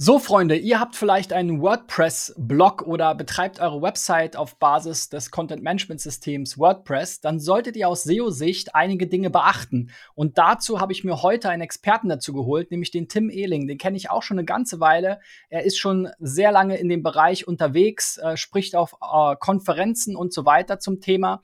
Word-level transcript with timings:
So, 0.00 0.20
Freunde, 0.20 0.54
ihr 0.54 0.78
habt 0.78 0.94
vielleicht 0.94 1.32
einen 1.32 1.60
WordPress-Blog 1.60 2.82
oder 2.82 3.16
betreibt 3.16 3.58
eure 3.58 3.82
Website 3.82 4.36
auf 4.36 4.54
Basis 4.54 5.08
des 5.08 5.32
Content-Management-Systems 5.32 6.56
WordPress, 6.56 7.20
dann 7.20 7.40
solltet 7.40 7.74
ihr 7.74 7.88
aus 7.88 8.04
SEO-Sicht 8.04 8.76
einige 8.76 9.08
Dinge 9.08 9.28
beachten. 9.28 9.90
Und 10.14 10.38
dazu 10.38 10.80
habe 10.80 10.92
ich 10.92 11.02
mir 11.02 11.24
heute 11.24 11.50
einen 11.50 11.62
Experten 11.62 12.08
dazu 12.08 12.32
geholt, 12.32 12.70
nämlich 12.70 12.92
den 12.92 13.08
Tim 13.08 13.28
Ehling. 13.28 13.66
Den 13.66 13.76
kenne 13.76 13.96
ich 13.96 14.08
auch 14.08 14.22
schon 14.22 14.38
eine 14.38 14.44
ganze 14.44 14.78
Weile. 14.78 15.18
Er 15.48 15.64
ist 15.64 15.78
schon 15.78 16.08
sehr 16.20 16.52
lange 16.52 16.76
in 16.76 16.88
dem 16.88 17.02
Bereich 17.02 17.48
unterwegs, 17.48 18.18
äh, 18.18 18.36
spricht 18.36 18.76
auf 18.76 18.94
äh, 19.02 19.34
Konferenzen 19.34 20.14
und 20.14 20.32
so 20.32 20.46
weiter 20.46 20.78
zum 20.78 21.00
Thema. 21.00 21.42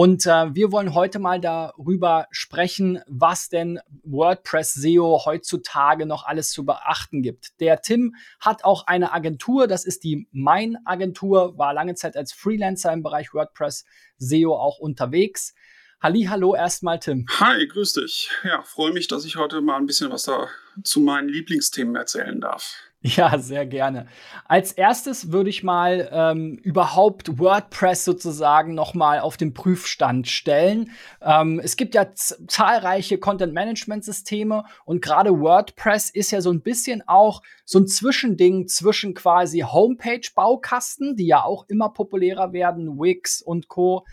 Und 0.00 0.26
äh, 0.26 0.54
wir 0.54 0.70
wollen 0.70 0.94
heute 0.94 1.18
mal 1.18 1.40
darüber 1.40 2.28
sprechen, 2.30 3.00
was 3.08 3.48
denn 3.48 3.80
WordPress 4.04 4.74
SEO 4.74 5.24
heutzutage 5.24 6.06
noch 6.06 6.24
alles 6.24 6.52
zu 6.52 6.64
beachten 6.64 7.20
gibt. 7.20 7.58
Der 7.58 7.80
Tim 7.80 8.14
hat 8.38 8.62
auch 8.62 8.86
eine 8.86 9.12
Agentur, 9.12 9.66
das 9.66 9.84
ist 9.84 10.04
die 10.04 10.28
Mein 10.30 10.76
Agentur, 10.84 11.58
war 11.58 11.74
lange 11.74 11.96
Zeit 11.96 12.16
als 12.16 12.32
Freelancer 12.32 12.92
im 12.92 13.02
Bereich 13.02 13.34
WordPress 13.34 13.86
SEO 14.18 14.54
auch 14.54 14.78
unterwegs. 14.78 15.52
Halli, 16.00 16.26
hallo 16.30 16.54
erstmal 16.54 17.00
Tim. 17.00 17.26
Hi, 17.40 17.66
grüß 17.66 17.94
dich. 17.94 18.30
Ja, 18.44 18.62
freue 18.62 18.92
mich, 18.92 19.08
dass 19.08 19.24
ich 19.24 19.34
heute 19.34 19.60
mal 19.60 19.78
ein 19.78 19.86
bisschen 19.86 20.12
was 20.12 20.22
da 20.22 20.46
zu 20.84 21.00
meinen 21.00 21.28
Lieblingsthemen 21.28 21.96
erzählen 21.96 22.40
darf. 22.40 22.87
Ja, 23.02 23.38
sehr 23.38 23.64
gerne. 23.64 24.06
Als 24.46 24.72
erstes 24.72 25.30
würde 25.30 25.50
ich 25.50 25.62
mal 25.62 26.08
ähm, 26.12 26.58
überhaupt 26.62 27.38
WordPress 27.38 28.04
sozusagen 28.04 28.74
noch 28.74 28.92
mal 28.94 29.20
auf 29.20 29.36
den 29.36 29.54
Prüfstand 29.54 30.26
stellen. 30.26 30.90
Ähm, 31.22 31.60
es 31.62 31.76
gibt 31.76 31.94
ja 31.94 32.12
zahlreiche 32.14 33.18
Content-Management-Systeme 33.18 34.64
und 34.84 35.00
gerade 35.00 35.38
WordPress 35.38 36.10
ist 36.10 36.32
ja 36.32 36.40
so 36.40 36.50
ein 36.50 36.60
bisschen 36.60 37.06
auch 37.06 37.42
so 37.64 37.78
ein 37.78 37.86
Zwischending 37.86 38.66
zwischen 38.66 39.14
quasi 39.14 39.60
Homepage-Baukasten, 39.60 41.14
die 41.14 41.26
ja 41.26 41.44
auch 41.44 41.66
immer 41.68 41.90
populärer 41.90 42.52
werden, 42.52 42.98
Wix 42.98 43.40
und 43.42 43.68
Co., 43.68 44.04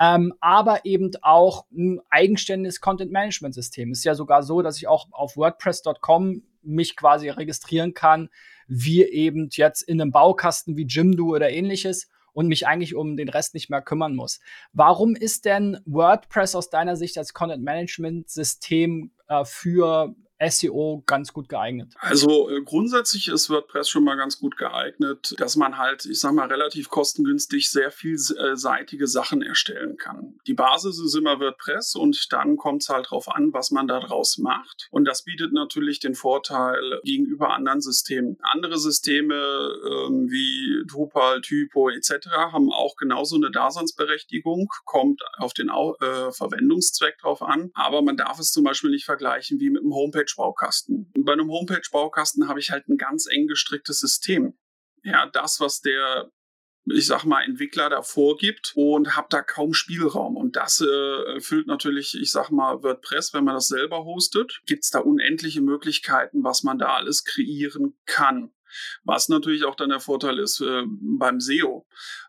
ähm, 0.00 0.34
aber 0.40 0.84
eben 0.84 1.12
auch 1.22 1.66
ein 1.72 2.00
eigenständiges 2.10 2.80
Content-Management-System. 2.80 3.92
Ist 3.92 4.04
ja 4.04 4.14
sogar 4.14 4.42
so, 4.42 4.60
dass 4.60 4.76
ich 4.76 4.88
auch 4.88 5.06
auf 5.12 5.36
WordPress.com 5.36 6.42
mich 6.64 6.96
quasi 6.96 7.28
registrieren 7.28 7.94
kann, 7.94 8.28
wie 8.66 9.02
eben 9.04 9.48
jetzt 9.52 9.82
in 9.82 10.00
einem 10.00 10.10
Baukasten 10.10 10.76
wie 10.76 10.86
Jimdo 10.86 11.26
oder 11.26 11.50
ähnliches 11.50 12.08
und 12.32 12.48
mich 12.48 12.66
eigentlich 12.66 12.94
um 12.94 13.16
den 13.16 13.28
Rest 13.28 13.54
nicht 13.54 13.70
mehr 13.70 13.82
kümmern 13.82 14.14
muss. 14.14 14.40
Warum 14.72 15.14
ist 15.14 15.44
denn 15.44 15.78
WordPress 15.86 16.54
aus 16.54 16.68
deiner 16.68 16.96
Sicht 16.96 17.16
als 17.16 17.32
Content 17.32 17.62
Management 17.62 18.28
System 18.28 19.12
äh, 19.28 19.44
für 19.44 20.14
SEO 20.40 21.02
ganz 21.06 21.32
gut 21.32 21.48
geeignet? 21.48 21.94
Also 21.98 22.50
äh, 22.50 22.62
grundsätzlich 22.62 23.28
ist 23.28 23.50
WordPress 23.50 23.88
schon 23.88 24.04
mal 24.04 24.16
ganz 24.16 24.38
gut 24.38 24.56
geeignet, 24.56 25.34
dass 25.38 25.56
man 25.56 25.78
halt, 25.78 26.04
ich 26.06 26.20
sag 26.20 26.32
mal, 26.32 26.48
relativ 26.48 26.88
kostengünstig 26.88 27.70
sehr 27.70 27.90
vielseitige 27.90 29.06
Sachen 29.06 29.42
erstellen 29.42 29.96
kann. 29.96 30.38
Die 30.46 30.54
Basis 30.54 30.98
ist 30.98 31.14
immer 31.14 31.40
WordPress 31.40 31.94
und 31.94 32.32
dann 32.32 32.56
kommt 32.56 32.82
es 32.82 32.88
halt 32.88 33.10
drauf 33.10 33.28
an, 33.28 33.52
was 33.52 33.70
man 33.70 33.86
daraus 33.86 34.38
macht. 34.38 34.88
Und 34.90 35.04
das 35.04 35.24
bietet 35.24 35.52
natürlich 35.52 36.00
den 36.00 36.14
Vorteil 36.14 37.00
gegenüber 37.04 37.54
anderen 37.54 37.80
Systemen. 37.80 38.38
Andere 38.42 38.78
Systeme 38.78 39.34
ähm, 39.34 40.28
wie 40.30 40.84
Drupal, 40.86 41.40
Typo 41.40 41.90
etc. 41.90 42.28
haben 42.30 42.72
auch 42.72 42.96
genauso 42.96 43.36
eine 43.36 43.50
Daseinsberechtigung, 43.50 44.68
kommt 44.84 45.22
auf 45.38 45.52
den 45.54 45.68
äh, 45.68 46.32
Verwendungszweck 46.32 47.18
drauf 47.18 47.42
an. 47.42 47.70
Aber 47.74 48.02
man 48.02 48.16
darf 48.16 48.38
es 48.38 48.50
zum 48.50 48.64
Beispiel 48.64 48.90
nicht 48.90 49.04
vergleichen 49.04 49.60
wie 49.60 49.70
mit 49.70 49.82
einem 49.82 49.94
Homepage 49.94 50.23
Homepage-Baukasten. 50.24 51.12
Bei 51.18 51.32
einem 51.32 51.50
Homepage-Baukasten 51.50 52.48
habe 52.48 52.60
ich 52.60 52.70
halt 52.70 52.88
ein 52.88 52.96
ganz 52.96 53.26
eng 53.26 53.46
gestricktes 53.46 54.00
System. 54.00 54.54
Ja, 55.02 55.26
das, 55.26 55.60
was 55.60 55.80
der 55.80 56.30
ich 56.86 57.06
sag 57.06 57.24
mal, 57.24 57.42
Entwickler 57.42 57.88
da 57.88 58.02
vorgibt 58.02 58.74
und 58.76 59.16
habe 59.16 59.28
da 59.30 59.40
kaum 59.40 59.72
Spielraum. 59.72 60.36
Und 60.36 60.56
das 60.56 60.82
äh, 60.82 61.34
erfüllt 61.34 61.66
natürlich, 61.66 62.14
ich 62.14 62.30
sag 62.30 62.50
mal, 62.50 62.82
WordPress, 62.82 63.32
wenn 63.32 63.44
man 63.44 63.54
das 63.54 63.68
selber 63.68 64.04
hostet, 64.04 64.60
gibt's 64.66 64.90
da 64.90 64.98
unendliche 64.98 65.62
Möglichkeiten, 65.62 66.44
was 66.44 66.62
man 66.62 66.78
da 66.78 66.94
alles 66.94 67.24
kreieren 67.24 67.96
kann. 68.04 68.52
Was 69.04 69.28
natürlich 69.28 69.64
auch 69.64 69.74
dann 69.74 69.90
der 69.90 70.00
Vorteil 70.00 70.38
ist 70.38 70.60
äh, 70.60 70.82
beim 70.86 71.40
SEO. 71.40 71.86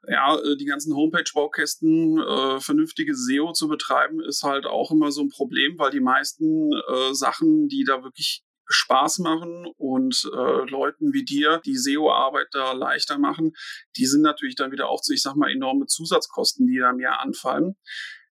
Ja, 0.07 0.37
äh, 0.37 0.55
die 0.57 0.65
ganzen 0.65 0.95
Homepage-Baukästen, 0.95 2.19
äh, 2.19 2.59
vernünftige 2.59 3.15
SEO 3.15 3.53
zu 3.53 3.67
betreiben, 3.67 4.21
ist 4.21 4.43
halt 4.43 4.65
auch 4.65 4.91
immer 4.91 5.11
so 5.11 5.21
ein 5.21 5.29
Problem, 5.29 5.77
weil 5.77 5.91
die 5.91 5.99
meisten 5.99 6.71
äh, 6.73 7.13
Sachen, 7.13 7.67
die 7.67 7.83
da 7.83 8.03
wirklich 8.03 8.43
Spaß 8.67 9.19
machen 9.19 9.67
und 9.77 10.27
äh, 10.33 10.69
Leuten 10.69 11.13
wie 11.13 11.23
dir 11.23 11.61
die 11.65 11.77
SEO-Arbeit 11.77 12.47
da 12.51 12.71
leichter 12.73 13.17
machen, 13.17 13.53
die 13.95 14.05
sind 14.05 14.21
natürlich 14.21 14.55
dann 14.55 14.71
wieder 14.71 14.89
auch, 14.89 15.01
ich 15.07 15.21
sag 15.21 15.35
mal, 15.35 15.51
enorme 15.51 15.85
Zusatzkosten, 15.85 16.67
die 16.67 16.79
da 16.79 16.99
Jahr 16.99 17.19
anfallen. 17.21 17.75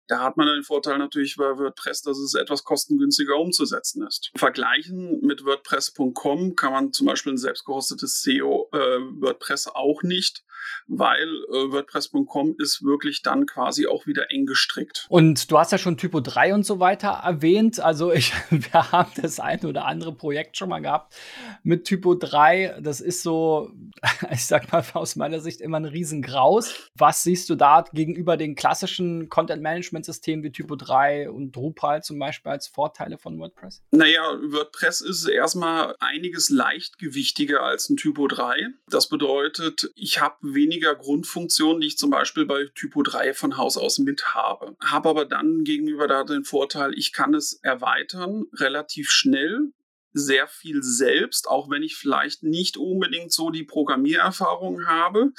Da 0.07 0.21
hat 0.21 0.37
man 0.37 0.47
den 0.47 0.63
Vorteil 0.63 0.99
natürlich 0.99 1.37
bei 1.37 1.59
WordPress, 1.59 2.03
dass 2.03 2.19
es 2.19 2.35
etwas 2.35 2.65
kostengünstiger 2.65 3.37
umzusetzen 3.37 4.07
ist. 4.07 4.31
Vergleichen 4.37 5.21
mit 5.21 5.45
WordPress.com 5.45 6.57
kann 6.57 6.73
man 6.73 6.93
zum 6.93 7.07
Beispiel 7.07 7.33
ein 7.33 7.39
selbstgehostetes 7.39 8.23
SEO 8.23 8.69
äh, 8.73 8.77
WordPress 8.77 9.69
auch 9.69 10.03
nicht 10.03 10.45
weil 10.87 11.29
äh, 11.51 11.73
WordPress.com 11.73 12.57
ist 12.59 12.85
wirklich 12.85 13.23
dann 13.23 13.47
quasi 13.47 13.87
auch 13.87 14.07
wieder 14.07 14.31
eng 14.31 14.47
gestrickt. 14.47 15.07
Und 15.09 15.51
du 15.51 15.59
hast 15.59 15.73
ja 15.73 15.79
schon 15.79 15.97
Typo 15.97 16.21
3 16.21 16.55
und 16.55 16.67
so 16.67 16.81
weiter 16.81 17.21
erwähnt. 17.25 17.81
Also 17.81 18.13
ich, 18.13 18.33
wir 18.51 18.93
haben 18.93 19.11
das 19.21 19.41
eine 19.41 19.67
oder 19.67 19.87
andere 19.87 20.15
Projekt 20.15 20.57
schon 20.57 20.69
mal 20.69 20.81
gehabt 20.81 21.15
mit 21.63 21.85
Typo 21.85 22.15
3. 22.15 22.81
Das 22.81 23.01
ist 23.01 23.23
so, 23.23 23.73
ich 24.31 24.47
sag 24.47 24.73
mal 24.73 24.85
aus 24.95 25.17
meiner 25.17 25.41
Sicht 25.41 25.61
immer 25.61 25.79
ein 25.79 25.85
Riesengraus. 25.85 26.91
Was 26.97 27.23
siehst 27.23 27.51
du 27.51 27.55
da 27.55 27.85
gegenüber 27.93 28.37
den 28.37 28.55
klassischen 28.55 29.29
Content-Management-Systemen 29.29 30.45
wie 30.45 30.53
Typo 30.53 30.77
3 30.77 31.31
und 31.31 31.55
Drupal 31.55 32.03
zum 32.03 32.19
Beispiel 32.19 32.53
als 32.53 32.69
Vorteile 32.69 33.19
von 33.19 33.39
WordPress? 33.39 33.83
Naja, 33.91 34.23
WordPress 34.43 35.01
ist 35.01 35.27
erstmal 35.27 35.95
einiges 36.01 36.51
leichtgewichtiger 36.51 37.63
als 37.63 37.89
ein 37.89 37.97
Typo 37.97 38.29
3. 38.29 38.69
Das 38.89 39.09
bedeutet, 39.09 39.91
ich 39.95 40.21
habe 40.21 40.37
weniger 40.55 40.95
Grundfunktionen, 40.95 41.81
die 41.81 41.89
ich 41.89 41.99
zum 41.99 42.11
Beispiel 42.11 42.47
bei 42.47 42.67
Typo 42.75 43.03
3 43.03 43.35
von 43.35 43.57
Haus 43.57 43.77
aus 43.77 43.99
mit 43.99 44.35
habe. 44.35 44.77
Habe 44.85 45.09
aber 45.09 45.25
dann 45.25 45.65
gegenüber 45.65 46.07
da 46.09 46.25
den 46.25 46.45
Vorteil, 46.45 46.93
ich 46.95 47.13
kann 47.13 47.35
es 47.35 47.55
erweitern, 47.63 48.45
relativ 48.55 49.11
schnell, 49.11 49.73
sehr 50.13 50.47
viel 50.47 50.83
selbst, 50.83 51.49
auch 51.49 51.69
wenn 51.71 51.83
ich 51.83 51.97
vielleicht 51.97 52.43
nicht 52.43 52.77
unbedingt 52.77 53.33
so 53.33 53.51
die 53.51 53.65
Programmiererfahrung 53.65 54.87
habe. 54.87 55.33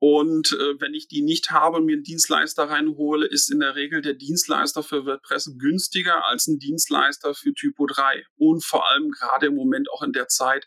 Und 0.00 0.50
äh, 0.54 0.80
wenn 0.80 0.94
ich 0.94 1.06
die 1.06 1.22
nicht 1.22 1.52
habe 1.52 1.76
und 1.76 1.84
mir 1.84 1.92
einen 1.92 2.02
Dienstleister 2.02 2.64
reinhole, 2.64 3.24
ist 3.24 3.52
in 3.52 3.60
der 3.60 3.76
Regel 3.76 4.02
der 4.02 4.14
Dienstleister 4.14 4.82
für 4.82 5.06
WordPress 5.06 5.52
günstiger 5.58 6.26
als 6.26 6.48
ein 6.48 6.58
Dienstleister 6.58 7.34
für 7.34 7.54
Typo 7.54 7.86
3. 7.86 8.26
Und 8.34 8.64
vor 8.64 8.90
allem 8.90 9.12
gerade 9.12 9.46
im 9.46 9.54
Moment 9.54 9.88
auch 9.92 10.02
in 10.02 10.12
der 10.12 10.26
Zeit, 10.26 10.66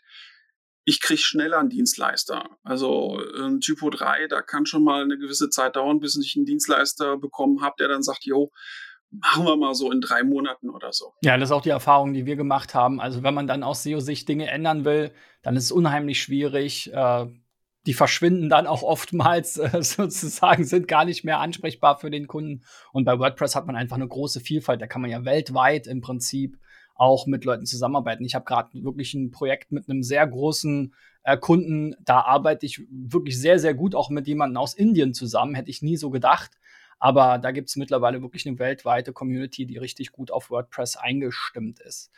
ich 0.88 1.00
kriege 1.00 1.20
schneller 1.20 1.58
einen 1.58 1.68
Dienstleister. 1.68 2.48
Also 2.62 3.20
ein 3.38 3.60
Typo 3.60 3.90
3, 3.90 4.28
da 4.28 4.40
kann 4.40 4.66
schon 4.66 4.84
mal 4.84 5.02
eine 5.02 5.18
gewisse 5.18 5.50
Zeit 5.50 5.74
dauern, 5.74 5.98
bis 5.98 6.16
ich 6.16 6.36
einen 6.36 6.46
Dienstleister 6.46 7.18
bekommen 7.18 7.60
habe, 7.60 7.74
der 7.80 7.88
dann 7.88 8.04
sagt, 8.04 8.24
jo, 8.24 8.52
machen 9.10 9.44
wir 9.44 9.56
mal 9.56 9.74
so 9.74 9.90
in 9.90 10.00
drei 10.00 10.22
Monaten 10.22 10.70
oder 10.70 10.92
so. 10.92 11.12
Ja, 11.22 11.36
das 11.36 11.48
ist 11.48 11.52
auch 11.52 11.62
die 11.62 11.70
Erfahrung, 11.70 12.14
die 12.14 12.24
wir 12.24 12.36
gemacht 12.36 12.76
haben. 12.76 13.00
Also 13.00 13.24
wenn 13.24 13.34
man 13.34 13.48
dann 13.48 13.64
aus 13.64 13.82
SEO-Sicht 13.82 14.28
Dinge 14.28 14.48
ändern 14.48 14.84
will, 14.84 15.12
dann 15.42 15.56
ist 15.56 15.64
es 15.64 15.72
unheimlich 15.72 16.22
schwierig. 16.22 16.92
Äh, 16.92 17.26
die 17.86 17.94
verschwinden 17.94 18.48
dann 18.48 18.68
auch 18.68 18.84
oftmals 18.84 19.56
äh, 19.56 19.70
sozusagen, 19.82 20.64
sind 20.64 20.86
gar 20.86 21.04
nicht 21.04 21.24
mehr 21.24 21.40
ansprechbar 21.40 21.98
für 21.98 22.12
den 22.12 22.28
Kunden. 22.28 22.64
Und 22.92 23.04
bei 23.04 23.18
WordPress 23.18 23.56
hat 23.56 23.66
man 23.66 23.74
einfach 23.74 23.96
eine 23.96 24.06
große 24.06 24.38
Vielfalt. 24.38 24.80
Da 24.80 24.86
kann 24.86 25.02
man 25.02 25.10
ja 25.10 25.24
weltweit 25.24 25.88
im 25.88 26.00
Prinzip 26.00 26.58
auch 26.96 27.26
mit 27.26 27.44
Leuten 27.44 27.66
zusammenarbeiten. 27.66 28.24
Ich 28.24 28.34
habe 28.34 28.44
gerade 28.44 28.70
wirklich 28.82 29.14
ein 29.14 29.30
Projekt 29.30 29.72
mit 29.72 29.88
einem 29.88 30.02
sehr 30.02 30.26
großen 30.26 30.94
äh, 31.22 31.36
Kunden, 31.36 31.94
da 32.00 32.20
arbeite 32.20 32.66
ich 32.66 32.82
wirklich 32.90 33.38
sehr, 33.38 33.58
sehr 33.58 33.74
gut 33.74 33.94
auch 33.94 34.10
mit 34.10 34.26
jemandem 34.26 34.56
aus 34.58 34.74
Indien 34.74 35.12
zusammen, 35.12 35.54
hätte 35.54 35.70
ich 35.70 35.82
nie 35.82 35.96
so 35.96 36.10
gedacht. 36.10 36.52
Aber 36.98 37.38
da 37.38 37.50
gibt 37.50 37.68
es 37.68 37.76
mittlerweile 37.76 38.22
wirklich 38.22 38.46
eine 38.46 38.58
weltweite 38.58 39.12
Community, 39.12 39.66
die 39.66 39.76
richtig 39.76 40.12
gut 40.12 40.30
auf 40.30 40.50
WordPress 40.50 40.96
eingestimmt 40.96 41.80
ist. 41.80 42.10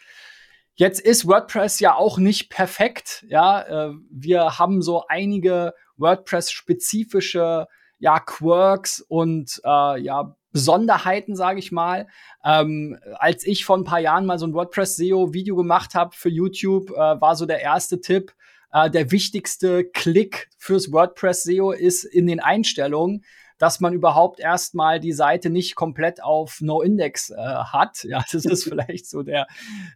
Jetzt 0.75 1.01
ist 1.01 1.27
WordPress 1.27 1.81
ja 1.81 1.97
auch 1.97 2.19
nicht 2.19 2.51
perfekt. 2.51 3.25
Ja, 3.29 3.63
äh, 3.89 3.95
wir 4.11 4.61
haben 4.61 4.81
so 4.81 5.07
einige 5.09 5.75
WordPress-spezifische 5.97 7.67
ja, 7.99 8.21
Quirks 8.21 9.01
und 9.01 9.61
äh, 9.65 10.01
ja, 10.01 10.37
Besonderheiten, 10.53 11.37
sage 11.37 11.59
ich 11.59 11.73
mal. 11.73 12.07
Ähm, 12.45 12.99
als 13.19 13.47
ich 13.47 13.65
vor 13.65 13.77
ein 13.77 13.85
paar 13.85 14.01
Jahren 14.01 14.27
mal 14.27 14.39
so 14.39 14.47
ein 14.47 14.55
WordPress-SEO-Video 14.55 15.57
gemacht 15.57 15.95
habe 15.95 16.15
für 16.15 16.29
YouTube, 16.31 16.91
äh, 16.91 17.21
war 17.21 17.37
so 17.37 17.47
der 17.47 17.61
erste 17.61 18.01
Tipp, 18.01 18.35
äh, 18.73 18.91
der 18.91 19.11
wichtigste 19.11 19.85
Klick 19.85 20.49
fürs 20.57 20.93
WordPress-SEO 20.93 21.73
ist 21.73 22.05
in 22.05 22.27
den 22.27 22.41
Einstellungen. 22.41 23.25
Dass 23.59 23.81
man 23.81 23.93
überhaupt 23.93 24.41
erstmal 24.41 25.01
die 25.01 25.13
Seite 25.13 25.51
nicht 25.51 25.75
komplett 25.75 26.23
auf 26.23 26.61
No-Index 26.61 27.31
äh, 27.31 27.37
hat. 27.37 28.05
Ja, 28.05 28.25
das 28.31 28.45
ist 28.45 28.65
vielleicht 28.69 29.09
so 29.09 29.23
der, 29.23 29.47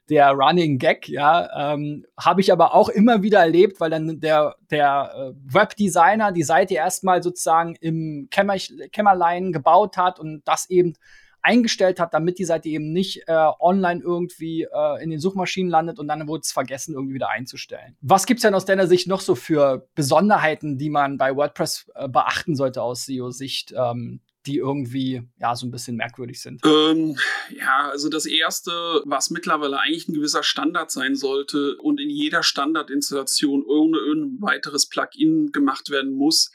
der 0.08 0.30
Running 0.32 0.78
Gag, 0.78 1.08
ja. 1.08 1.72
Ähm, 1.72 2.04
Habe 2.18 2.40
ich 2.40 2.52
aber 2.52 2.74
auch 2.74 2.88
immer 2.88 3.22
wieder 3.22 3.38
erlebt, 3.38 3.80
weil 3.80 3.90
dann 3.90 4.20
der, 4.20 4.56
der 4.70 5.12
äh, 5.14 5.54
Webdesigner 5.54 6.32
die 6.32 6.42
Seite 6.42 6.74
erstmal 6.74 7.22
sozusagen 7.22 7.76
im 7.80 8.28
Kämmer 8.30 8.56
Kämmerlein 8.92 9.52
gebaut 9.52 9.96
hat 9.96 10.18
und 10.18 10.42
das 10.44 10.68
eben 10.68 10.94
eingestellt 11.42 12.00
hat, 12.00 12.14
damit 12.14 12.38
die 12.38 12.44
Seite 12.44 12.68
eben 12.68 12.92
nicht 12.92 13.24
äh, 13.26 13.50
online 13.60 14.00
irgendwie 14.02 14.62
äh, 14.62 15.02
in 15.02 15.10
den 15.10 15.20
Suchmaschinen 15.20 15.70
landet 15.70 15.98
und 15.98 16.08
dann 16.08 16.26
wurde 16.28 16.42
es 16.42 16.52
vergessen, 16.52 16.94
irgendwie 16.94 17.14
wieder 17.14 17.30
einzustellen. 17.30 17.96
Was 18.00 18.26
gibt's 18.26 18.42
denn 18.42 18.54
aus 18.54 18.64
deiner 18.64 18.86
Sicht 18.86 19.08
noch 19.08 19.20
so 19.20 19.34
für 19.34 19.88
Besonderheiten, 19.94 20.78
die 20.78 20.90
man 20.90 21.18
bei 21.18 21.34
WordPress 21.34 21.90
äh, 21.94 22.08
beachten 22.08 22.54
sollte 22.54 22.82
aus 22.82 23.04
SEO-Sicht, 23.06 23.74
ähm, 23.76 24.20
die 24.46 24.56
irgendwie 24.56 25.22
ja 25.38 25.54
so 25.54 25.66
ein 25.66 25.70
bisschen 25.70 25.96
merkwürdig 25.96 26.40
sind? 26.40 26.64
Ähm, 26.64 27.16
ja, 27.50 27.90
also 27.90 28.08
das 28.08 28.26
erste, 28.26 28.70
was 29.04 29.30
mittlerweile 29.30 29.78
eigentlich 29.80 30.08
ein 30.08 30.14
gewisser 30.14 30.42
Standard 30.42 30.90
sein 30.90 31.16
sollte 31.16 31.76
und 31.78 32.00
in 32.00 32.10
jeder 32.10 32.42
Standardinstallation 32.42 33.64
ohne 33.64 33.98
ein 33.98 34.38
weiteres 34.40 34.88
Plugin 34.88 35.52
gemacht 35.52 35.90
werden 35.90 36.12
muss, 36.12 36.50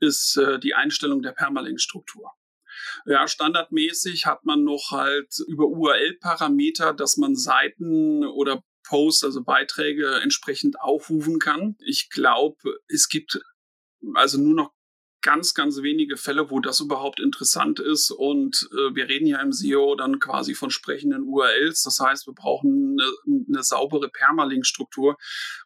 ist 0.00 0.36
äh, 0.36 0.58
die 0.58 0.74
Einstellung 0.74 1.22
der 1.22 1.32
Permalink-Struktur. 1.32 2.32
Ja, 3.06 3.28
standardmäßig 3.28 4.26
hat 4.26 4.44
man 4.44 4.64
noch 4.64 4.90
halt 4.90 5.34
über 5.46 5.66
URL-Parameter, 5.66 6.92
dass 6.92 7.16
man 7.16 7.36
Seiten 7.36 8.24
oder 8.24 8.62
Posts, 8.86 9.24
also 9.24 9.42
Beiträge 9.42 10.20
entsprechend 10.22 10.80
aufrufen 10.80 11.38
kann. 11.38 11.76
Ich 11.84 12.10
glaube, 12.10 12.56
es 12.88 13.08
gibt 13.08 13.40
also 14.14 14.38
nur 14.38 14.54
noch 14.54 14.72
ganz, 15.24 15.54
ganz 15.54 15.82
wenige 15.82 16.16
Fälle, 16.16 16.50
wo 16.50 16.60
das 16.60 16.78
überhaupt 16.78 17.18
interessant 17.18 17.80
ist. 17.80 18.10
Und 18.10 18.68
äh, 18.72 18.94
wir 18.94 19.08
reden 19.08 19.26
ja 19.26 19.40
im 19.40 19.52
SEO 19.52 19.96
dann 19.96 20.20
quasi 20.20 20.54
von 20.54 20.70
sprechenden 20.70 21.22
URLs. 21.22 21.82
Das 21.82 21.98
heißt, 21.98 22.28
wir 22.28 22.34
brauchen 22.34 22.96
eine, 23.26 23.44
eine 23.48 23.62
saubere 23.64 24.08
Permalink-Struktur. 24.08 25.16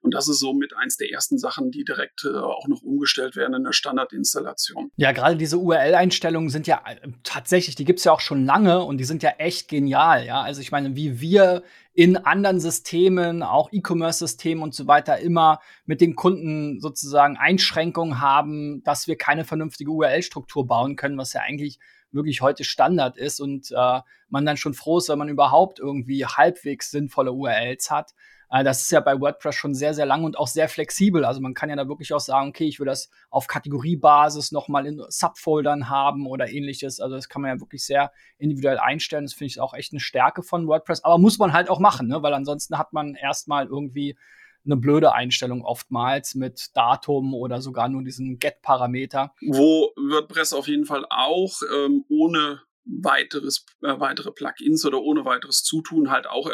Und 0.00 0.14
das 0.14 0.28
ist 0.28 0.38
somit 0.38 0.74
eins 0.76 0.96
der 0.96 1.10
ersten 1.10 1.38
Sachen, 1.38 1.70
die 1.70 1.84
direkt 1.84 2.24
äh, 2.24 2.28
auch 2.28 2.68
noch 2.68 2.82
umgestellt 2.82 3.36
werden 3.36 3.54
in 3.54 3.64
der 3.64 3.72
Standardinstallation. 3.72 4.92
Ja, 4.96 5.12
gerade 5.12 5.36
diese 5.36 5.58
URL-Einstellungen 5.58 6.50
sind 6.50 6.68
ja 6.68 6.80
äh, 6.86 7.08
tatsächlich, 7.24 7.74
die 7.74 7.84
gibt 7.84 7.98
es 7.98 8.04
ja 8.04 8.12
auch 8.12 8.20
schon 8.20 8.46
lange 8.46 8.84
und 8.84 8.98
die 8.98 9.04
sind 9.04 9.24
ja 9.24 9.30
echt 9.38 9.68
genial. 9.68 10.24
Ja, 10.24 10.40
also 10.40 10.60
ich 10.60 10.70
meine, 10.70 10.94
wie 10.94 11.20
wir 11.20 11.64
in 11.98 12.16
anderen 12.16 12.60
Systemen, 12.60 13.42
auch 13.42 13.72
E-Commerce-Systemen 13.72 14.62
und 14.62 14.72
so 14.72 14.86
weiter, 14.86 15.18
immer 15.18 15.58
mit 15.84 16.00
den 16.00 16.14
Kunden 16.14 16.78
sozusagen 16.78 17.36
Einschränkungen 17.36 18.20
haben, 18.20 18.84
dass 18.84 19.08
wir 19.08 19.18
keine 19.18 19.44
vernünftige 19.44 19.90
URL-Struktur 19.90 20.64
bauen 20.64 20.94
können, 20.94 21.18
was 21.18 21.32
ja 21.32 21.40
eigentlich 21.40 21.80
wirklich 22.12 22.40
heute 22.40 22.62
Standard 22.62 23.16
ist 23.16 23.40
und 23.40 23.72
äh, 23.72 24.00
man 24.28 24.46
dann 24.46 24.56
schon 24.56 24.74
froh 24.74 24.98
ist, 24.98 25.08
wenn 25.08 25.18
man 25.18 25.28
überhaupt 25.28 25.80
irgendwie 25.80 26.24
halbwegs 26.24 26.92
sinnvolle 26.92 27.32
URLs 27.32 27.90
hat. 27.90 28.12
Äh, 28.50 28.64
das 28.64 28.82
ist 28.82 28.90
ja 28.90 29.00
bei 29.00 29.20
WordPress 29.20 29.54
schon 29.54 29.74
sehr, 29.74 29.94
sehr 29.94 30.06
lang 30.06 30.24
und 30.24 30.38
auch 30.38 30.46
sehr 30.46 30.68
flexibel. 30.68 31.24
Also 31.24 31.40
man 31.40 31.54
kann 31.54 31.70
ja 31.70 31.76
da 31.76 31.88
wirklich 31.88 32.12
auch 32.12 32.20
sagen, 32.20 32.48
okay, 32.48 32.66
ich 32.66 32.78
will 32.80 32.86
das 32.86 33.10
auf 33.30 33.46
Kategoriebasis 33.46 34.52
nochmal 34.52 34.86
in 34.86 35.02
Subfoldern 35.08 35.88
haben 35.88 36.26
oder 36.26 36.48
ähnliches. 36.50 37.00
Also 37.00 37.16
das 37.16 37.28
kann 37.28 37.42
man 37.42 37.54
ja 37.54 37.60
wirklich 37.60 37.84
sehr 37.84 38.12
individuell 38.38 38.78
einstellen. 38.78 39.24
Das 39.24 39.34
finde 39.34 39.48
ich 39.48 39.60
auch 39.60 39.74
echt 39.74 39.92
eine 39.92 40.00
Stärke 40.00 40.42
von 40.42 40.66
WordPress. 40.66 41.04
Aber 41.04 41.18
muss 41.18 41.38
man 41.38 41.52
halt 41.52 41.70
auch 41.70 41.80
machen, 41.80 42.08
ne? 42.08 42.22
weil 42.22 42.34
ansonsten 42.34 42.78
hat 42.78 42.92
man 42.92 43.14
erstmal 43.14 43.66
irgendwie 43.66 44.16
eine 44.64 44.76
blöde 44.76 45.14
Einstellung 45.14 45.64
oftmals 45.64 46.34
mit 46.34 46.76
Datum 46.76 47.32
oder 47.32 47.62
sogar 47.62 47.88
nur 47.88 48.02
diesen 48.02 48.38
Get-Parameter. 48.38 49.32
Wo 49.40 49.92
WordPress 49.96 50.52
auf 50.52 50.68
jeden 50.68 50.84
Fall 50.84 51.06
auch 51.08 51.62
ähm, 51.74 52.04
ohne 52.08 52.60
weiteres, 52.88 53.66
äh, 53.82 54.00
weitere 54.00 54.32
Plugins 54.32 54.84
oder 54.84 55.00
ohne 55.00 55.24
weiteres 55.24 55.62
Zutun 55.62 56.10
halt 56.10 56.26
auch 56.26 56.50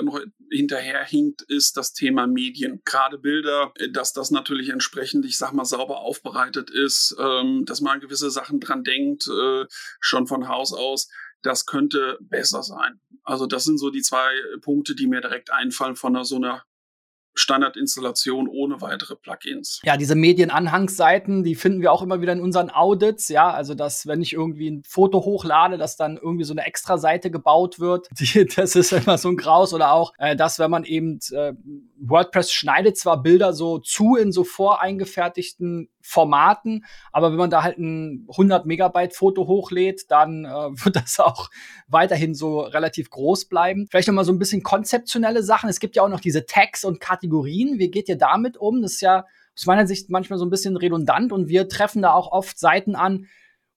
hinterherhinkt, 0.51 1.43
ist 1.43 1.77
das 1.77 1.93
Thema 1.93 2.27
Medien. 2.27 2.83
Gerade 2.85 3.19
Bilder, 3.19 3.73
äh, 3.77 3.91
dass 3.91 4.13
das 4.13 4.31
natürlich 4.31 4.69
entsprechend, 4.69 5.25
ich 5.25 5.39
sag 5.39 5.53
mal, 5.53 5.65
sauber 5.65 6.01
aufbereitet 6.01 6.71
ist, 6.71 7.17
ähm, 7.19 7.65
dass 7.65 7.81
man 7.81 8.01
gewisse 8.01 8.31
Sachen 8.31 8.61
dran 8.61 8.85
denkt, 8.85 9.29
äh, 9.29 9.65
schon 10.01 10.27
von 10.27 10.49
Haus 10.49 10.73
aus. 10.73 11.09
Das 11.43 11.67
könnte 11.67 12.19
besser 12.21 12.63
sein. 12.63 13.01
Also 13.23 13.47
das 13.47 13.65
sind 13.65 13.79
so 13.79 13.91
die 13.91 14.03
zwei 14.03 14.31
Punkte, 14.61 14.95
die 14.95 15.07
mir 15.07 15.21
direkt 15.21 15.53
einfallen 15.53 15.97
von 15.97 16.17
einer, 16.17 16.25
so 16.25 16.37
einer 16.37 16.65
Standardinstallation 17.35 18.49
ohne 18.49 18.81
weitere 18.81 19.17
Plugins. 19.17 19.81
Ja, 19.85 19.97
diese 19.97 20.15
Medienanhangsseiten, 20.15 21.43
die 21.43 21.55
finden 21.55 21.81
wir 21.81 21.93
auch 21.93 22.03
immer 22.03 22.21
wieder 22.21 22.33
in 22.33 22.41
unseren 22.41 22.71
Audits. 22.71 23.29
Ja, 23.29 23.51
also 23.51 23.75
dass, 23.75 24.07
wenn 24.07 24.23
ich 24.23 24.33
irgendwie 24.33 24.71
ein 24.71 24.83
Foto 24.87 25.25
hochlade, 25.25 25.77
dass 25.77 25.97
dann 25.97 26.17
irgendwie 26.17 26.45
so 26.45 26.55
eine 26.55 26.65
extra 26.65 26.99
Seite 26.99 27.31
gebaut 27.31 27.81
wird. 27.81 28.09
Die, 28.19 28.47
das 28.47 28.77
ist 28.77 28.93
immer 28.93 29.19
so 29.19 29.29
ein 29.29 29.37
Graus. 29.37 29.75
Oder 29.75 29.93
auch, 29.93 30.13
äh, 30.19 30.37
dass 30.37 30.59
wenn 30.59 30.71
man 30.71 30.85
eben 30.85 31.19
äh, 31.33 31.53
WordPress 31.99 32.53
schneidet 32.53 32.97
zwar 32.97 33.23
Bilder 33.23 33.53
so 33.53 33.79
zu 33.79 34.17
in 34.17 34.33
so 34.33 34.45
voreingefertigten 34.45 35.89
Formaten, 36.06 36.85
aber 37.12 37.31
wenn 37.31 37.39
man 37.39 37.51
da 37.51 37.62
halt 37.62 37.79
ein 37.79 38.27
100 38.29 38.67
Megabyte 38.67 39.15
Foto 39.15 39.47
hochlädt, 39.47 40.11
dann 40.11 40.45
äh, 40.45 40.49
wird 40.85 40.97
das 40.97 41.19
auch 41.19 41.49
weiterhin 41.89 42.35
so 42.35 42.61
relativ 42.61 43.11
groß 43.11 43.47
bleiben. 43.47 43.87
Vielleicht 43.91 44.09
noch 44.09 44.15
mal 44.15 44.25
so 44.25 44.33
ein 44.33 44.39
bisschen 44.39 44.62
konzeptionelle 44.62 45.43
Sachen. 45.43 45.71
Es 45.71 45.81
gibt 45.81 45.97
ja 45.97 46.03
auch 46.03 46.09
noch 46.09 46.21
diese 46.21 46.45
Tags 46.45 46.85
und 46.85 47.01
Kategorien. 47.01 47.79
Wie 47.79 47.91
geht 47.91 48.09
ihr 48.09 48.19
damit 48.19 48.59
um? 48.59 48.83
Das 48.83 48.93
ist 48.93 49.01
ja 49.01 49.25
aus 49.56 49.67
meiner 49.67 49.87
Sicht 49.87 50.11
manchmal 50.11 50.39
so 50.39 50.45
ein 50.45 50.51
bisschen 50.51 50.77
redundant 50.77 51.33
und 51.33 51.49
wir 51.49 51.69
treffen 51.69 52.03
da 52.03 52.12
auch 52.12 52.31
oft 52.31 52.59
Seiten 52.59 52.97
an, 52.97 53.27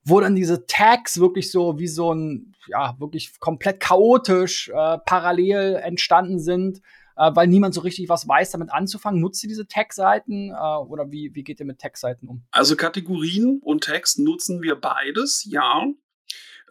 wo 0.03 0.19
dann 0.19 0.35
diese 0.35 0.65
Tags 0.67 1.19
wirklich 1.19 1.51
so 1.51 1.79
wie 1.79 1.87
so 1.87 2.13
ein, 2.13 2.55
ja, 2.67 2.95
wirklich 2.99 3.39
komplett 3.39 3.79
chaotisch 3.79 4.69
äh, 4.69 4.97
parallel 5.05 5.75
entstanden 5.75 6.39
sind 6.39 6.81
äh, 7.17 7.31
weil 7.33 7.47
niemand 7.47 7.73
so 7.73 7.81
richtig 7.81 8.09
was 8.09 8.27
weiß, 8.27 8.51
damit 8.51 8.71
anzufangen. 8.71 9.19
Nutzt 9.19 9.43
ihr 9.43 9.49
diese 9.49 9.67
Tag-Seiten 9.67 10.51
äh, 10.51 10.53
oder 10.53 11.11
wie, 11.11 11.33
wie 11.33 11.43
geht 11.43 11.59
ihr 11.59 11.65
mit 11.65 11.79
Tag-Seiten 11.79 12.27
um? 12.27 12.43
Also 12.51 12.75
Kategorien 12.75 13.59
und 13.63 13.83
Tags 13.83 14.17
nutzen 14.17 14.61
wir 14.61 14.75
beides, 14.75 15.45
ja. 15.49 15.87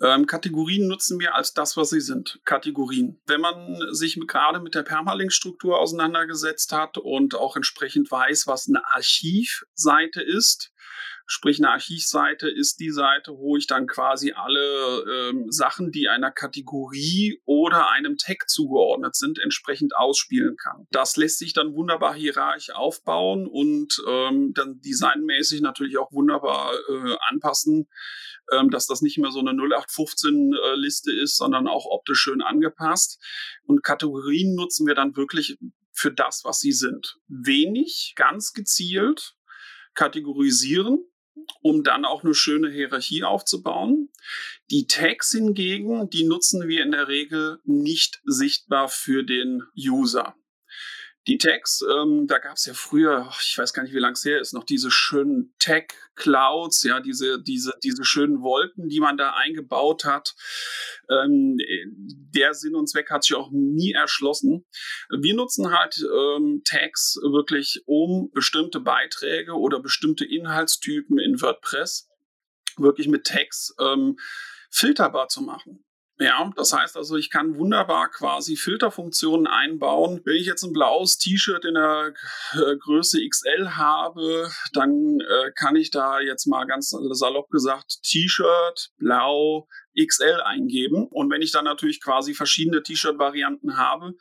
Ähm, 0.02 0.26
Kategorien 0.26 0.88
nutzen 0.88 1.18
wir 1.20 1.34
als 1.34 1.54
das, 1.54 1.76
was 1.76 1.90
sie 1.90 2.02
sind. 2.02 2.40
Kategorien. 2.44 3.18
Wenn 3.26 3.40
man 3.40 3.78
sich 3.92 4.20
gerade 4.26 4.60
mit 4.60 4.74
der 4.74 4.82
Permalink-Struktur 4.82 5.78
auseinandergesetzt 5.78 6.72
hat 6.72 6.98
und 6.98 7.34
auch 7.34 7.56
entsprechend 7.56 8.10
weiß, 8.10 8.46
was 8.46 8.68
eine 8.68 8.86
Archivseite 8.86 10.20
ist, 10.20 10.70
Sprich, 11.28 11.58
eine 11.58 11.72
Archivseite 11.72 12.48
ist 12.48 12.78
die 12.78 12.90
Seite, 12.90 13.32
wo 13.36 13.56
ich 13.56 13.66
dann 13.66 13.88
quasi 13.88 14.32
alle 14.32 15.04
ähm, 15.10 15.50
Sachen, 15.50 15.90
die 15.90 16.08
einer 16.08 16.30
Kategorie 16.30 17.42
oder 17.44 17.90
einem 17.90 18.16
Tag 18.16 18.48
zugeordnet 18.48 19.16
sind, 19.16 19.40
entsprechend 19.40 19.96
ausspielen 19.96 20.56
kann. 20.56 20.86
Das 20.90 21.16
lässt 21.16 21.38
sich 21.38 21.52
dann 21.52 21.74
wunderbar 21.74 22.14
hierarchisch 22.14 22.70
aufbauen 22.70 23.46
und 23.46 24.00
ähm, 24.08 24.52
dann 24.54 24.80
designmäßig 24.80 25.62
natürlich 25.62 25.98
auch 25.98 26.12
wunderbar 26.12 26.72
äh, 26.74 27.16
anpassen, 27.28 27.88
ähm, 28.52 28.70
dass 28.70 28.86
das 28.86 29.02
nicht 29.02 29.18
mehr 29.18 29.32
so 29.32 29.40
eine 29.40 29.50
0815-Liste 29.50 31.10
äh, 31.10 31.22
ist, 31.22 31.36
sondern 31.36 31.66
auch 31.66 31.86
optisch 31.86 32.20
schön 32.20 32.40
angepasst. 32.40 33.20
Und 33.64 33.82
Kategorien 33.82 34.54
nutzen 34.54 34.86
wir 34.86 34.94
dann 34.94 35.16
wirklich 35.16 35.58
für 35.92 36.12
das, 36.12 36.42
was 36.44 36.60
sie 36.60 36.72
sind. 36.72 37.18
Wenig, 37.26 38.12
ganz 38.16 38.52
gezielt 38.52 39.36
kategorisieren, 39.96 40.98
um 41.62 41.82
dann 41.82 42.04
auch 42.04 42.24
eine 42.24 42.34
schöne 42.34 42.70
Hierarchie 42.70 43.24
aufzubauen. 43.24 44.10
Die 44.70 44.86
Tags 44.86 45.32
hingegen, 45.32 46.10
die 46.10 46.24
nutzen 46.24 46.68
wir 46.68 46.82
in 46.82 46.90
der 46.90 47.08
Regel 47.08 47.58
nicht 47.64 48.20
sichtbar 48.24 48.88
für 48.88 49.24
den 49.24 49.62
User. 49.76 50.34
Die 51.26 51.38
Tags, 51.38 51.82
ähm, 51.82 52.26
da 52.28 52.38
gab 52.38 52.56
es 52.56 52.66
ja 52.66 52.74
früher, 52.74 53.28
ich 53.40 53.58
weiß 53.58 53.72
gar 53.72 53.82
nicht, 53.82 53.94
wie 53.94 53.98
lange 53.98 54.12
es 54.12 54.24
her 54.24 54.40
ist, 54.40 54.52
noch 54.52 54.62
diese 54.62 54.92
schönen 54.92 55.52
Tag-Clouds, 55.58 56.84
ja, 56.84 57.00
diese, 57.00 57.42
diese, 57.42 57.74
diese 57.82 58.04
schönen 58.04 58.42
Wolken, 58.42 58.88
die 58.88 59.00
man 59.00 59.16
da 59.16 59.30
eingebaut 59.30 60.04
hat. 60.04 60.36
Ähm, 61.10 61.58
der 62.34 62.54
Sinn 62.54 62.76
und 62.76 62.88
Zweck 62.88 63.10
hat 63.10 63.24
sich 63.24 63.34
auch 63.34 63.50
nie 63.50 63.92
erschlossen. 63.92 64.66
Wir 65.10 65.34
nutzen 65.34 65.76
halt 65.76 65.96
ähm, 65.98 66.62
Tags 66.64 67.16
wirklich, 67.22 67.82
um 67.86 68.30
bestimmte 68.32 68.78
Beiträge 68.78 69.54
oder 69.54 69.80
bestimmte 69.80 70.24
Inhaltstypen 70.24 71.18
in 71.18 71.40
WordPress 71.40 72.08
wirklich 72.76 73.08
mit 73.08 73.24
Tags 73.24 73.74
ähm, 73.80 74.16
filterbar 74.70 75.28
zu 75.28 75.42
machen. 75.42 75.84
Ja, 76.18 76.50
das 76.56 76.72
heißt 76.72 76.96
also, 76.96 77.16
ich 77.16 77.30
kann 77.30 77.56
wunderbar 77.56 78.08
quasi 78.08 78.56
Filterfunktionen 78.56 79.46
einbauen. 79.46 80.22
Wenn 80.24 80.36
ich 80.36 80.46
jetzt 80.46 80.62
ein 80.62 80.72
blaues 80.72 81.18
T-Shirt 81.18 81.66
in 81.66 81.74
der 81.74 82.14
äh, 82.54 82.76
Größe 82.78 83.20
XL 83.28 83.72
habe, 83.72 84.50
dann 84.72 85.18
äh, 85.20 85.50
kann 85.54 85.76
ich 85.76 85.90
da 85.90 86.20
jetzt 86.20 86.46
mal 86.46 86.64
ganz 86.64 86.90
salopp 86.90 87.50
gesagt 87.50 87.98
T-Shirt, 88.02 88.92
blau, 88.96 89.68
XL 89.96 90.40
eingeben. 90.44 91.06
Und 91.08 91.30
wenn 91.30 91.42
ich 91.42 91.52
dann 91.52 91.64
natürlich 91.64 92.00
quasi 92.00 92.34
verschiedene 92.34 92.82
T-Shirt-Varianten 92.82 93.76
habe, 93.76 94.14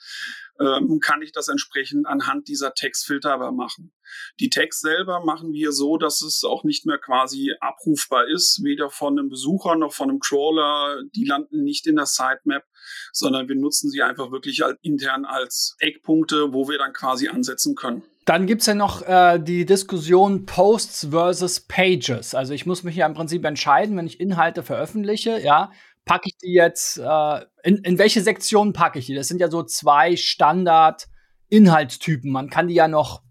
ähm, 0.60 1.00
kann 1.02 1.22
ich 1.22 1.32
das 1.32 1.48
entsprechend 1.50 2.08
anhand 2.08 2.48
dieser 2.48 2.74
Textfilter 2.74 3.52
machen. 3.52 3.92
Die 4.40 4.50
Text 4.50 4.82
selber 4.82 5.24
machen 5.26 5.52
wir 5.52 5.72
so, 5.72 5.98
dass 5.98 6.22
es 6.22 6.44
auch 6.44 6.64
nicht 6.64 6.86
mehr 6.86 6.98
quasi 6.98 7.54
abrufbar 7.60 8.28
ist, 8.28 8.62
weder 8.64 8.90
von 8.90 9.20
einem 9.20 9.30
Besucher 9.30 9.76
noch 9.76 9.94
von 9.94 10.10
einem 10.10 10.20
Crawler. 10.20 11.04
Die 11.14 11.26
landen 11.26 11.64
nicht 11.64 11.88
in 11.88 11.98
der 11.98 12.06
Sitemap, 12.06 12.64
sondern 13.12 13.50
wir 13.50 13.56
nutzen 13.56 13.90
sie 13.90 14.02
einfach 14.02 14.32
wirklich 14.32 14.62
intern 14.82 15.26
als 15.26 15.76
Eckpunkte, 15.80 16.54
wo 16.54 16.70
wir 16.70 16.78
dann 16.78 16.94
quasi 16.94 17.28
ansetzen 17.28 17.76
können. 17.76 18.04
Dann 18.26 18.48
gibt's 18.48 18.66
ja 18.66 18.74
noch 18.74 19.04
äh, 19.04 19.40
die 19.40 19.66
Diskussion 19.66 20.48
Posts 20.48 21.10
versus 21.12 21.62
Pages. 21.62 22.34
Also 22.34 22.54
ich 22.54 22.66
muss 22.66 22.84
mich 22.84 22.96
ja 22.96 23.06
im 23.06 23.14
Prinzip 23.14 23.46
entscheiden, 23.46 23.96
wenn 23.96 24.08
ich 24.08 24.20
Inhalte 24.20 24.64
veröffentliche, 24.64 25.40
ja, 25.40 25.72
packe 26.06 26.30
ich 26.30 26.38
die 26.38 26.54
jetzt, 26.54 26.98
äh, 26.98 27.46
in, 27.64 27.78
in 27.78 28.00
welche 28.00 28.22
Sektion 28.22 28.74
packe 28.74 29.00
ich 29.00 29.06
die? 29.06 29.16
Das 29.16 29.28
sind 29.28 29.42
ja 29.42 29.50
so 29.50 29.64
zwei 29.64 30.16
Standard-Inhaltstypen. 30.16 32.32
Man 32.32 32.50
kann 32.50 32.68
die 32.68 32.74
ja 32.74 32.88
noch 32.88 33.22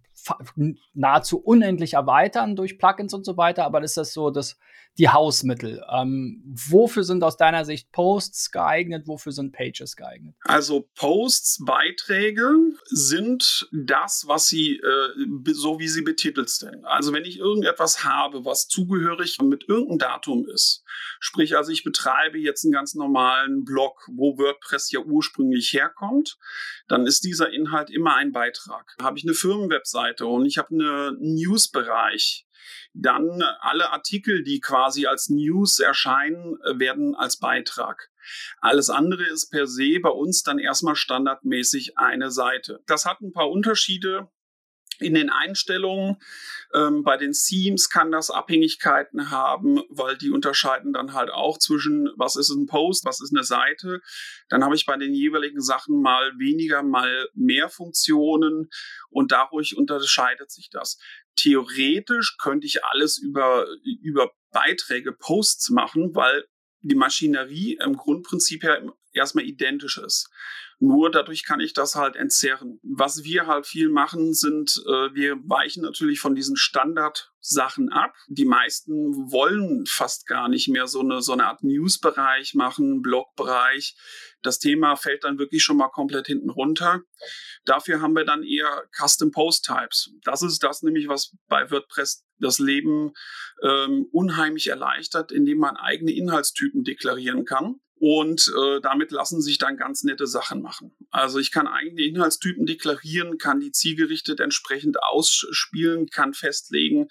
nahezu 0.94 1.38
unendlich 1.38 1.94
erweitern 1.94 2.56
durch 2.56 2.78
Plugins 2.78 3.14
und 3.14 3.24
so 3.24 3.36
weiter, 3.36 3.64
aber 3.64 3.80
das 3.80 3.96
ist 3.96 4.14
so 4.14 4.30
das 4.30 4.58
die 4.98 5.08
Hausmittel. 5.08 5.84
Ähm, 5.90 6.42
wofür 6.44 7.02
sind 7.02 7.24
aus 7.24 7.36
deiner 7.36 7.64
Sicht 7.64 7.90
Posts 7.90 8.52
geeignet? 8.52 9.08
Wofür 9.08 9.32
sind 9.32 9.52
Pages 9.52 9.96
geeignet? 9.96 10.36
Also 10.44 10.88
Posts, 10.94 11.64
Beiträge 11.64 12.54
sind 12.86 13.68
das, 13.72 14.24
was 14.26 14.46
sie, 14.46 14.76
äh, 14.76 15.52
so 15.52 15.80
wie 15.80 15.88
sie 15.88 16.02
betitelt 16.02 16.48
sind. 16.48 16.84
Also 16.84 17.12
wenn 17.12 17.24
ich 17.24 17.38
irgendetwas 17.38 18.04
habe, 18.04 18.44
was 18.44 18.68
zugehörig 18.68 19.38
mit 19.42 19.68
irgendeinem 19.68 19.98
Datum 19.98 20.46
ist, 20.48 20.84
sprich 21.18 21.56
also 21.56 21.72
ich 21.72 21.82
betreibe 21.82 22.38
jetzt 22.38 22.64
einen 22.64 22.72
ganz 22.72 22.94
normalen 22.94 23.64
Blog, 23.64 24.08
wo 24.12 24.38
WordPress 24.38 24.92
ja 24.92 25.00
ursprünglich 25.00 25.72
herkommt, 25.72 26.38
dann 26.86 27.06
ist 27.06 27.24
dieser 27.24 27.50
Inhalt 27.50 27.90
immer 27.90 28.14
ein 28.14 28.32
Beitrag. 28.32 28.94
Habe 29.02 29.18
ich 29.18 29.24
eine 29.24 29.34
Firmenwebseite 29.34 30.26
und 30.26 30.46
ich 30.46 30.58
habe 30.58 30.68
einen 30.70 31.34
Newsbereich, 31.34 32.46
dann 32.92 33.42
alle 33.60 33.90
Artikel, 33.90 34.42
die 34.42 34.60
quasi 34.60 35.06
als 35.06 35.28
News 35.28 35.78
erscheinen, 35.78 36.58
werden 36.64 37.14
als 37.14 37.38
Beitrag. 37.38 38.10
Alles 38.60 38.90
andere 38.90 39.24
ist 39.24 39.50
per 39.50 39.66
se 39.66 40.00
bei 40.00 40.10
uns 40.10 40.42
dann 40.42 40.58
erstmal 40.58 40.96
standardmäßig 40.96 41.98
eine 41.98 42.30
Seite. 42.30 42.80
Das 42.86 43.04
hat 43.04 43.20
ein 43.20 43.32
paar 43.32 43.50
Unterschiede 43.50 44.28
in 45.00 45.14
den 45.14 45.30
Einstellungen. 45.30 46.16
Ähm, 46.72 47.02
bei 47.02 47.16
den 47.16 47.32
Themes 47.32 47.88
kann 47.88 48.12
das 48.12 48.30
Abhängigkeiten 48.30 49.30
haben, 49.30 49.82
weil 49.88 50.16
die 50.16 50.30
unterscheiden 50.30 50.92
dann 50.92 51.12
halt 51.12 51.30
auch 51.30 51.58
zwischen, 51.58 52.10
was 52.16 52.36
ist 52.36 52.50
ein 52.50 52.66
Post, 52.66 53.04
was 53.04 53.20
ist 53.20 53.32
eine 53.34 53.44
Seite. 53.44 54.00
Dann 54.48 54.64
habe 54.64 54.74
ich 54.74 54.86
bei 54.86 54.96
den 54.96 55.14
jeweiligen 55.14 55.60
Sachen 55.60 56.00
mal 56.00 56.32
weniger, 56.38 56.82
mal 56.82 57.28
mehr 57.34 57.68
Funktionen 57.68 58.70
und 59.10 59.32
dadurch 59.32 59.76
unterscheidet 59.76 60.50
sich 60.50 60.70
das. 60.70 60.98
Theoretisch 61.36 62.36
könnte 62.38 62.66
ich 62.66 62.84
alles 62.84 63.18
über, 63.18 63.66
über 64.02 64.32
Beiträge, 64.50 65.12
Posts 65.12 65.70
machen, 65.70 66.14
weil 66.14 66.44
die 66.82 66.94
Maschinerie 66.94 67.78
im 67.82 67.96
Grundprinzip 67.96 68.62
ja 68.62 68.78
erstmal 69.12 69.44
identisch 69.44 69.98
ist. 69.98 70.28
Nur 70.86 71.10
dadurch 71.10 71.44
kann 71.44 71.60
ich 71.60 71.72
das 71.72 71.94
halt 71.94 72.14
entzerren. 72.14 72.78
Was 72.82 73.24
wir 73.24 73.46
halt 73.46 73.66
viel 73.66 73.88
machen, 73.88 74.34
sind, 74.34 74.82
äh, 74.86 75.14
wir 75.14 75.36
weichen 75.48 75.82
natürlich 75.82 76.20
von 76.20 76.34
diesen 76.34 76.58
Standardsachen 76.58 77.90
ab. 77.90 78.12
Die 78.28 78.44
meisten 78.44 78.92
wollen 79.32 79.86
fast 79.86 80.26
gar 80.26 80.50
nicht 80.50 80.68
mehr 80.68 80.86
so 80.86 81.00
eine, 81.00 81.22
so 81.22 81.32
eine 81.32 81.46
Art 81.46 81.62
Newsbereich 81.62 82.52
machen, 82.52 83.00
Blogbereich. 83.00 83.96
Das 84.42 84.58
Thema 84.58 84.96
fällt 84.96 85.24
dann 85.24 85.38
wirklich 85.38 85.62
schon 85.62 85.78
mal 85.78 85.88
komplett 85.88 86.26
hinten 86.26 86.50
runter. 86.50 87.00
Dafür 87.64 88.02
haben 88.02 88.14
wir 88.14 88.26
dann 88.26 88.42
eher 88.42 88.84
Custom 88.92 89.30
Post 89.30 89.64
Types. 89.64 90.10
Das 90.22 90.42
ist 90.42 90.62
das 90.62 90.82
nämlich, 90.82 91.08
was 91.08 91.34
bei 91.48 91.70
WordPress 91.70 92.26
das 92.40 92.58
Leben 92.58 93.14
ähm, 93.62 94.06
unheimlich 94.12 94.66
erleichtert, 94.66 95.32
indem 95.32 95.58
man 95.58 95.78
eigene 95.78 96.12
Inhaltstypen 96.12 96.84
deklarieren 96.84 97.46
kann. 97.46 97.80
Und 98.06 98.52
äh, 98.54 98.82
damit 98.82 99.12
lassen 99.12 99.40
sich 99.40 99.56
dann 99.56 99.78
ganz 99.78 100.04
nette 100.04 100.26
Sachen 100.26 100.60
machen. 100.60 100.92
Also 101.10 101.38
ich 101.38 101.50
kann 101.50 101.66
eigene 101.66 102.02
Inhaltstypen 102.02 102.66
deklarieren, 102.66 103.38
kann 103.38 103.60
die 103.60 103.72
zielgerichtet 103.72 104.40
entsprechend 104.40 105.02
ausspielen, 105.02 106.10
kann 106.10 106.34
festlegen, 106.34 107.08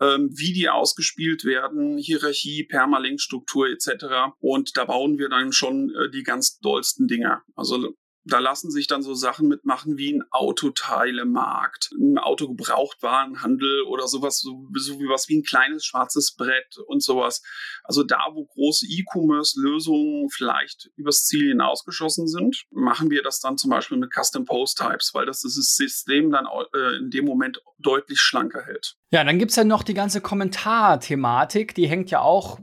ähm, 0.00 0.30
wie 0.32 0.54
die 0.54 0.70
ausgespielt 0.70 1.44
werden, 1.44 1.98
Hierarchie, 1.98 2.64
Permalinkstruktur 2.64 3.68
etc. 3.68 4.32
Und 4.40 4.74
da 4.78 4.86
bauen 4.86 5.18
wir 5.18 5.28
dann 5.28 5.52
schon 5.52 5.90
äh, 5.90 6.10
die 6.10 6.22
ganz 6.22 6.58
dollsten 6.60 7.08
Dinger. 7.08 7.42
Also 7.54 7.94
da 8.24 8.38
lassen 8.38 8.70
sich 8.70 8.86
dann 8.86 9.02
so 9.02 9.14
Sachen 9.14 9.48
mitmachen 9.48 9.96
wie 9.96 10.12
ein 10.12 10.22
Autoteilemarkt, 10.30 11.90
ein 11.92 12.18
Autogebrauchtwarenhandel 12.18 13.82
oder 13.82 14.06
sowas, 14.06 14.38
so, 14.38 14.68
so 14.74 15.00
wie 15.00 15.08
was 15.08 15.28
wie 15.28 15.38
ein 15.38 15.42
kleines 15.42 15.84
schwarzes 15.84 16.34
Brett 16.34 16.78
und 16.86 17.02
sowas. 17.02 17.42
Also 17.82 18.04
da, 18.04 18.20
wo 18.32 18.44
große 18.44 18.86
E-Commerce-Lösungen 18.86 20.28
vielleicht 20.30 20.90
übers 20.96 21.24
Ziel 21.24 21.48
hinausgeschossen 21.48 22.28
sind, 22.28 22.64
machen 22.70 23.10
wir 23.10 23.22
das 23.22 23.40
dann 23.40 23.58
zum 23.58 23.70
Beispiel 23.70 23.98
mit 23.98 24.12
Custom 24.12 24.44
Post 24.44 24.78
Types, 24.78 25.12
weil 25.14 25.26
das 25.26 25.42
das 25.42 25.54
System 25.54 26.30
dann 26.30 26.46
äh, 26.74 26.96
in 26.98 27.10
dem 27.10 27.24
Moment 27.24 27.60
deutlich 27.78 28.20
schlanker 28.20 28.64
hält. 28.64 28.96
Ja, 29.10 29.24
dann 29.24 29.38
gibt's 29.38 29.56
ja 29.56 29.64
noch 29.64 29.82
die 29.82 29.94
ganze 29.94 30.20
Kommentarthematik, 30.20 31.74
die 31.74 31.88
hängt 31.88 32.10
ja 32.10 32.20
auch 32.20 32.60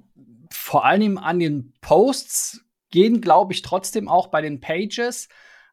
vor 0.51 0.85
allem 0.85 1.17
an 1.17 1.39
den 1.39 1.73
Posts, 1.81 2.61
gehen, 2.91 3.21
glaube 3.21 3.53
ich, 3.53 3.61
trotzdem 3.61 4.07
auch 4.07 4.27
bei 4.27 4.41
den 4.41 4.59
Pages. 4.59 5.27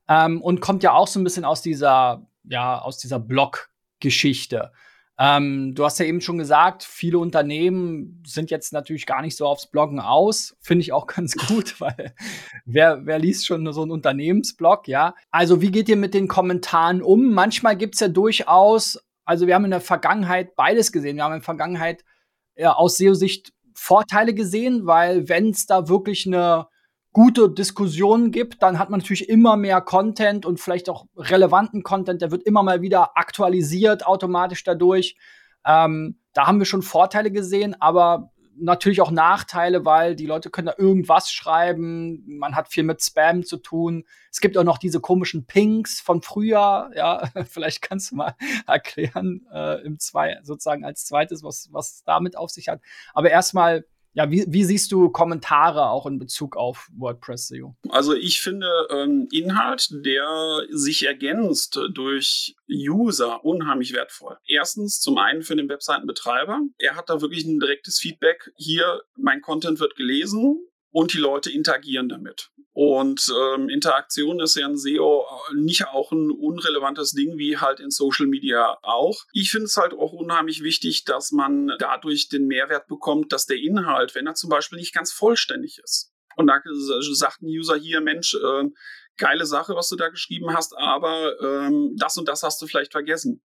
Ähm, 0.08 0.40
und 0.40 0.60
kommt 0.60 0.82
ja 0.82 0.92
auch 0.92 1.08
so 1.08 1.20
ein 1.20 1.24
bisschen 1.24 1.44
aus 1.44 1.62
dieser, 1.62 2.26
ja, 2.44 2.80
aus 2.80 2.98
dieser 2.98 3.18
Blog-Geschichte. 3.18 4.72
Ähm, 5.18 5.74
du 5.74 5.84
hast 5.84 5.98
ja 5.98 6.04
eben 6.04 6.20
schon 6.20 6.36
gesagt, 6.36 6.84
viele 6.84 7.18
Unternehmen 7.18 8.22
sind 8.26 8.50
jetzt 8.50 8.74
natürlich 8.74 9.06
gar 9.06 9.22
nicht 9.22 9.34
so 9.34 9.46
aufs 9.46 9.66
Bloggen 9.66 9.98
aus. 9.98 10.56
Finde 10.60 10.82
ich 10.82 10.92
auch 10.92 11.06
ganz 11.14 11.36
gut, 11.36 11.80
weil 11.80 12.14
wer, 12.66 13.06
wer 13.06 13.18
liest 13.18 13.46
schon 13.46 13.72
so 13.72 13.82
einen 13.82 13.90
Unternehmensblog, 13.90 14.88
ja? 14.88 15.14
Also, 15.30 15.62
wie 15.62 15.70
geht 15.70 15.88
ihr 15.88 15.96
mit 15.96 16.12
den 16.12 16.28
Kommentaren 16.28 17.02
um? 17.02 17.32
Manchmal 17.32 17.76
gibt's 17.76 18.00
ja 18.00 18.08
durchaus, 18.08 18.98
also 19.24 19.46
wir 19.46 19.54
haben 19.54 19.64
in 19.64 19.70
der 19.70 19.80
Vergangenheit 19.80 20.54
beides 20.54 20.92
gesehen. 20.92 21.16
Wir 21.16 21.24
haben 21.24 21.32
in 21.32 21.40
der 21.40 21.44
Vergangenheit 21.44 22.04
ja, 22.54 22.74
aus 22.74 22.98
SEO-Sicht 22.98 23.52
Vorteile 23.74 24.34
gesehen, 24.34 24.86
weil 24.86 25.28
wenn 25.28 25.50
es 25.50 25.66
da 25.66 25.88
wirklich 25.88 26.26
eine 26.26 26.66
gute 27.16 27.48
Diskussionen 27.48 28.30
gibt, 28.30 28.62
dann 28.62 28.78
hat 28.78 28.90
man 28.90 29.00
natürlich 29.00 29.30
immer 29.30 29.56
mehr 29.56 29.80
Content 29.80 30.44
und 30.44 30.60
vielleicht 30.60 30.90
auch 30.90 31.06
relevanten 31.16 31.82
Content, 31.82 32.20
der 32.20 32.30
wird 32.30 32.42
immer 32.42 32.62
mal 32.62 32.82
wieder 32.82 33.16
aktualisiert 33.16 34.06
automatisch 34.06 34.64
dadurch. 34.64 35.16
Ähm, 35.64 36.18
da 36.34 36.46
haben 36.46 36.58
wir 36.58 36.66
schon 36.66 36.82
Vorteile 36.82 37.30
gesehen, 37.30 37.74
aber 37.80 38.32
natürlich 38.58 39.00
auch 39.00 39.10
Nachteile, 39.10 39.86
weil 39.86 40.14
die 40.14 40.26
Leute 40.26 40.50
können 40.50 40.66
da 40.66 40.74
irgendwas 40.76 41.32
schreiben, 41.32 42.22
man 42.26 42.54
hat 42.54 42.68
viel 42.68 42.84
mit 42.84 43.02
Spam 43.02 43.44
zu 43.44 43.56
tun. 43.56 44.04
Es 44.30 44.42
gibt 44.42 44.58
auch 44.58 44.64
noch 44.64 44.76
diese 44.76 45.00
komischen 45.00 45.46
Pings 45.46 46.02
von 46.02 46.20
früher, 46.20 46.90
ja, 46.94 47.30
vielleicht 47.48 47.80
kannst 47.80 48.10
du 48.10 48.16
mal 48.16 48.34
erklären 48.66 49.46
äh, 49.50 49.80
im 49.86 49.98
zwei 49.98 50.36
sozusagen 50.42 50.84
als 50.84 51.06
zweites, 51.06 51.42
was 51.42 51.70
was 51.72 52.04
damit 52.04 52.36
auf 52.36 52.50
sich 52.50 52.68
hat. 52.68 52.82
Aber 53.14 53.30
erstmal 53.30 53.86
ja, 54.16 54.30
wie, 54.30 54.46
wie 54.48 54.64
siehst 54.64 54.90
du 54.92 55.10
Kommentare 55.10 55.90
auch 55.90 56.06
in 56.06 56.18
Bezug 56.18 56.56
auf 56.56 56.88
WordPress 56.96 57.48
SEO? 57.48 57.76
Also 57.90 58.14
ich 58.14 58.40
finde 58.40 58.66
ähm, 58.90 59.28
Inhalt, 59.30 59.90
der 59.92 60.62
sich 60.70 61.06
ergänzt 61.06 61.78
durch 61.92 62.56
User, 62.66 63.44
unheimlich 63.44 63.92
wertvoll. 63.92 64.38
Erstens 64.46 65.00
zum 65.00 65.18
einen 65.18 65.42
für 65.42 65.54
den 65.54 65.68
Webseitenbetreiber. 65.68 66.62
Er 66.78 66.96
hat 66.96 67.10
da 67.10 67.20
wirklich 67.20 67.44
ein 67.44 67.60
direktes 67.60 67.98
Feedback. 67.98 68.50
Hier, 68.56 69.02
mein 69.18 69.42
Content 69.42 69.80
wird 69.80 69.96
gelesen 69.96 70.66
und 70.92 71.12
die 71.12 71.18
Leute 71.18 71.50
interagieren 71.50 72.08
damit. 72.08 72.50
Und 72.76 73.32
ähm, 73.34 73.70
Interaktion 73.70 74.38
ist 74.38 74.54
ja 74.54 74.66
in 74.66 74.76
SEO 74.76 75.24
nicht 75.54 75.86
auch 75.86 76.12
ein 76.12 76.30
unrelevantes 76.30 77.12
Ding 77.12 77.38
wie 77.38 77.56
halt 77.56 77.80
in 77.80 77.90
Social 77.90 78.26
Media 78.26 78.76
auch. 78.82 79.24
Ich 79.32 79.50
finde 79.50 79.64
es 79.64 79.78
halt 79.78 79.94
auch 79.94 80.12
unheimlich 80.12 80.62
wichtig, 80.62 81.04
dass 81.04 81.32
man 81.32 81.72
dadurch 81.78 82.28
den 82.28 82.46
Mehrwert 82.46 82.86
bekommt, 82.86 83.32
dass 83.32 83.46
der 83.46 83.56
Inhalt, 83.56 84.14
wenn 84.14 84.26
er 84.26 84.34
zum 84.34 84.50
Beispiel 84.50 84.78
nicht 84.78 84.92
ganz 84.94 85.10
vollständig 85.10 85.80
ist, 85.82 86.12
und 86.36 86.48
da 86.48 86.60
sagt 87.14 87.40
ein 87.40 87.46
User 87.46 87.76
hier, 87.76 88.02
Mensch, 88.02 88.34
äh, 88.34 88.64
geile 89.16 89.46
Sache, 89.46 89.74
was 89.74 89.88
du 89.88 89.96
da 89.96 90.10
geschrieben 90.10 90.54
hast, 90.54 90.76
aber 90.76 91.32
ähm, 91.40 91.94
das 91.96 92.18
und 92.18 92.28
das 92.28 92.42
hast 92.42 92.60
du 92.60 92.66
vielleicht 92.66 92.92
vergessen 92.92 93.42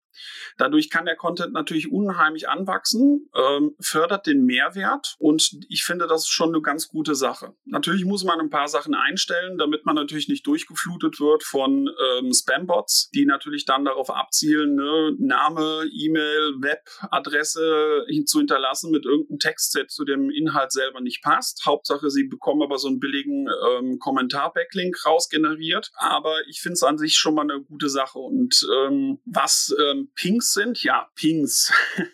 Dadurch 0.57 0.89
kann 0.89 1.05
der 1.05 1.15
Content 1.15 1.53
natürlich 1.53 1.91
unheimlich 1.91 2.49
anwachsen, 2.49 3.29
ähm, 3.35 3.75
fördert 3.79 4.27
den 4.27 4.45
Mehrwert 4.45 5.15
und 5.19 5.59
ich 5.69 5.83
finde, 5.83 6.07
das 6.07 6.23
ist 6.23 6.29
schon 6.29 6.49
eine 6.49 6.61
ganz 6.61 6.87
gute 6.87 7.15
Sache. 7.15 7.53
Natürlich 7.65 8.05
muss 8.05 8.23
man 8.23 8.39
ein 8.39 8.49
paar 8.49 8.67
Sachen 8.67 8.93
einstellen, 8.93 9.57
damit 9.57 9.85
man 9.85 9.95
natürlich 9.95 10.27
nicht 10.27 10.45
durchgeflutet 10.47 11.19
wird 11.19 11.43
von 11.43 11.89
ähm, 12.17 12.33
Spambots, 12.33 13.09
die 13.11 13.25
natürlich 13.25 13.65
dann 13.65 13.85
darauf 13.85 14.09
abzielen, 14.09 14.75
ne, 14.75 15.15
Name, 15.19 15.85
E-Mail, 15.91 16.55
Webadresse 16.59 18.05
zu 18.25 18.39
hinterlassen 18.39 18.91
mit 18.91 19.05
irgendeinem 19.05 19.39
Text, 19.39 19.75
der 19.75 19.87
zu 19.87 20.05
dem 20.05 20.29
Inhalt 20.29 20.71
selber 20.71 21.01
nicht 21.01 21.21
passt. 21.21 21.65
Hauptsache, 21.65 22.09
sie 22.09 22.23
bekommen 22.23 22.61
aber 22.61 22.77
so 22.77 22.87
einen 22.87 22.99
billigen 22.99 23.47
ähm, 23.69 23.99
Kommentar-Backlink 23.99 25.05
rausgeneriert. 25.05 25.91
Aber 25.95 26.35
ich 26.47 26.61
finde 26.61 26.73
es 26.73 26.83
an 26.83 26.97
sich 26.97 27.17
schon 27.17 27.35
mal 27.35 27.43
eine 27.43 27.61
gute 27.61 27.89
Sache. 27.89 28.19
Und 28.19 28.65
ähm, 28.77 29.19
was 29.25 29.75
ähm, 29.79 30.04
Pings 30.13 30.53
sind, 30.53 30.83
ja, 30.83 31.09
Pings. 31.15 31.71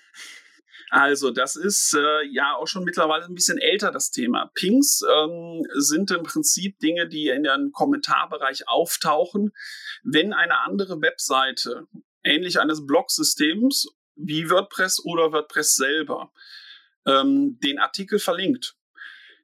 Also, 0.93 1.31
das 1.31 1.55
ist 1.55 1.93
äh, 1.93 2.25
ja 2.33 2.53
auch 2.57 2.67
schon 2.67 2.83
mittlerweile 2.83 3.23
ein 3.23 3.33
bisschen 3.33 3.57
älter, 3.57 3.91
das 3.91 4.11
Thema. 4.11 4.51
Pings 4.53 5.01
ähm, 5.01 5.65
sind 5.75 6.11
im 6.11 6.23
Prinzip 6.23 6.79
Dinge, 6.79 7.07
die 7.07 7.29
in 7.29 7.43
den 7.43 7.71
Kommentarbereich 7.71 8.67
auftauchen, 8.67 9.53
wenn 10.03 10.33
eine 10.33 10.59
andere 10.59 11.01
Webseite, 11.01 11.87
ähnlich 12.25 12.59
eines 12.59 12.85
Blog-Systems 12.85 13.87
wie 14.15 14.49
WordPress 14.49 15.05
oder 15.05 15.31
WordPress 15.31 15.75
selber, 15.75 16.33
ähm, 17.05 17.57
den 17.63 17.79
Artikel 17.79 18.19
verlinkt. 18.19 18.75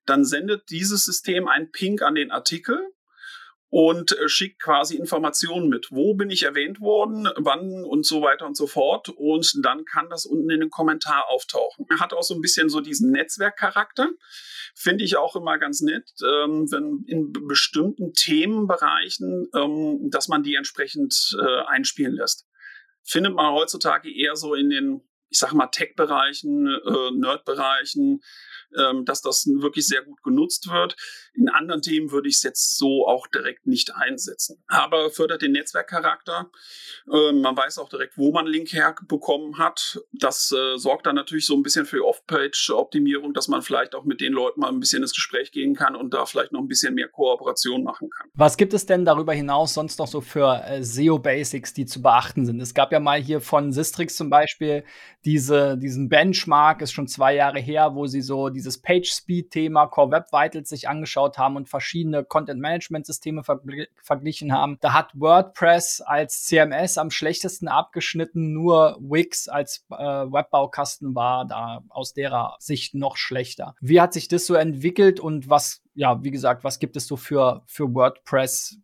Dann 0.06 0.26
sendet 0.26 0.70
dieses 0.70 1.06
System 1.06 1.48
einen 1.48 1.72
Ping 1.72 2.02
an 2.02 2.16
den 2.16 2.30
Artikel 2.30 2.94
und 3.70 4.18
äh, 4.18 4.30
schickt 4.30 4.62
quasi 4.62 4.96
Informationen 4.96 5.70
mit. 5.70 5.88
Wo 5.92 6.14
bin 6.14 6.30
ich 6.30 6.44
erwähnt 6.44 6.80
worden, 6.80 7.28
wann 7.36 7.84
und 7.84 8.06
so 8.06 8.22
weiter 8.22 8.46
und 8.46 8.56
so 8.56 8.68
fort. 8.68 9.10
Und 9.10 9.54
dann 9.64 9.86
kann 9.86 10.10
das 10.10 10.26
unten 10.26 10.50
in 10.50 10.62
den 10.62 10.70
Kommentar 10.70 11.30
auftauchen. 11.30 11.86
Er 11.90 12.00
hat 12.00 12.14
auch 12.14 12.24
so 12.24 12.34
ein 12.34 12.42
bisschen 12.42 12.70
so 12.70 12.80
diesen 12.80 13.12
Netzwerkcharakter. 13.12 14.10
Finde 14.74 15.04
ich 15.04 15.18
auch 15.18 15.36
immer 15.36 15.58
ganz 15.58 15.82
nett, 15.82 16.10
ähm, 16.24 16.72
wenn 16.72 17.04
in 17.08 17.34
bestimmten 17.34 18.14
Themenbereichen, 18.14 19.48
ähm, 19.54 20.10
dass 20.12 20.28
man 20.28 20.44
die 20.44 20.56
entsprechend 20.56 21.36
äh, 21.42 21.66
einspielen 21.66 22.14
lässt. 22.14 22.46
Findet 23.04 23.34
man 23.34 23.54
heutzutage 23.54 24.14
eher 24.14 24.36
so 24.36 24.54
in 24.54 24.70
den 24.70 25.02
ich 25.30 25.40
sag 25.40 25.54
mal, 25.54 25.68
Tech-Bereichen, 25.68 26.68
äh, 26.68 27.12
Nerd-Bereichen, 27.12 28.22
ähm, 28.78 29.06
dass 29.06 29.22
das 29.22 29.46
wirklich 29.46 29.88
sehr 29.88 30.04
gut 30.04 30.22
genutzt 30.24 30.72
wird. 30.72 30.96
In 31.38 31.50
anderen 31.50 31.82
Themen 31.82 32.12
würde 32.12 32.28
ich 32.28 32.36
es 32.36 32.44
jetzt 32.44 32.78
so 32.78 33.08
auch 33.08 33.28
direkt 33.28 33.68
nicht 33.68 33.96
einsetzen. 33.96 34.64
Aber 34.68 35.12
fördert 35.12 35.44
den 35.44 35.52
Netzwerkcharakter. 35.52 36.50
Äh, 37.12 37.32
man 37.34 37.56
weiß 37.56 37.78
auch 37.78 37.90
direkt, 37.90 38.18
wo 38.18 38.32
man 38.32 38.48
Link 38.48 38.74
herbekommen 38.74 39.60
hat. 39.60 40.00
Das 40.12 40.52
äh, 40.52 40.78
sorgt 40.78 41.06
dann 41.06 41.16
natürlich 41.16 41.46
so 41.46 41.56
ein 41.56 41.62
bisschen 41.62 41.86
für 41.86 42.06
Off-Page-Optimierung, 42.06 43.34
dass 43.34 43.48
man 43.48 43.62
vielleicht 43.62 43.94
auch 43.94 44.04
mit 44.04 44.20
den 44.20 44.34
Leuten 44.34 44.62
mal 44.62 44.70
ein 44.70 44.80
bisschen 44.80 45.04
ins 45.04 45.14
Gespräch 45.14 45.52
gehen 45.52 45.76
kann 45.76 45.96
und 45.96 46.14
da 46.14 46.26
vielleicht 46.26 46.52
noch 46.52 46.60
ein 46.60 46.68
bisschen 46.68 46.96
mehr 46.96 47.08
Kooperation 47.08 47.84
machen 47.84 48.10
kann. 48.10 48.28
Was 48.34 48.58
gibt 48.58 48.74
es 48.74 48.86
denn 48.86 49.06
darüber 49.06 49.34
hinaus 49.34 49.76
sonst 49.76 50.00
noch 50.00 50.08
so 50.08 50.22
für 50.22 50.64
äh, 50.66 50.84
SEO-Basics, 50.84 51.74
die 51.74 51.86
zu 51.86 52.02
beachten 52.02 52.46
sind? 52.46 52.60
Es 52.62 52.74
gab 52.74 52.92
ja 52.92 53.00
mal 53.00 53.22
hier 53.22 53.42
von 53.42 53.72
Sistrix 53.72 54.16
zum 54.16 54.30
Beispiel 54.30 54.84
diese, 55.24 55.78
diesen 55.78 56.10
Benchmark, 56.10 56.82
ist 56.82 56.94
schon 56.94 57.08
zwei 57.08 57.36
Jahre 57.36 57.60
her, 57.60 57.96
wo 57.96 58.08
sie 58.08 58.22
so 58.22 58.50
dieses 58.50 58.82
Page-Speed-Thema 58.82 59.88
Core 59.88 60.12
Web 60.12 60.32
Vitals 60.32 60.70
sich 60.70 60.88
angeschaut 60.88 61.27
haben 61.36 61.56
und 61.56 61.68
verschiedene 61.68 62.24
Content-Management-Systeme 62.24 63.44
vergl 63.44 63.88
verglichen 64.02 64.54
haben. 64.54 64.78
Da 64.82 64.94
hat 64.94 65.12
WordPress 65.16 66.02
als 66.02 66.44
CMS 66.44 66.98
am 66.98 67.12
schlechtesten 67.12 67.68
abgeschnitten, 67.68 68.54
nur 68.54 68.98
Wix 69.02 69.48
als 69.48 69.86
äh, 69.92 69.96
Webbaukasten 69.96 71.16
war 71.16 71.46
da 71.46 71.84
aus 71.90 72.14
derer 72.14 72.56
Sicht 72.60 72.96
noch 72.96 73.18
schlechter. 73.18 73.76
Wie 73.82 74.00
hat 74.00 74.14
sich 74.14 74.28
das 74.28 74.46
so 74.46 74.54
entwickelt 74.54 75.20
und 75.20 75.50
was, 75.50 75.82
ja, 75.96 76.24
wie 76.24 76.32
gesagt, 76.32 76.64
was 76.64 76.80
gibt 76.80 76.96
es 76.96 77.08
so 77.08 77.18
für, 77.18 77.64
für 77.66 77.94
WordPress 77.94 78.78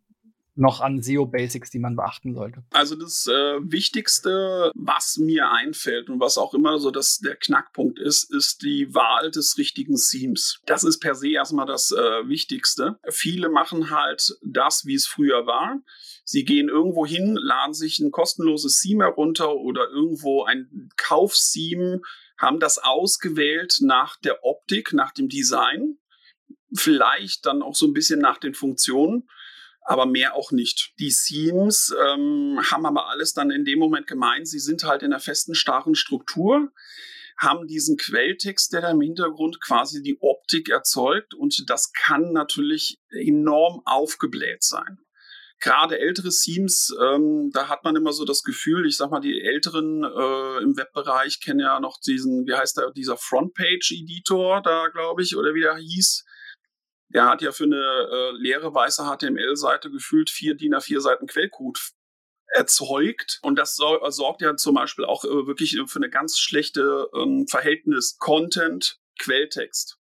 noch 0.56 0.80
an 0.80 1.02
SEO-Basics, 1.02 1.70
die 1.70 1.78
man 1.78 1.96
beachten 1.96 2.34
sollte? 2.34 2.62
Also 2.72 2.94
das 2.94 3.26
äh, 3.26 3.58
Wichtigste, 3.60 4.70
was 4.74 5.16
mir 5.18 5.50
einfällt 5.50 6.08
und 6.08 6.20
was 6.20 6.38
auch 6.38 6.54
immer 6.54 6.78
so 6.78 6.90
das, 6.90 7.18
der 7.18 7.36
Knackpunkt 7.36 7.98
ist, 7.98 8.32
ist 8.32 8.62
die 8.62 8.94
Wahl 8.94 9.30
des 9.30 9.58
richtigen 9.58 9.96
Themes. 9.96 10.60
Das 10.66 10.84
ist 10.84 11.00
per 11.00 11.14
se 11.14 11.30
erstmal 11.30 11.66
das 11.66 11.90
äh, 11.90 12.28
Wichtigste. 12.28 12.98
Viele 13.10 13.48
machen 13.48 13.90
halt 13.90 14.36
das, 14.42 14.86
wie 14.86 14.94
es 14.94 15.06
früher 15.06 15.46
war. 15.46 15.80
Sie 16.24 16.44
gehen 16.44 16.68
irgendwo 16.68 17.04
hin, 17.04 17.36
laden 17.36 17.74
sich 17.74 17.98
ein 17.98 18.10
kostenloses 18.10 18.80
Theme 18.80 19.04
herunter 19.04 19.56
oder 19.56 19.88
irgendwo 19.88 20.44
ein 20.44 20.88
Kauf-Theme, 20.96 22.00
haben 22.38 22.60
das 22.60 22.78
ausgewählt 22.78 23.78
nach 23.80 24.16
der 24.16 24.44
Optik, 24.44 24.92
nach 24.92 25.12
dem 25.12 25.28
Design, 25.28 25.98
vielleicht 26.74 27.46
dann 27.46 27.62
auch 27.62 27.74
so 27.74 27.86
ein 27.86 27.92
bisschen 27.92 28.20
nach 28.20 28.38
den 28.38 28.54
Funktionen 28.54 29.28
aber 29.84 30.06
mehr 30.06 30.34
auch 30.34 30.50
nicht. 30.50 30.94
Die 30.98 31.12
Themes 31.12 31.94
ähm, 32.06 32.58
haben 32.70 32.86
aber 32.86 33.08
alles 33.08 33.34
dann 33.34 33.50
in 33.50 33.64
dem 33.64 33.78
Moment 33.78 34.06
gemeint, 34.06 34.48
sie 34.48 34.58
sind 34.58 34.84
halt 34.84 35.02
in 35.02 35.12
einer 35.12 35.20
festen, 35.20 35.54
starren 35.54 35.94
Struktur, 35.94 36.72
haben 37.36 37.66
diesen 37.66 37.96
Quelltext, 37.96 38.72
der 38.72 38.80
da 38.80 38.90
im 38.90 39.00
Hintergrund 39.00 39.60
quasi 39.60 40.02
die 40.02 40.18
Optik 40.20 40.70
erzeugt 40.70 41.34
und 41.34 41.68
das 41.68 41.92
kann 41.92 42.32
natürlich 42.32 43.00
enorm 43.10 43.82
aufgebläht 43.84 44.62
sein. 44.62 44.98
Gerade 45.60 45.98
ältere 45.98 46.30
Themes, 46.30 46.94
ähm, 47.00 47.50
da 47.52 47.68
hat 47.68 47.84
man 47.84 47.96
immer 47.96 48.12
so 48.12 48.24
das 48.24 48.42
Gefühl, 48.42 48.86
ich 48.86 48.96
sag 48.96 49.10
mal, 49.10 49.20
die 49.20 49.40
Älteren 49.40 50.02
äh, 50.04 50.62
im 50.62 50.76
Webbereich 50.76 51.40
kennen 51.40 51.60
ja 51.60 51.80
noch 51.80 51.98
diesen, 52.00 52.46
wie 52.46 52.54
heißt 52.54 52.76
der, 52.76 52.90
dieser 52.90 53.16
Frontpage-Editor 53.16 54.62
da, 54.62 54.88
glaube 54.88 55.22
ich, 55.22 55.36
oder 55.36 55.54
wie 55.54 55.62
der 55.62 55.76
hieß 55.76 56.24
der 57.08 57.26
hat 57.26 57.42
ja 57.42 57.52
für 57.52 57.64
eine 57.64 57.76
äh, 57.76 58.30
leere 58.32 58.74
weiße 58.74 59.04
HTML-Seite 59.04 59.90
gefühlt 59.90 60.30
vier 60.30 60.54
DIN 60.54 60.74
A4 60.74 61.00
Seiten 61.00 61.26
Quellcode 61.26 61.78
erzeugt. 62.48 63.40
Und 63.42 63.56
das 63.56 63.78
äh, 63.78 64.10
sorgt 64.10 64.42
ja 64.42 64.56
zum 64.56 64.74
Beispiel 64.74 65.04
auch 65.04 65.24
äh, 65.24 65.46
wirklich 65.46 65.78
für 65.86 65.98
eine 65.98 66.10
ganz 66.10 66.38
schlechte 66.38 67.08
ähm, 67.14 67.46
Verhältnis 67.48 68.16
Content-Quelltext. 68.18 69.98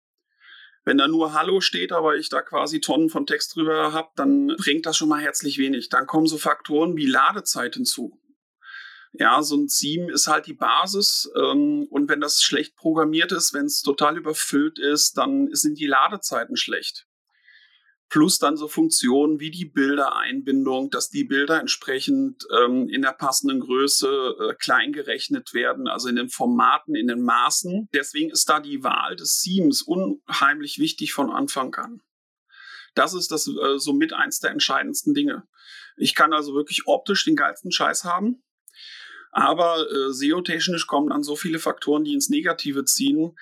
Wenn 0.84 0.98
da 0.98 1.06
nur 1.06 1.34
Hallo 1.34 1.60
steht, 1.60 1.92
aber 1.92 2.16
ich 2.16 2.30
da 2.30 2.40
quasi 2.40 2.80
Tonnen 2.80 3.10
von 3.10 3.26
Text 3.26 3.54
drüber 3.54 3.92
habe, 3.92 4.08
dann 4.16 4.54
bringt 4.56 4.86
das 4.86 4.96
schon 4.96 5.10
mal 5.10 5.20
herzlich 5.20 5.58
wenig. 5.58 5.90
Dann 5.90 6.06
kommen 6.06 6.26
so 6.26 6.38
Faktoren 6.38 6.96
wie 6.96 7.04
Ladezeit 7.04 7.74
hinzu. 7.74 8.18
Ja, 9.18 9.42
so 9.42 9.56
ein 9.56 9.66
Theme 9.66 10.12
ist 10.12 10.28
halt 10.28 10.46
die 10.46 10.54
Basis. 10.54 11.28
Ähm, 11.34 11.88
und 11.90 12.08
wenn 12.08 12.20
das 12.20 12.40
schlecht 12.40 12.76
programmiert 12.76 13.32
ist, 13.32 13.52
wenn 13.52 13.66
es 13.66 13.82
total 13.82 14.16
überfüllt 14.16 14.78
ist, 14.78 15.18
dann 15.18 15.48
sind 15.52 15.78
die 15.80 15.88
Ladezeiten 15.88 16.56
schlecht. 16.56 17.06
Plus 18.08 18.38
dann 18.38 18.56
so 18.56 18.68
Funktionen 18.68 19.40
wie 19.40 19.50
die 19.50 19.66
Bildereinbindung, 19.66 20.90
dass 20.90 21.10
die 21.10 21.24
Bilder 21.24 21.58
entsprechend 21.58 22.46
ähm, 22.58 22.88
in 22.88 23.02
der 23.02 23.12
passenden 23.12 23.60
Größe 23.60 24.08
äh, 24.08 24.54
klein 24.54 24.92
gerechnet 24.92 25.52
werden, 25.52 25.88
also 25.88 26.08
in 26.08 26.16
den 26.16 26.30
Formaten, 26.30 26.94
in 26.94 27.08
den 27.08 27.20
Maßen. 27.20 27.88
Deswegen 27.92 28.30
ist 28.30 28.48
da 28.48 28.60
die 28.60 28.84
Wahl 28.84 29.16
des 29.16 29.42
Themes 29.42 29.82
unheimlich 29.82 30.78
wichtig 30.78 31.12
von 31.12 31.30
Anfang 31.30 31.74
an. 31.74 32.00
Das 32.94 33.14
ist 33.14 33.32
das 33.32 33.48
äh, 33.48 33.78
somit 33.78 34.12
eins 34.12 34.38
der 34.38 34.52
entscheidendsten 34.52 35.12
Dinge. 35.12 35.42
Ich 35.96 36.14
kann 36.14 36.32
also 36.32 36.54
wirklich 36.54 36.86
optisch 36.86 37.24
den 37.24 37.36
geilsten 37.36 37.72
Scheiß 37.72 38.04
haben. 38.04 38.42
Aber 39.30 39.86
äh, 39.90 40.12
SEO-technisch 40.12 40.86
kommen 40.86 41.10
dann 41.10 41.22
so 41.22 41.36
viele 41.36 41.58
Faktoren, 41.58 42.04
die 42.04 42.14
ins 42.14 42.28
Negative 42.28 42.84
ziehen. 42.84 43.36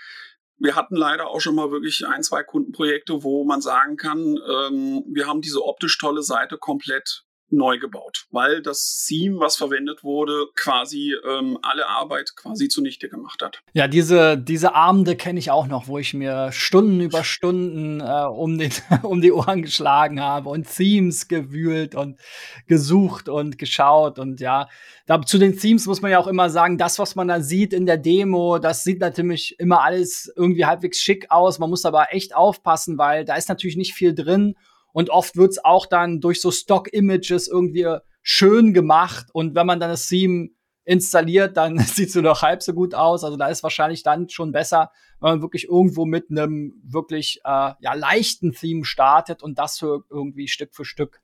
Wir 0.58 0.74
hatten 0.74 0.96
leider 0.96 1.28
auch 1.28 1.40
schon 1.40 1.54
mal 1.54 1.70
wirklich 1.70 2.06
ein, 2.06 2.22
zwei 2.22 2.42
Kundenprojekte, 2.42 3.22
wo 3.22 3.44
man 3.44 3.60
sagen 3.60 3.96
kann, 3.96 4.38
ähm, 4.48 5.04
wir 5.08 5.26
haben 5.26 5.42
diese 5.42 5.62
optisch 5.62 5.98
tolle 5.98 6.22
Seite 6.22 6.56
komplett 6.56 7.25
neu 7.48 7.78
gebaut, 7.78 8.26
weil 8.30 8.60
das 8.60 9.04
Theme, 9.06 9.38
was 9.38 9.56
verwendet 9.56 10.02
wurde, 10.02 10.46
quasi 10.56 11.14
ähm, 11.28 11.58
alle 11.62 11.86
Arbeit 11.88 12.34
quasi 12.34 12.68
zunichte 12.68 13.08
gemacht 13.08 13.42
hat. 13.42 13.60
Ja, 13.72 13.86
diese, 13.86 14.36
diese 14.36 14.74
Abende 14.74 15.16
kenne 15.16 15.38
ich 15.38 15.50
auch 15.50 15.66
noch, 15.66 15.86
wo 15.86 15.98
ich 15.98 16.12
mir 16.12 16.50
Stunden 16.52 17.00
über 17.00 17.22
Stunden 17.22 18.00
äh, 18.00 18.26
um, 18.28 18.58
den, 18.58 18.72
um 19.02 19.20
die 19.20 19.32
Ohren 19.32 19.62
geschlagen 19.62 20.20
habe 20.20 20.48
und 20.48 20.68
Themes 20.68 21.28
gewühlt 21.28 21.94
und 21.94 22.18
gesucht 22.66 23.28
und 23.28 23.58
geschaut 23.58 24.18
und 24.18 24.40
ja, 24.40 24.68
da, 25.06 25.22
zu 25.22 25.38
den 25.38 25.56
Themes 25.56 25.86
muss 25.86 26.02
man 26.02 26.10
ja 26.10 26.18
auch 26.18 26.26
immer 26.26 26.50
sagen, 26.50 26.78
das, 26.78 26.98
was 26.98 27.14
man 27.14 27.28
da 27.28 27.40
sieht 27.40 27.72
in 27.72 27.86
der 27.86 27.96
Demo, 27.96 28.58
das 28.58 28.82
sieht 28.82 28.98
natürlich 28.98 29.54
immer 29.60 29.82
alles 29.82 30.32
irgendwie 30.34 30.66
halbwegs 30.66 31.00
schick 31.00 31.30
aus. 31.30 31.60
Man 31.60 31.70
muss 31.70 31.84
aber 31.84 32.08
echt 32.10 32.34
aufpassen, 32.34 32.98
weil 32.98 33.24
da 33.24 33.36
ist 33.36 33.48
natürlich 33.48 33.76
nicht 33.76 33.94
viel 33.94 34.14
drin 34.14 34.56
und 34.96 35.10
oft 35.10 35.36
wird's 35.36 35.62
auch 35.62 35.84
dann 35.84 36.22
durch 36.22 36.40
so 36.40 36.50
Stock-Images 36.50 37.48
irgendwie 37.48 37.98
schön 38.22 38.72
gemacht. 38.72 39.26
Und 39.34 39.54
wenn 39.54 39.66
man 39.66 39.78
dann 39.78 39.90
das 39.90 40.08
Theme 40.08 40.48
installiert, 40.84 41.58
dann 41.58 41.76
sieht's 41.80 42.14
nur 42.14 42.24
noch 42.24 42.40
halb 42.40 42.62
so 42.62 42.72
gut 42.72 42.94
aus. 42.94 43.22
Also 43.22 43.36
da 43.36 43.48
ist 43.48 43.62
wahrscheinlich 43.62 44.04
dann 44.04 44.30
schon 44.30 44.52
besser, 44.52 44.90
wenn 45.20 45.32
man 45.32 45.42
wirklich 45.42 45.64
irgendwo 45.64 46.06
mit 46.06 46.30
einem 46.30 46.80
wirklich 46.82 47.42
äh, 47.44 47.72
ja, 47.78 47.92
leichten 47.92 48.52
Theme 48.52 48.86
startet 48.86 49.42
und 49.42 49.58
das 49.58 49.78
für 49.78 50.04
irgendwie 50.08 50.48
Stück 50.48 50.74
für 50.74 50.86
Stück 50.86 51.20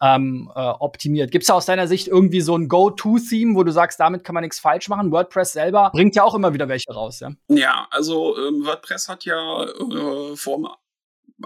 ähm, 0.00 0.48
äh, 0.54 0.60
optimiert. 0.60 1.32
Gibt 1.32 1.42
es 1.42 1.50
aus 1.50 1.66
deiner 1.66 1.88
Sicht 1.88 2.06
irgendwie 2.06 2.42
so 2.42 2.56
ein 2.56 2.68
Go-To-Theme, 2.68 3.56
wo 3.56 3.64
du 3.64 3.72
sagst, 3.72 3.98
damit 3.98 4.22
kann 4.22 4.34
man 4.34 4.42
nichts 4.44 4.60
falsch 4.60 4.88
machen? 4.88 5.10
WordPress 5.10 5.52
selber 5.52 5.90
bringt 5.92 6.14
ja 6.14 6.22
auch 6.22 6.36
immer 6.36 6.54
wieder 6.54 6.68
welche 6.68 6.92
raus, 6.92 7.18
ja? 7.18 7.32
Ja, 7.48 7.88
also 7.90 8.38
ähm, 8.38 8.64
WordPress 8.64 9.08
hat 9.08 9.24
ja 9.24 9.64
äh, 9.64 10.36
vor 10.36 10.78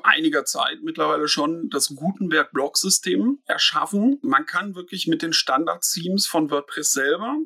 einiger 0.03 0.44
Zeit 0.44 0.79
mittlerweile 0.83 1.29
schon 1.29 1.68
das 1.70 1.94
Gutenberg-Block-System 1.94 3.42
erschaffen. 3.46 4.18
Man 4.22 4.46
kann 4.46 4.74
wirklich 4.74 5.07
mit 5.07 5.22
den 5.22 5.33
Standard-Themes 5.33 6.26
von 6.26 6.50
WordPress 6.50 6.92
selber 6.92 7.37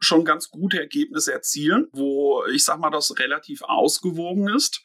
schon 0.00 0.24
ganz 0.24 0.50
gute 0.50 0.78
Ergebnisse 0.78 1.32
erzielen, 1.32 1.88
wo 1.92 2.44
ich 2.52 2.64
sag 2.64 2.78
mal, 2.78 2.90
das 2.90 3.18
relativ 3.18 3.62
ausgewogen 3.62 4.48
ist. 4.48 4.82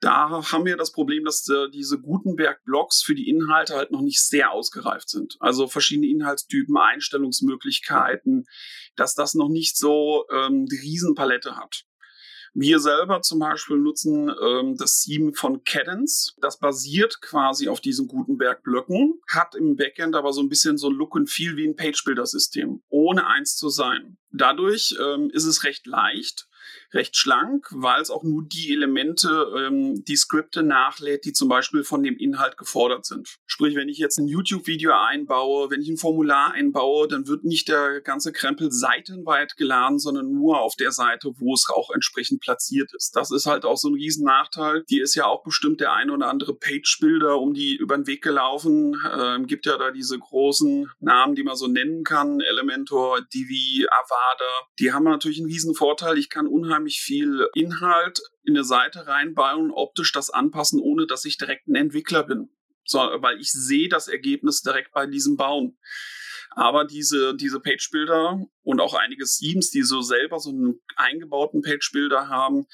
Da 0.00 0.50
haben 0.50 0.64
wir 0.64 0.78
das 0.78 0.92
Problem, 0.92 1.24
dass 1.24 1.46
äh, 1.48 1.68
diese 1.70 2.00
Gutenberg-Blocks 2.00 3.02
für 3.02 3.14
die 3.14 3.28
Inhalte 3.28 3.74
halt 3.74 3.90
noch 3.90 4.00
nicht 4.00 4.24
sehr 4.24 4.50
ausgereift 4.50 5.10
sind. 5.10 5.36
Also 5.40 5.68
verschiedene 5.68 6.08
Inhaltstypen, 6.08 6.76
Einstellungsmöglichkeiten, 6.76 8.46
dass 8.96 9.14
das 9.14 9.34
noch 9.34 9.50
nicht 9.50 9.76
so 9.76 10.24
ähm, 10.32 10.64
die 10.66 10.78
Riesenpalette 10.78 11.56
hat. 11.56 11.84
Wir 12.52 12.80
selber 12.80 13.22
zum 13.22 13.38
Beispiel 13.38 13.78
nutzen 13.78 14.30
ähm, 14.42 14.76
das 14.76 15.02
Theme 15.02 15.32
von 15.32 15.62
Cadence. 15.64 16.34
Das 16.40 16.58
basiert 16.58 17.20
quasi 17.20 17.68
auf 17.68 17.80
diesen 17.80 18.08
Gutenberg-Blöcken, 18.08 19.20
hat 19.28 19.54
im 19.54 19.76
Backend 19.76 20.16
aber 20.16 20.32
so 20.32 20.40
ein 20.40 20.48
bisschen 20.48 20.76
so 20.76 20.88
ein 20.88 20.96
Look 20.96 21.16
and 21.16 21.30
Feel 21.30 21.56
wie 21.56 21.68
ein 21.68 21.76
Page-Builder-System, 21.76 22.82
ohne 22.88 23.26
eins 23.26 23.56
zu 23.56 23.68
sein. 23.68 24.16
Dadurch 24.32 24.96
ähm, 25.00 25.30
ist 25.32 25.44
es 25.44 25.64
recht 25.64 25.86
leicht, 25.86 26.48
recht 26.92 27.16
schlank, 27.16 27.68
weil 27.70 28.00
es 28.00 28.10
auch 28.10 28.22
nur 28.22 28.42
die 28.44 28.72
Elemente, 28.72 29.46
ähm, 29.56 30.04
die 30.04 30.16
Skripte 30.16 30.62
nachlädt, 30.62 31.24
die 31.24 31.32
zum 31.32 31.48
Beispiel 31.48 31.84
von 31.84 32.02
dem 32.02 32.16
Inhalt 32.16 32.56
gefordert 32.56 33.06
sind. 33.06 33.36
Sprich, 33.46 33.76
wenn 33.76 33.88
ich 33.88 33.98
jetzt 33.98 34.18
ein 34.18 34.26
YouTube-Video 34.26 34.92
einbaue, 34.92 35.70
wenn 35.70 35.82
ich 35.82 35.88
ein 35.88 35.96
Formular 35.96 36.52
einbaue, 36.52 37.08
dann 37.08 37.26
wird 37.26 37.44
nicht 37.44 37.68
der 37.68 38.00
ganze 38.00 38.32
Krempel 38.32 38.72
seitenweit 38.72 39.56
geladen, 39.56 39.98
sondern 39.98 40.32
nur 40.32 40.60
auf 40.60 40.74
der 40.76 40.92
Seite, 40.92 41.30
wo 41.38 41.54
es 41.54 41.66
auch 41.70 41.90
entsprechend 41.90 42.40
platziert 42.40 42.92
ist. 42.94 43.14
Das 43.16 43.30
ist 43.30 43.46
halt 43.46 43.64
auch 43.64 43.76
so 43.76 43.88
ein 43.88 43.94
riesen 43.94 44.24
Nachteil. 44.24 44.84
Die 44.90 45.00
ist 45.00 45.14
ja 45.14 45.26
auch 45.26 45.42
bestimmt 45.42 45.80
der 45.80 45.92
ein 45.92 46.10
oder 46.10 46.28
andere 46.28 46.54
Page-Builder 46.54 47.38
um 47.38 47.54
die 47.54 47.76
über 47.76 47.96
den 47.96 48.06
Weg 48.06 48.22
gelaufen. 48.22 48.96
Ähm, 49.12 49.46
gibt 49.46 49.66
ja 49.66 49.76
da 49.78 49.90
diese 49.90 50.18
großen 50.18 50.90
Namen, 51.00 51.34
die 51.34 51.42
man 51.42 51.56
so 51.56 51.66
nennen 51.66 52.04
kann. 52.04 52.40
Elementor, 52.40 53.20
Divi, 53.32 53.86
Avada. 53.90 54.66
Die 54.78 54.92
haben 54.92 55.04
natürlich 55.04 55.38
einen 55.38 55.50
riesen 55.50 55.74
Vorteil. 55.74 56.18
Ich 56.18 56.30
kann 56.30 56.46
unheimlich 56.46 56.79
viel 56.88 57.48
Inhalt 57.54 58.20
in 58.42 58.56
eine 58.56 58.64
Seite 58.64 59.06
reinbauen, 59.06 59.70
optisch 59.70 60.12
das 60.12 60.30
anpassen, 60.30 60.80
ohne 60.80 61.06
dass 61.06 61.24
ich 61.24 61.36
direkt 61.36 61.68
ein 61.68 61.74
Entwickler 61.74 62.22
bin. 62.24 62.50
So, 62.84 62.98
weil 62.98 63.38
ich 63.38 63.52
sehe 63.52 63.88
das 63.88 64.08
Ergebnis 64.08 64.62
direkt 64.62 64.92
bei 64.92 65.06
diesem 65.06 65.36
Bauen. 65.36 65.78
Aber 66.52 66.84
diese, 66.84 67.36
diese 67.36 67.60
Page-Builder 67.60 68.44
und 68.62 68.80
auch 68.80 68.94
einige 68.94 69.24
Themes, 69.24 69.70
die 69.70 69.82
so 69.82 70.00
selber 70.00 70.40
so 70.40 70.50
einen 70.50 70.80
eingebauten 70.96 71.62
Page-Builder 71.62 72.28
haben, 72.28 72.66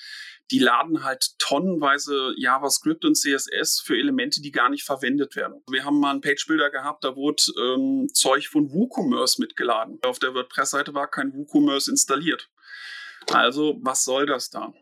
die 0.50 0.58
laden 0.58 1.04
halt 1.04 1.38
tonnenweise 1.38 2.32
JavaScript 2.36 3.04
und 3.04 3.16
CSS 3.16 3.82
für 3.84 3.98
Elemente, 3.98 4.40
die 4.40 4.52
gar 4.52 4.70
nicht 4.70 4.84
verwendet 4.84 5.36
werden. 5.36 5.62
Wir 5.68 5.84
haben 5.84 6.00
mal 6.00 6.12
einen 6.12 6.20
Page-Builder 6.20 6.70
gehabt, 6.70 7.04
da 7.04 7.16
wurde 7.16 7.42
ähm, 7.58 8.08
Zeug 8.14 8.48
von 8.48 8.72
WooCommerce 8.72 9.40
mitgeladen. 9.40 9.98
Auf 10.02 10.18
der 10.18 10.34
WordPress-Seite 10.34 10.94
war 10.94 11.10
kein 11.10 11.34
WooCommerce 11.34 11.90
installiert. 11.90 12.48
Also, 13.32 13.78
was 13.82 14.04
soll 14.04 14.26
das 14.26 14.50
da? 14.50 14.72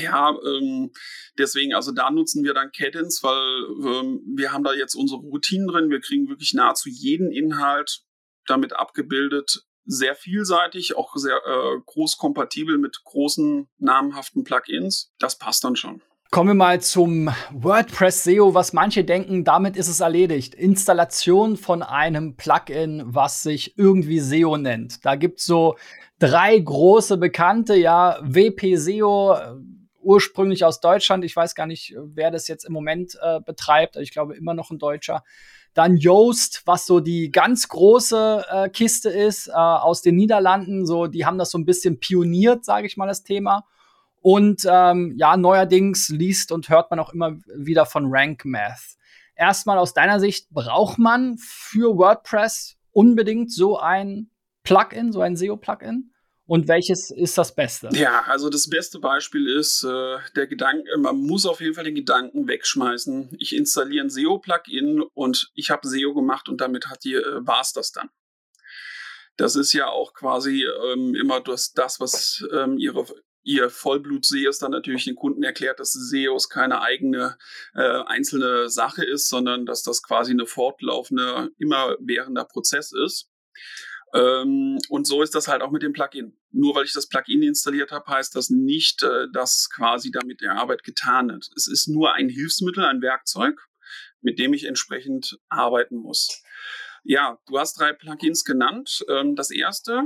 Ja, 0.00 0.30
ähm, 0.46 0.92
deswegen, 1.38 1.74
also 1.74 1.92
da 1.92 2.10
nutzen 2.10 2.44
wir 2.44 2.54
dann 2.54 2.70
Cadence, 2.70 3.22
weil 3.22 3.64
ähm, 3.84 4.22
wir 4.36 4.52
haben 4.52 4.64
da 4.64 4.72
jetzt 4.72 4.94
unsere 4.94 5.20
Routinen 5.20 5.66
drin. 5.66 5.90
Wir 5.90 6.00
kriegen 6.00 6.28
wirklich 6.28 6.54
nahezu 6.54 6.88
jeden 6.88 7.32
Inhalt 7.32 8.04
damit 8.46 8.74
abgebildet. 8.74 9.64
Sehr 9.84 10.14
vielseitig, 10.14 10.96
auch 10.96 11.16
sehr 11.16 11.36
äh, 11.44 11.80
groß 11.84 12.16
kompatibel 12.16 12.78
mit 12.78 13.02
großen 13.02 13.68
namhaften 13.78 14.44
Plugins. 14.44 15.12
Das 15.18 15.36
passt 15.36 15.64
dann 15.64 15.74
schon. 15.74 16.00
Kommen 16.32 16.48
wir 16.48 16.54
mal 16.54 16.80
zum 16.80 17.30
WordPress 17.50 18.24
SEO, 18.24 18.54
was 18.54 18.72
manche 18.72 19.04
denken, 19.04 19.44
damit 19.44 19.76
ist 19.76 19.88
es 19.88 20.00
erledigt. 20.00 20.54
Installation 20.54 21.58
von 21.58 21.82
einem 21.82 22.36
Plugin, 22.36 23.02
was 23.04 23.42
sich 23.42 23.76
irgendwie 23.76 24.18
SEO 24.18 24.56
nennt. 24.56 25.04
Da 25.04 25.16
gibt's 25.16 25.44
so 25.44 25.76
drei 26.18 26.58
große 26.58 27.18
Bekannte, 27.18 27.74
ja, 27.74 28.18
WP 28.22 28.76
SEO, 28.76 29.34
äh, 29.34 29.56
ursprünglich 30.00 30.64
aus 30.64 30.80
Deutschland. 30.80 31.22
Ich 31.26 31.36
weiß 31.36 31.54
gar 31.54 31.66
nicht, 31.66 31.94
wer 32.02 32.30
das 32.30 32.48
jetzt 32.48 32.64
im 32.64 32.72
Moment 32.72 33.14
äh, 33.20 33.40
betreibt. 33.40 33.96
Ich 33.96 34.10
glaube 34.10 34.34
immer 34.34 34.54
noch 34.54 34.70
ein 34.70 34.78
Deutscher. 34.78 35.24
Dann 35.74 35.98
Yoast, 35.98 36.62
was 36.64 36.86
so 36.86 37.00
die 37.00 37.30
ganz 37.30 37.68
große 37.68 38.46
äh, 38.50 38.68
Kiste 38.70 39.10
ist 39.10 39.48
äh, 39.48 39.52
aus 39.52 40.00
den 40.00 40.16
Niederlanden. 40.16 40.86
So, 40.86 41.08
die 41.08 41.26
haben 41.26 41.36
das 41.36 41.50
so 41.50 41.58
ein 41.58 41.66
bisschen 41.66 42.00
pioniert, 42.00 42.64
sage 42.64 42.86
ich 42.86 42.96
mal, 42.96 43.06
das 43.06 43.22
Thema. 43.22 43.66
Und 44.22 44.64
ähm, 44.70 45.14
ja, 45.16 45.36
neuerdings 45.36 46.08
liest 46.08 46.52
und 46.52 46.68
hört 46.68 46.90
man 46.90 47.00
auch 47.00 47.12
immer 47.12 47.38
wieder 47.56 47.86
von 47.86 48.06
Rank 48.08 48.44
Math. 48.44 48.96
Erstmal 49.34 49.78
aus 49.78 49.94
deiner 49.94 50.20
Sicht, 50.20 50.48
braucht 50.50 50.98
man 50.98 51.36
für 51.38 51.96
WordPress 51.98 52.76
unbedingt 52.92 53.52
so 53.52 53.78
ein 53.78 54.30
Plugin, 54.62 55.12
so 55.12 55.20
ein 55.20 55.36
SEO-Plugin? 55.36 56.12
Und 56.46 56.68
welches 56.68 57.10
ist 57.10 57.38
das 57.38 57.54
Beste? 57.54 57.88
Ja, 57.92 58.24
also 58.26 58.50
das 58.50 58.68
beste 58.68 58.98
Beispiel 58.98 59.48
ist 59.48 59.84
äh, 59.84 60.18
der 60.36 60.46
Gedanke, 60.46 60.84
man 60.98 61.16
muss 61.16 61.46
auf 61.46 61.60
jeden 61.60 61.74
Fall 61.74 61.84
den 61.84 61.94
Gedanken 61.94 62.46
wegschmeißen. 62.46 63.36
Ich 63.38 63.56
installiere 63.56 64.04
ein 64.04 64.10
SEO-Plugin 64.10 65.02
und 65.14 65.50
ich 65.54 65.70
habe 65.70 65.88
SEO 65.88 66.14
gemacht 66.14 66.48
und 66.48 66.60
damit 66.60 66.84
äh, 66.84 67.20
war 67.46 67.60
es 67.60 67.72
das 67.72 67.92
dann. 67.92 68.10
Das 69.36 69.56
ist 69.56 69.72
ja 69.72 69.88
auch 69.88 70.12
quasi 70.12 70.64
ähm, 70.92 71.14
immer 71.14 71.40
das, 71.40 71.72
das 71.72 72.00
was 72.00 72.44
ähm, 72.52 72.76
ihre 72.76 73.06
ihr 73.44 73.70
Vollblut-SEOs 73.70 74.58
dann 74.58 74.70
natürlich 74.70 75.04
den 75.04 75.16
Kunden 75.16 75.42
erklärt, 75.42 75.80
dass 75.80 75.92
SEOs 75.92 76.48
keine 76.48 76.80
eigene 76.80 77.36
äh, 77.74 78.02
einzelne 78.06 78.68
Sache 78.68 79.04
ist, 79.04 79.28
sondern 79.28 79.66
dass 79.66 79.82
das 79.82 80.02
quasi 80.02 80.32
eine 80.32 80.46
fortlaufende, 80.46 81.50
immerwährender 81.58 82.44
Prozess 82.44 82.92
ist. 82.92 83.28
Ähm, 84.14 84.78
und 84.88 85.06
so 85.06 85.22
ist 85.22 85.34
das 85.34 85.48
halt 85.48 85.62
auch 85.62 85.70
mit 85.70 85.82
dem 85.82 85.92
Plugin. 85.92 86.36
Nur 86.50 86.74
weil 86.74 86.84
ich 86.84 86.92
das 86.92 87.08
Plugin 87.08 87.42
installiert 87.42 87.92
habe, 87.92 88.10
heißt 88.10 88.36
das 88.36 88.50
nicht, 88.50 89.02
äh, 89.02 89.26
dass 89.32 89.70
quasi 89.70 90.10
damit 90.10 90.40
die 90.40 90.48
Arbeit 90.48 90.84
getan 90.84 91.30
ist. 91.30 91.52
Es 91.56 91.66
ist 91.66 91.88
nur 91.88 92.12
ein 92.14 92.28
Hilfsmittel, 92.28 92.84
ein 92.84 93.00
Werkzeug, 93.00 93.58
mit 94.20 94.38
dem 94.38 94.52
ich 94.52 94.64
entsprechend 94.64 95.38
arbeiten 95.48 95.96
muss. 95.96 96.42
Ja, 97.04 97.38
du 97.46 97.58
hast 97.58 97.80
drei 97.80 97.92
Plugins 97.92 98.44
genannt. 98.44 99.04
Ähm, 99.08 99.34
das 99.34 99.50
erste 99.50 100.02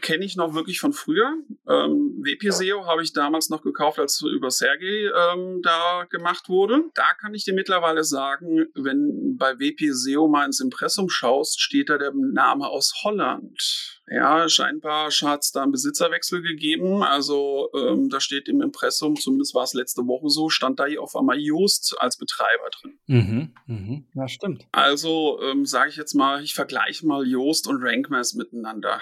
kenne 0.00 0.24
ich 0.24 0.36
noch 0.36 0.54
wirklich 0.54 0.80
von 0.80 0.92
früher. 0.92 1.34
Ähm, 1.68 2.22
WP-SEO 2.22 2.86
habe 2.86 3.02
ich 3.02 3.12
damals 3.12 3.48
noch 3.48 3.62
gekauft, 3.62 3.98
als 3.98 4.22
über 4.22 4.50
Sergey 4.50 5.06
ähm, 5.06 5.60
da 5.62 6.04
gemacht 6.10 6.48
wurde. 6.48 6.84
Da 6.94 7.14
kann 7.14 7.34
ich 7.34 7.44
dir 7.44 7.54
mittlerweile 7.54 8.04
sagen, 8.04 8.66
wenn 8.74 9.36
bei 9.36 9.58
WP-SEO 9.58 10.28
mal 10.28 10.44
ins 10.46 10.60
Impressum 10.60 11.08
schaust, 11.08 11.60
steht 11.60 11.88
da 11.88 11.98
der 11.98 12.12
Name 12.14 12.66
aus 12.68 13.02
Holland. 13.02 14.00
Ja, 14.10 14.48
scheinbar 14.48 15.10
hat 15.10 15.42
es 15.42 15.52
da 15.52 15.62
einen 15.62 15.70
Besitzerwechsel 15.70 16.42
gegeben. 16.42 17.04
Also 17.04 17.70
ähm, 17.74 18.08
da 18.08 18.20
steht 18.20 18.48
im 18.48 18.60
Impressum, 18.60 19.14
zumindest 19.14 19.54
war 19.54 19.62
es 19.62 19.72
letzte 19.72 20.02
Woche 20.02 20.28
so, 20.28 20.48
stand 20.48 20.80
da 20.80 20.86
hier 20.86 21.00
auf 21.00 21.14
einmal 21.14 21.38
Joost 21.38 21.94
als 21.98 22.16
Betreiber 22.18 22.70
drin. 22.80 22.98
Mhm, 23.06 23.54
mhm. 23.66 24.06
Ja, 24.14 24.26
stimmt. 24.26 24.66
Also 24.72 25.40
ähm, 25.42 25.64
sage 25.64 25.90
ich 25.90 25.96
jetzt 25.96 26.14
mal, 26.14 26.42
ich 26.42 26.54
vergleiche 26.54 27.06
mal 27.06 27.24
Joost 27.24 27.68
und 27.68 27.82
RankMass 27.82 28.34
miteinander. 28.34 29.00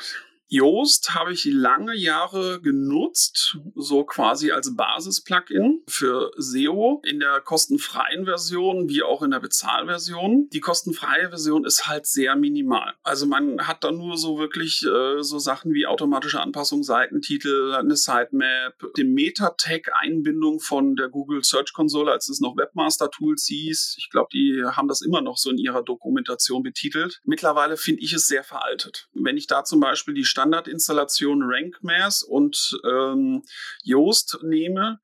Yoast 0.51 1.15
habe 1.15 1.33
ich 1.33 1.45
lange 1.45 1.95
Jahre 1.95 2.61
genutzt, 2.63 3.59
so 3.75 4.05
quasi 4.05 4.51
als 4.51 4.75
Basis-Plugin 4.75 5.83
für 5.87 6.31
SEO 6.37 7.03
in 7.05 7.21
der 7.21 7.41
kostenfreien 7.41 8.25
Version 8.25 8.89
wie 8.89 9.03
auch 9.03 9.23
in 9.23 9.31
der 9.31 9.41
Bezahlversion. 9.41 10.49
Die 10.51 10.61
kostenfreie 10.61 11.29
Version 11.29 11.67
ist 11.67 11.87
halt 11.87 12.07
sehr 12.07 12.35
minimal. 12.35 12.95
Also 13.03 13.27
man 13.27 13.67
hat 13.67 13.85
da 13.85 13.93
nur 13.93 14.17
so 14.17 14.39
wirklich 14.39 14.85
äh, 14.85 15.23
so 15.23 15.39
Sachen 15.39 15.75
wie 15.75 15.87
automatische 15.87 16.41
Anpassung, 16.41 16.83
Seitentitel, 16.83 17.75
eine 17.75 17.97
Sitemap, 17.97 18.75
den 18.97 19.13
Meta-Tag-Einbindung 19.13 20.61
von 20.61 20.97
der 20.97 21.09
Google 21.09 21.45
Search 21.45 21.75
Console, 21.75 22.11
als 22.11 22.29
es 22.31 22.41
noch 22.41 22.57
Webmaster-Tools 22.57 23.45
hieß. 23.47 23.97
Ich 23.99 24.09
glaube, 24.11 24.29
die 24.33 24.63
haben 24.65 24.89
das 24.89 25.03
immer 25.03 25.21
noch 25.21 25.37
so 25.37 25.51
in 25.51 25.59
ihrer 25.59 25.83
Dokumentation 25.83 26.63
betitelt. 26.63 27.21
Mittlerweile 27.25 27.77
finde 27.77 28.03
ich 28.03 28.15
es 28.15 28.29
sehr 28.29 28.45
veraltet. 28.45 29.09
Wenn 29.13 29.37
ich 29.37 29.47
da 29.47 29.65
zum 29.65 29.81
Beispiel 29.81 30.15
die 30.15 30.25
Standardinstallation 30.39 31.43
RankMass 31.43 32.23
und 32.23 32.79
ähm, 32.85 33.43
Yoast 33.83 34.39
nehme, 34.43 35.01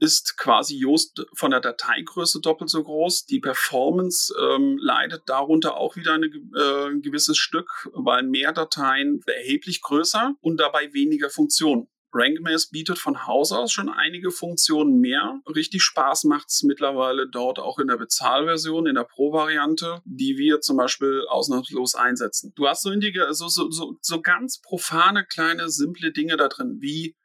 ist 0.00 0.36
quasi 0.36 0.76
Yoast 0.76 1.24
von 1.34 1.52
der 1.52 1.60
Dateigröße 1.60 2.40
doppelt 2.40 2.68
so 2.68 2.82
groß. 2.82 3.26
Die 3.26 3.38
Performance 3.38 4.34
ähm, 4.36 4.76
leidet 4.78 5.22
darunter 5.26 5.76
auch 5.76 5.94
wieder 5.94 6.14
eine, 6.14 6.26
äh, 6.26 6.90
ein 6.90 7.02
gewisses 7.02 7.38
Stück, 7.38 7.88
weil 7.92 8.24
mehr 8.24 8.52
Dateien 8.52 9.20
erheblich 9.26 9.80
größer 9.80 10.34
und 10.40 10.58
dabei 10.58 10.92
weniger 10.92 11.30
Funktionen. 11.30 11.88
RankMaze 12.14 12.68
bietet 12.70 12.98
von 12.98 13.26
Haus 13.26 13.50
aus 13.50 13.72
schon 13.72 13.88
einige 13.88 14.30
Funktionen 14.30 15.00
mehr. 15.00 15.40
Richtig 15.54 15.82
Spaß 15.82 16.24
macht 16.24 16.48
es 16.48 16.62
mittlerweile 16.62 17.28
dort 17.28 17.58
auch 17.58 17.78
in 17.78 17.88
der 17.88 17.96
Bezahlversion, 17.96 18.86
in 18.86 18.94
der 18.94 19.04
Pro-Variante, 19.04 20.00
die 20.04 20.38
wir 20.38 20.60
zum 20.60 20.76
Beispiel 20.76 21.24
ausnahmslos 21.28 21.94
einsetzen. 21.94 22.52
Du 22.54 22.68
hast 22.68 22.82
so, 22.82 22.92
so, 22.92 23.48
so, 23.48 23.70
so, 23.70 23.98
so 24.00 24.22
ganz 24.22 24.60
profane, 24.60 25.26
kleine, 25.26 25.68
simple 25.68 26.12
Dinge 26.12 26.36
da 26.36 26.48
drin, 26.48 26.78
wie 26.80 27.16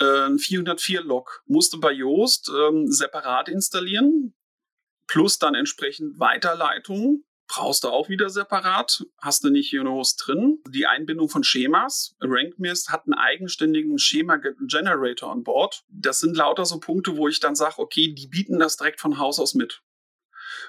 äh, 0.00 0.26
ein 0.26 0.38
404-Log. 0.38 1.42
Musst 1.46 1.74
du 1.74 1.80
bei 1.80 1.92
Yoast 1.92 2.50
ähm, 2.50 2.90
separat 2.90 3.48
installieren, 3.48 4.34
plus 5.06 5.38
dann 5.38 5.54
entsprechend 5.54 6.18
Weiterleitungen 6.18 7.24
brauchst 7.48 7.84
du 7.84 7.88
auch 7.88 8.08
wieder 8.08 8.30
separat, 8.30 9.06
hast 9.20 9.42
du 9.42 9.50
nicht 9.50 9.74
Unos 9.74 10.16
drin. 10.16 10.58
Die 10.68 10.86
Einbindung 10.86 11.28
von 11.28 11.42
Schemas. 11.42 12.14
RankMist 12.20 12.90
hat 12.90 13.06
einen 13.06 13.14
eigenständigen 13.14 13.98
Schema-Generator 13.98 15.32
an 15.32 15.42
Bord. 15.42 15.84
Das 15.88 16.20
sind 16.20 16.36
lauter 16.36 16.66
so 16.66 16.78
Punkte, 16.78 17.16
wo 17.16 17.26
ich 17.26 17.40
dann 17.40 17.56
sage, 17.56 17.78
okay, 17.78 18.12
die 18.12 18.28
bieten 18.28 18.58
das 18.58 18.76
direkt 18.76 19.00
von 19.00 19.18
Haus 19.18 19.40
aus 19.40 19.54
mit. 19.54 19.82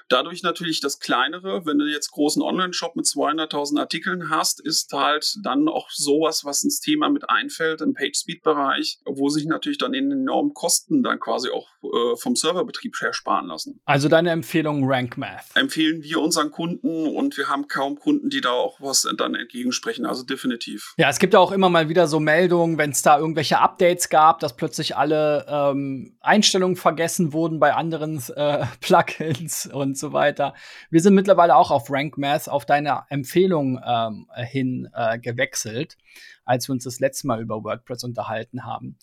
Dadurch 0.08 0.42
natürlich 0.42 0.80
das 0.80 0.98
kleinere, 0.98 1.66
wenn 1.66 1.78
du 1.78 1.86
jetzt 1.86 2.10
großen 2.10 2.42
Online-Shop 2.42 2.96
mit 2.96 3.06
200.000 3.06 3.78
Artikeln 3.78 4.30
hast, 4.30 4.60
ist 4.60 4.92
halt 4.92 5.36
dann 5.42 5.68
auch 5.68 5.90
sowas, 5.90 6.44
was 6.44 6.62
ins 6.64 6.80
Thema 6.80 7.08
mit 7.08 7.28
einfällt 7.28 7.80
im 7.80 7.94
PageSpeed-Bereich, 7.94 9.00
wo 9.04 9.28
sich 9.28 9.46
natürlich 9.46 9.78
dann 9.78 9.94
in 9.94 10.10
enormen 10.10 10.54
Kosten 10.54 11.02
dann 11.02 11.20
quasi 11.20 11.50
auch 11.50 11.68
äh, 11.82 12.16
vom 12.16 12.36
Serverbetrieb 12.36 12.94
her 13.00 13.12
sparen 13.12 13.46
lassen. 13.46 13.80
Also 13.84 14.08
deine 14.08 14.30
Empfehlung 14.30 14.84
RankMath? 14.88 15.44
Empfehlen 15.54 16.02
wir 16.02 16.20
unseren 16.20 16.50
Kunden 16.50 17.06
und 17.06 17.36
wir 17.36 17.48
haben 17.48 17.68
kaum 17.68 17.98
Kunden, 17.98 18.30
die 18.30 18.40
da 18.40 18.50
auch 18.50 18.80
was 18.80 19.08
dann 19.16 19.34
entgegensprechen, 19.34 20.06
also 20.06 20.22
definitiv. 20.22 20.94
Ja, 20.98 21.08
es 21.08 21.18
gibt 21.18 21.34
auch 21.34 21.52
immer 21.52 21.68
mal 21.68 21.88
wieder 21.88 22.06
so 22.06 22.20
Meldungen, 22.20 22.78
wenn 22.78 22.90
es 22.90 23.02
da 23.02 23.18
irgendwelche 23.18 23.58
Updates 23.58 24.08
gab, 24.08 24.40
dass 24.40 24.56
plötzlich 24.56 24.96
alle 24.96 25.46
ähm, 25.48 26.16
Einstellungen 26.20 26.76
vergessen 26.76 27.32
wurden 27.32 27.60
bei 27.60 27.74
anderen 27.74 28.22
äh, 28.36 28.66
Plugins 28.80 29.70
und 29.80 29.98
so 29.98 30.12
weiter. 30.12 30.54
Wir 30.90 31.00
sind 31.00 31.14
mittlerweile 31.14 31.56
auch 31.56 31.70
auf 31.70 31.90
Rank 31.90 32.18
Math 32.18 32.48
auf 32.48 32.66
deine 32.66 33.02
Empfehlung 33.08 33.80
ähm, 33.84 34.28
hin 34.36 34.88
äh, 34.94 35.18
gewechselt, 35.18 35.96
als 36.44 36.68
wir 36.68 36.72
uns 36.72 36.84
das 36.84 37.00
letzte 37.00 37.26
Mal 37.26 37.40
über 37.40 37.64
WordPress 37.64 38.04
unterhalten 38.04 38.64
haben. 38.64 38.96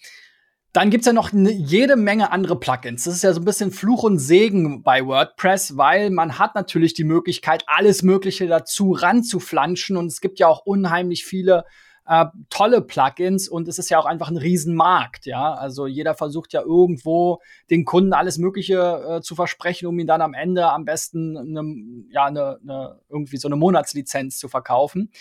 Dann 0.74 0.92
gibt 0.92 1.02
es 1.02 1.08
ja 1.08 1.14
noch 1.14 1.34
ne, 1.34 1.52
jede 1.52 1.96
Menge 1.96 2.32
andere 2.32 2.60
Plugins. 2.60 3.06
Das 3.06 3.16
ist 3.16 3.24
ja 3.24 3.34
so 3.34 3.42
ein 3.42 3.46
bisschen 3.46 3.72
Fluch 3.72 4.04
und 4.04 4.20
Segen 4.20 4.84
bei 4.84 5.06
WordPress, 5.06 5.76
weil 5.76 6.12
man 6.12 6.38
hat 6.38 6.54
natürlich 6.54 6.94
die 6.94 7.04
Möglichkeit, 7.04 7.64
alles 7.66 8.04
Mögliche 8.04 8.48
dazu 8.48 8.92
ranzuflanschen. 8.92 9.98
Und 9.98 10.06
es 10.08 10.22
gibt 10.22 10.38
ja 10.38 10.48
auch 10.48 10.66
unheimlich 10.66 11.26
viele 11.26 11.66
äh, 12.08 12.26
tolle 12.50 12.82
Plugins 12.82 13.50
und 13.50 13.68
es 13.68 13.80
ist 13.80 13.90
ja 13.90 14.00
auch 14.00 14.06
einfach 14.06 14.30
ein 14.30 14.38
Riesenmarkt, 14.38 15.26
ja. 15.26 15.54
Also 15.54 15.88
jeder 15.88 16.16
versucht 16.16 16.54
ja 16.54 16.62
irgendwo 16.62 17.42
den 17.70 17.86
Kunden 17.86 18.14
alles 18.14 18.38
Mögliche 18.38 19.18
äh, 19.18 19.22
zu 19.22 19.36
versprechen, 19.36 19.88
um 19.88 20.00
ihn 20.00 20.08
dann 20.08 20.22
am 20.22 20.34
Ende 20.34 20.70
am 20.70 20.86
besten 20.86 21.38
eine, 21.38 22.10
ja, 22.10 22.26
eine, 22.26 22.60
eine, 22.64 23.00
irgendwie 23.10 23.38
so 23.38 23.48
eine 23.48 23.58
Monatslizenz 23.58 24.40
zu 24.40 24.48
verkaufen. 24.48 25.12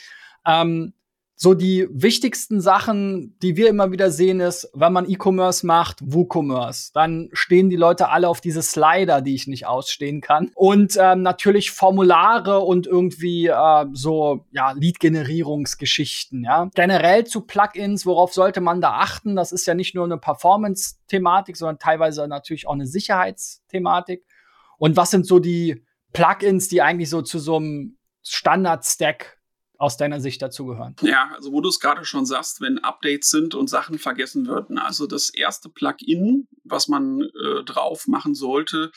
Ähm, 0.47 0.95
so 1.39 1.53
die 1.53 1.87
wichtigsten 1.91 2.63
Sachen, 2.63 3.37
die 3.43 3.57
wir 3.57 3.69
immer 3.69 3.93
wieder 3.93 4.11
sehen, 4.11 4.41
ist, 4.41 4.71
wenn 4.73 4.95
man 4.95 5.09
E-Commerce 5.09 5.67
macht, 5.67 5.99
WooCommerce, 6.03 6.93
dann 6.95 7.29
stehen 7.35 7.69
die 7.69 7.77
Leute 7.77 8.09
alle 8.09 8.31
auf 8.31 8.41
diese 8.41 8.63
Slider, 8.63 9.21
die 9.21 9.35
ich 9.35 9.47
nicht 9.47 9.67
ausstehen 9.67 10.23
kann. 10.23 10.51
Und 10.55 10.97
ähm, 10.99 11.21
natürlich 11.21 11.73
Formulare 11.73 12.61
und 12.61 12.87
irgendwie 12.87 13.49
äh, 13.49 13.87
so 13.93 14.47
ja 14.51 14.73
Lead-Generierungsgeschichten. 14.73 16.43
Ja, 16.43 16.71
generell 16.75 17.27
zu 17.27 17.43
Plugins, 17.43 18.07
worauf 18.07 18.33
sollte 18.33 18.63
man 18.63 18.81
da 18.81 18.95
achten? 18.95 19.37
Das 19.37 19.53
ist 19.53 19.67
ja 19.67 19.75
nicht 19.75 19.95
nur 19.95 20.07
eine 20.07 20.17
Performance-Thematik, 20.17 21.59
sondern 21.59 21.79
teilweise 21.79 22.27
natürlich 22.29 22.67
auch 22.67 22.73
eine 22.73 22.87
Sicherheitsthematik. 22.87 24.25
Und 24.79 24.97
was 24.97 25.11
sind 25.11 25.27
so 25.27 25.39
die 25.39 25.85
Plugins, 26.15 26.69
die 26.69 26.81
eigentlich 26.81 27.11
so 27.11 27.21
zu 27.21 27.39
so 27.39 27.57
einem 27.57 27.99
Standard-Stack 28.23 29.36
aus 29.79 29.97
deiner 29.97 30.21
Sicht 30.21 30.43
dazugehören? 30.43 30.97
Ja, 31.03 31.31
also 31.35 31.53
wo 31.53 31.61
du 31.61 31.69
es 31.69 31.81
gerade 31.81 32.05
schon 32.05 32.27
sagst, 32.27 32.61
wenn 32.61 32.79
Updates 32.79 33.31
sind 33.31 33.55
und 33.55 33.69
Sachen 33.69 33.99
vergessen 33.99 34.47
würden. 34.47 34.79
Also 34.79 35.07
das 35.07 35.31
erste 35.31 35.69
Plugin, 35.69 36.49
was 36.65 36.89
man 36.89 37.23
äh, 37.23 37.65
drauf 37.65 38.07
machen 38.07 38.35
sollte, 38.35 38.91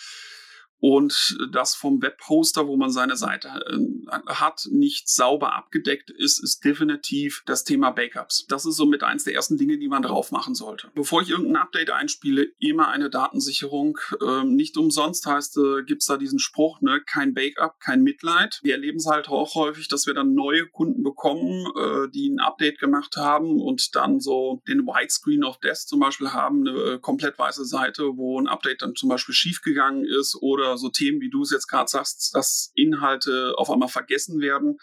und 0.79 1.37
das 1.51 1.75
vom 1.75 2.01
Webhoster, 2.01 2.67
wo 2.67 2.77
man 2.77 2.91
seine 2.91 3.15
Seite 3.15 3.49
äh, 3.49 4.11
hat, 4.27 4.67
nicht 4.71 5.09
sauber 5.09 5.55
abgedeckt 5.55 6.09
ist, 6.09 6.41
ist 6.41 6.63
definitiv 6.63 7.43
das 7.45 7.63
Thema 7.63 7.91
Backups. 7.91 8.45
Das 8.47 8.65
ist 8.65 8.77
somit 8.77 9.03
eins 9.03 9.25
der 9.25 9.33
ersten 9.33 9.57
Dinge, 9.57 9.77
die 9.77 9.87
man 9.87 10.01
drauf 10.01 10.31
machen 10.31 10.55
sollte. 10.55 10.89
Bevor 10.95 11.21
ich 11.21 11.29
irgendein 11.29 11.57
Update 11.57 11.89
einspiele, 11.91 12.47
immer 12.59 12.87
eine 12.89 13.09
Datensicherung. 13.09 13.97
Ähm, 14.25 14.55
nicht 14.55 14.77
umsonst 14.77 15.25
heißt, 15.25 15.57
äh, 15.57 15.83
gibt's 15.83 16.05
da 16.05 16.17
diesen 16.17 16.39
Spruch, 16.39 16.81
ne, 16.81 17.01
kein 17.05 17.33
Backup, 17.33 17.79
kein 17.79 18.01
Mitleid. 18.01 18.59
Wir 18.63 18.75
erleben 18.75 18.97
es 18.97 19.05
halt 19.05 19.27
auch 19.27 19.55
häufig, 19.55 19.87
dass 19.87 20.07
wir 20.07 20.13
dann 20.13 20.33
neue 20.33 20.65
Kunden 20.67 21.03
bekommen, 21.03 21.65
äh, 21.75 22.09
die 22.09 22.29
ein 22.29 22.39
Update 22.39 22.79
gemacht 22.79 23.17
haben 23.17 23.61
und 23.61 23.95
dann 23.95 24.19
so 24.19 24.61
den 24.67 24.85
Widescreen 24.85 25.43
of 25.43 25.59
Death 25.59 25.87
zum 25.87 25.99
Beispiel 25.99 26.31
haben, 26.31 26.67
eine 26.67 26.77
äh, 26.77 26.99
komplett 26.99 27.37
weiße 27.37 27.65
Seite, 27.65 28.03
wo 28.15 28.39
ein 28.39 28.47
Update 28.47 28.81
dann 28.81 28.95
zum 28.95 29.09
Beispiel 29.09 29.35
schiefgegangen 29.35 30.05
ist 30.05 30.37
oder 30.41 30.68
so 30.77 30.89
Themen, 30.89 31.21
wie 31.21 31.29
du 31.29 31.41
es 31.41 31.51
jetzt 31.51 31.67
gerade 31.67 31.89
sagst, 31.89 32.35
dass 32.35 32.71
Inhalte 32.75 33.53
auf 33.57 33.69
einmal 33.69 33.89
vergessen 33.89 34.39
werden. 34.39 34.77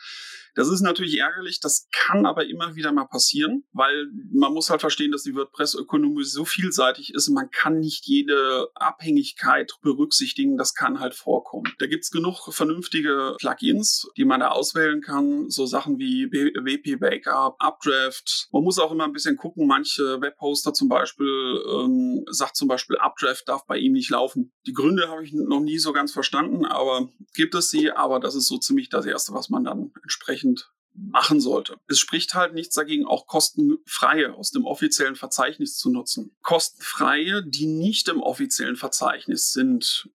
Das 0.56 0.68
ist 0.68 0.80
natürlich 0.80 1.18
ärgerlich, 1.18 1.60
das 1.60 1.86
kann 1.92 2.24
aber 2.24 2.46
immer 2.46 2.74
wieder 2.74 2.90
mal 2.90 3.04
passieren, 3.04 3.64
weil 3.72 4.06
man 4.32 4.52
muss 4.54 4.70
halt 4.70 4.80
verstehen, 4.80 5.12
dass 5.12 5.22
die 5.22 5.34
WordPress-Ökonomie 5.34 6.24
so 6.24 6.46
vielseitig 6.46 7.12
ist, 7.12 7.28
man 7.28 7.50
kann 7.50 7.78
nicht 7.78 8.06
jede 8.06 8.68
Abhängigkeit 8.74 9.74
berücksichtigen, 9.82 10.56
das 10.56 10.74
kann 10.74 10.98
halt 10.98 11.14
vorkommen. 11.14 11.72
Da 11.78 11.86
gibt's 11.86 12.10
genug 12.10 12.52
vernünftige 12.52 13.36
Plugins, 13.38 14.08
die 14.16 14.24
man 14.24 14.40
da 14.40 14.48
auswählen 14.48 15.02
kann, 15.02 15.50
so 15.50 15.66
Sachen 15.66 15.98
wie 15.98 16.32
WP 16.32 16.98
Backup, 16.98 17.56
Updraft. 17.58 18.48
Man 18.50 18.64
muss 18.64 18.78
auch 18.78 18.92
immer 18.92 19.04
ein 19.04 19.12
bisschen 19.12 19.36
gucken, 19.36 19.66
manche 19.66 20.22
Webhoster 20.22 20.72
zum 20.72 20.88
Beispiel 20.88 21.62
ähm, 21.70 22.24
sagt 22.30 22.56
zum 22.56 22.68
Beispiel, 22.68 22.96
Updraft 22.96 23.46
darf 23.46 23.66
bei 23.66 23.76
ihm 23.76 23.92
nicht 23.92 24.08
laufen. 24.08 24.52
Die 24.66 24.72
Gründe 24.72 25.08
habe 25.08 25.22
ich 25.22 25.34
noch 25.34 25.60
nie 25.60 25.78
so 25.78 25.92
ganz 25.92 26.12
verstanden, 26.12 26.64
aber 26.64 27.10
gibt 27.34 27.54
es 27.54 27.68
sie, 27.68 27.90
aber 27.90 28.20
das 28.20 28.34
ist 28.34 28.48
so 28.48 28.56
ziemlich 28.56 28.88
das 28.88 29.04
Erste, 29.04 29.34
was 29.34 29.50
man 29.50 29.64
dann 29.64 29.92
entsprechend 30.02 30.45
entsprechend 30.46 30.70
machen 30.98 31.40
sollte. 31.40 31.76
Es 31.88 31.98
spricht 31.98 32.34
halt 32.34 32.54
nichts 32.54 32.74
dagegen, 32.74 33.04
auch 33.04 33.26
kostenfreie 33.26 34.32
aus 34.34 34.50
dem 34.50 34.64
offiziellen 34.64 35.14
Verzeichnis 35.14 35.76
zu 35.76 35.90
nutzen. 35.90 36.34
Kostenfreie, 36.40 37.44
die 37.46 37.66
nicht 37.66 38.08
im 38.08 38.22
offiziellen 38.22 38.76
Verzeichnis 38.76 39.52
sind, 39.52 40.08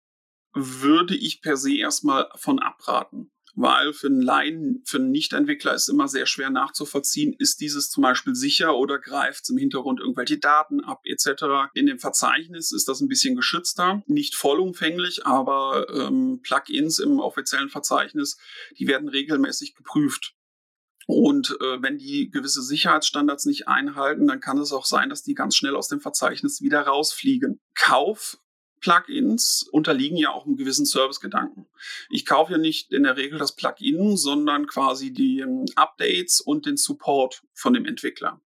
würde 0.54 1.16
ich 1.18 1.42
per 1.42 1.58
se 1.58 1.76
erstmal 1.76 2.30
von 2.36 2.60
abraten 2.60 3.30
weil 3.60 3.92
für 3.92 4.08
einen 4.08 4.22
Laien, 4.22 4.82
für 4.86 4.98
einen 4.98 5.12
Nichtentwickler 5.12 5.74
ist 5.74 5.90
immer 5.90 6.08
sehr 6.08 6.26
schwer 6.26 6.50
nachzuvollziehen, 6.50 7.36
ist 7.38 7.60
dieses 7.60 7.90
zum 7.90 8.04
Beispiel 8.04 8.34
sicher 8.34 8.78
oder 8.78 9.00
greift 9.00 9.50
im 9.50 9.58
Hintergrund 9.58 10.00
irgendwelche 10.00 10.38
Daten 10.38 10.80
ab 10.80 11.02
etc. 11.04 11.70
In 11.74 11.86
dem 11.86 12.00
Verzeichnis 12.00 12.72
ist 12.72 12.88
das 12.88 13.02
ein 13.02 13.10
bisschen 13.10 13.36
geschützter, 13.36 14.02
nicht 14.08 14.36
vollumfänglich, 14.36 15.26
aber 15.26 15.88
ähm, 15.94 16.40
Plugins 16.42 17.00
im 17.00 17.20
offiziellen 17.20 17.70
Verzeichnis, 17.70 18.38
die 18.78 18.88
werden 18.88 19.10
regelmäßig 19.10 19.76
geprüft. 19.76 20.36
Und 21.06 21.58
äh, 21.60 21.82
wenn 21.82 21.98
die 21.98 22.30
gewisse 22.30 22.62
Sicherheitsstandards 22.62 23.46
nicht 23.46 23.68
einhalten, 23.68 24.28
dann 24.28 24.40
kann 24.40 24.58
es 24.60 24.72
auch 24.72 24.86
sein, 24.86 25.10
dass 25.10 25.24
die 25.24 25.34
ganz 25.34 25.56
schnell 25.56 25.76
aus 25.76 25.90
dem 25.90 26.00
Verzeichnis 26.00 26.62
wieder 26.62 26.82
rausfliegen. 26.82 27.60
Kauf 27.76 28.38
Plugins 28.80 29.64
unterliegen 29.72 30.18
ja 30.18 30.32
auch 30.32 30.46
einem 30.46 30.58
gewissen 30.58 30.86
Servicegedanken. 30.86 31.68
Ich 32.10 32.26
kaufe 32.26 32.54
ja 32.54 32.58
nicht 32.58 32.92
in 32.92 33.04
der 33.04 33.18
Regel 33.18 33.40
das 33.40 33.56
Plugin, 33.56 34.18
sondern 34.18 34.68
quasi 34.68 35.12
die 35.12 35.40
ähm, 35.40 35.66
Updates 35.76 36.42
und 36.42 36.66
den 36.66 36.78
Support 36.78 37.44
von 37.54 37.74
dem 37.74 37.86
Entwickler. 37.86 38.42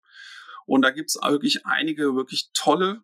Und 0.66 0.84
da 0.84 0.92
gibt 0.92 1.10
es 1.10 1.16
wirklich 1.22 1.66
einige 1.66 2.16
wirklich 2.16 2.50
tolle 2.54 3.04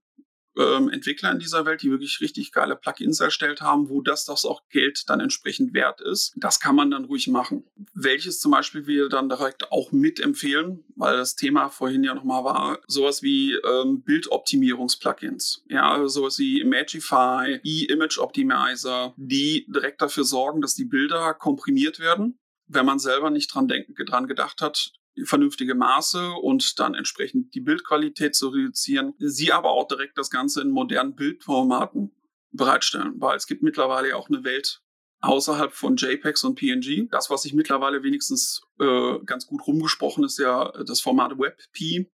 ähm, 0.57 0.89
Entwickler 0.89 1.31
in 1.31 1.39
dieser 1.39 1.65
Welt, 1.65 1.81
die 1.81 1.91
wirklich 1.91 2.19
richtig 2.21 2.51
geile 2.51 2.75
Plugins 2.75 3.19
erstellt 3.19 3.61
haben, 3.61 3.89
wo 3.89 4.01
das 4.01 4.25
das 4.25 4.45
auch 4.45 4.61
Geld 4.69 5.03
dann 5.07 5.19
entsprechend 5.19 5.73
wert 5.73 6.01
ist. 6.01 6.33
Das 6.35 6.59
kann 6.59 6.75
man 6.75 6.91
dann 6.91 7.05
ruhig 7.05 7.27
machen. 7.27 7.65
Welches 7.93 8.39
zum 8.39 8.51
Beispiel 8.51 8.87
wir 8.87 9.09
dann 9.09 9.29
direkt 9.29 9.71
auch 9.71 9.91
mitempfehlen, 9.91 10.83
weil 10.95 11.17
das 11.17 11.35
Thema 11.35 11.69
vorhin 11.69 12.03
ja 12.03 12.13
nochmal 12.13 12.43
war, 12.43 12.79
sowas 12.87 13.21
wie 13.21 13.53
ähm, 13.53 14.03
Bildoptimierungs-Plugins. 14.03 15.63
Ja, 15.69 16.07
sowas 16.07 16.39
wie 16.39 16.61
Imagify, 16.61 17.59
E-Image 17.63 18.17
Optimizer, 18.17 19.13
die 19.17 19.65
direkt 19.69 20.01
dafür 20.01 20.23
sorgen, 20.23 20.61
dass 20.61 20.75
die 20.75 20.85
Bilder 20.85 21.33
komprimiert 21.33 21.99
werden 21.99 22.39
wenn 22.67 22.85
man 22.85 22.99
selber 22.99 23.29
nicht 23.29 23.53
dran, 23.53 23.67
denken, 23.67 23.95
dran 24.05 24.27
gedacht 24.27 24.61
hat, 24.61 24.91
vernünftige 25.25 25.75
Maße 25.75 26.31
und 26.31 26.79
dann 26.79 26.93
entsprechend 26.93 27.53
die 27.55 27.61
Bildqualität 27.61 28.35
zu 28.35 28.49
reduzieren. 28.49 29.13
Sie 29.17 29.51
aber 29.51 29.71
auch 29.71 29.87
direkt 29.87 30.17
das 30.17 30.29
Ganze 30.29 30.61
in 30.61 30.71
modernen 30.71 31.15
Bildformaten 31.15 32.11
bereitstellen, 32.51 33.13
weil 33.17 33.37
es 33.37 33.47
gibt 33.47 33.63
mittlerweile 33.63 34.15
auch 34.15 34.29
eine 34.29 34.43
Welt 34.43 34.81
außerhalb 35.21 35.73
von 35.73 35.95
JPEGs 35.95 36.43
und 36.43 36.55
PNG. 36.55 37.09
Das, 37.09 37.29
was 37.29 37.43
sich 37.43 37.53
mittlerweile 37.53 38.03
wenigstens 38.03 38.61
äh, 38.79 39.19
ganz 39.25 39.47
gut 39.47 39.65
rumgesprochen 39.65 40.23
ist, 40.23 40.37
ja 40.37 40.71
das 40.85 41.01
Format 41.01 41.37
WebP. 41.37 42.09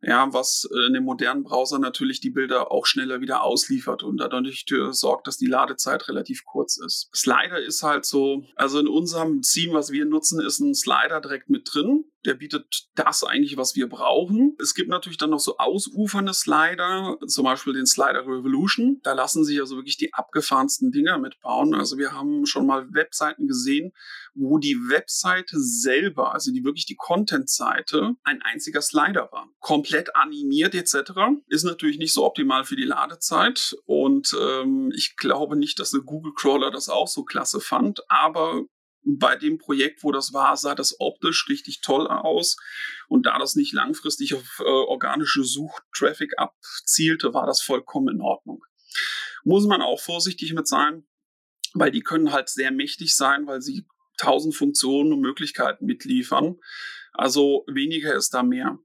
ja, 0.00 0.32
was 0.32 0.68
äh, 0.72 0.86
in 0.86 0.92
dem 0.92 1.04
modernen 1.04 1.42
Browser 1.42 1.78
natürlich 1.78 2.20
die 2.20 2.30
Bilder 2.30 2.70
auch 2.70 2.86
schneller 2.86 3.20
wieder 3.20 3.42
ausliefert 3.42 4.02
und 4.02 4.18
dadurch 4.18 4.66
sorgt, 4.90 5.26
dass 5.26 5.38
die 5.38 5.46
Ladezeit 5.46 6.08
relativ 6.08 6.44
kurz 6.44 6.76
ist. 6.76 7.10
Slider 7.14 7.58
ist 7.58 7.82
halt 7.82 8.04
so, 8.04 8.44
also 8.54 8.78
in 8.78 8.88
unserem 8.88 9.42
Theme, 9.42 9.72
was 9.72 9.90
wir 9.90 10.04
nutzen, 10.04 10.40
ist 10.40 10.60
ein 10.60 10.74
Slider 10.74 11.20
direkt 11.20 11.50
mit 11.50 11.68
drin. 11.72 12.04
Der 12.24 12.34
bietet 12.34 12.88
das 12.94 13.22
eigentlich, 13.22 13.56
was 13.56 13.76
wir 13.76 13.88
brauchen. 13.88 14.56
Es 14.60 14.74
gibt 14.74 14.88
natürlich 14.88 15.18
dann 15.18 15.30
noch 15.30 15.40
so 15.40 15.56
ausufernde 15.58 16.34
Slider, 16.34 17.16
zum 17.26 17.44
Beispiel 17.44 17.74
den 17.74 17.86
Slider 17.86 18.22
Revolution. 18.22 19.00
Da 19.02 19.12
lassen 19.12 19.44
sich 19.44 19.60
also 19.60 19.76
wirklich 19.76 19.96
die 19.96 20.12
abgefahrensten 20.12 20.90
Dinger 20.90 21.18
mitbauen. 21.18 21.74
Also 21.74 21.96
wir 21.96 22.12
haben 22.12 22.44
schon 22.46 22.66
mal 22.66 22.92
Webseiten 22.92 23.46
gesehen, 23.46 23.92
wo 24.34 24.58
die 24.58 24.76
Webseite 24.88 25.56
selber, 25.58 26.32
also 26.34 26.52
die 26.52 26.64
wirklich 26.64 26.86
die 26.86 26.96
Content-Seite, 26.96 28.14
ein 28.24 28.42
einziger 28.42 28.82
Slider 28.82 29.28
war. 29.32 29.48
Komplett 29.60 30.16
animiert 30.16 30.74
etc. 30.74 31.12
Ist 31.46 31.64
natürlich 31.64 31.98
nicht 31.98 32.12
so 32.12 32.24
optimal 32.24 32.64
für 32.64 32.76
die 32.76 32.84
Ladezeit 32.84 33.76
und 33.84 34.36
ähm, 34.40 34.92
ich 34.94 35.16
glaube 35.16 35.56
nicht, 35.56 35.78
dass 35.78 35.90
der 35.90 36.00
Google 36.00 36.32
Crawler 36.34 36.70
das 36.70 36.88
auch 36.88 37.08
so 37.08 37.24
klasse 37.24 37.60
fand, 37.60 38.00
aber 38.08 38.64
bei 39.16 39.36
dem 39.36 39.58
Projekt, 39.58 40.02
wo 40.02 40.12
das 40.12 40.32
war, 40.32 40.56
sah 40.56 40.74
das 40.74 41.00
optisch 41.00 41.48
richtig 41.48 41.80
toll 41.80 42.06
aus. 42.06 42.56
Und 43.08 43.24
da 43.26 43.38
das 43.38 43.54
nicht 43.56 43.72
langfristig 43.72 44.34
auf 44.34 44.60
äh, 44.60 44.64
organische 44.64 45.44
Suchtraffic 45.44 46.38
abzielte, 46.38 47.32
war 47.32 47.46
das 47.46 47.62
vollkommen 47.62 48.16
in 48.16 48.20
Ordnung. 48.20 48.64
Muss 49.44 49.66
man 49.66 49.80
auch 49.80 50.00
vorsichtig 50.00 50.52
mit 50.52 50.68
sein, 50.68 51.06
weil 51.72 51.90
die 51.90 52.02
können 52.02 52.32
halt 52.32 52.48
sehr 52.48 52.70
mächtig 52.70 53.16
sein, 53.16 53.46
weil 53.46 53.62
sie 53.62 53.86
tausend 54.18 54.54
Funktionen 54.54 55.12
und 55.12 55.20
Möglichkeiten 55.20 55.86
mitliefern. 55.86 56.56
Also 57.12 57.64
weniger 57.66 58.14
ist 58.14 58.34
da 58.34 58.42
mehr. 58.42 58.78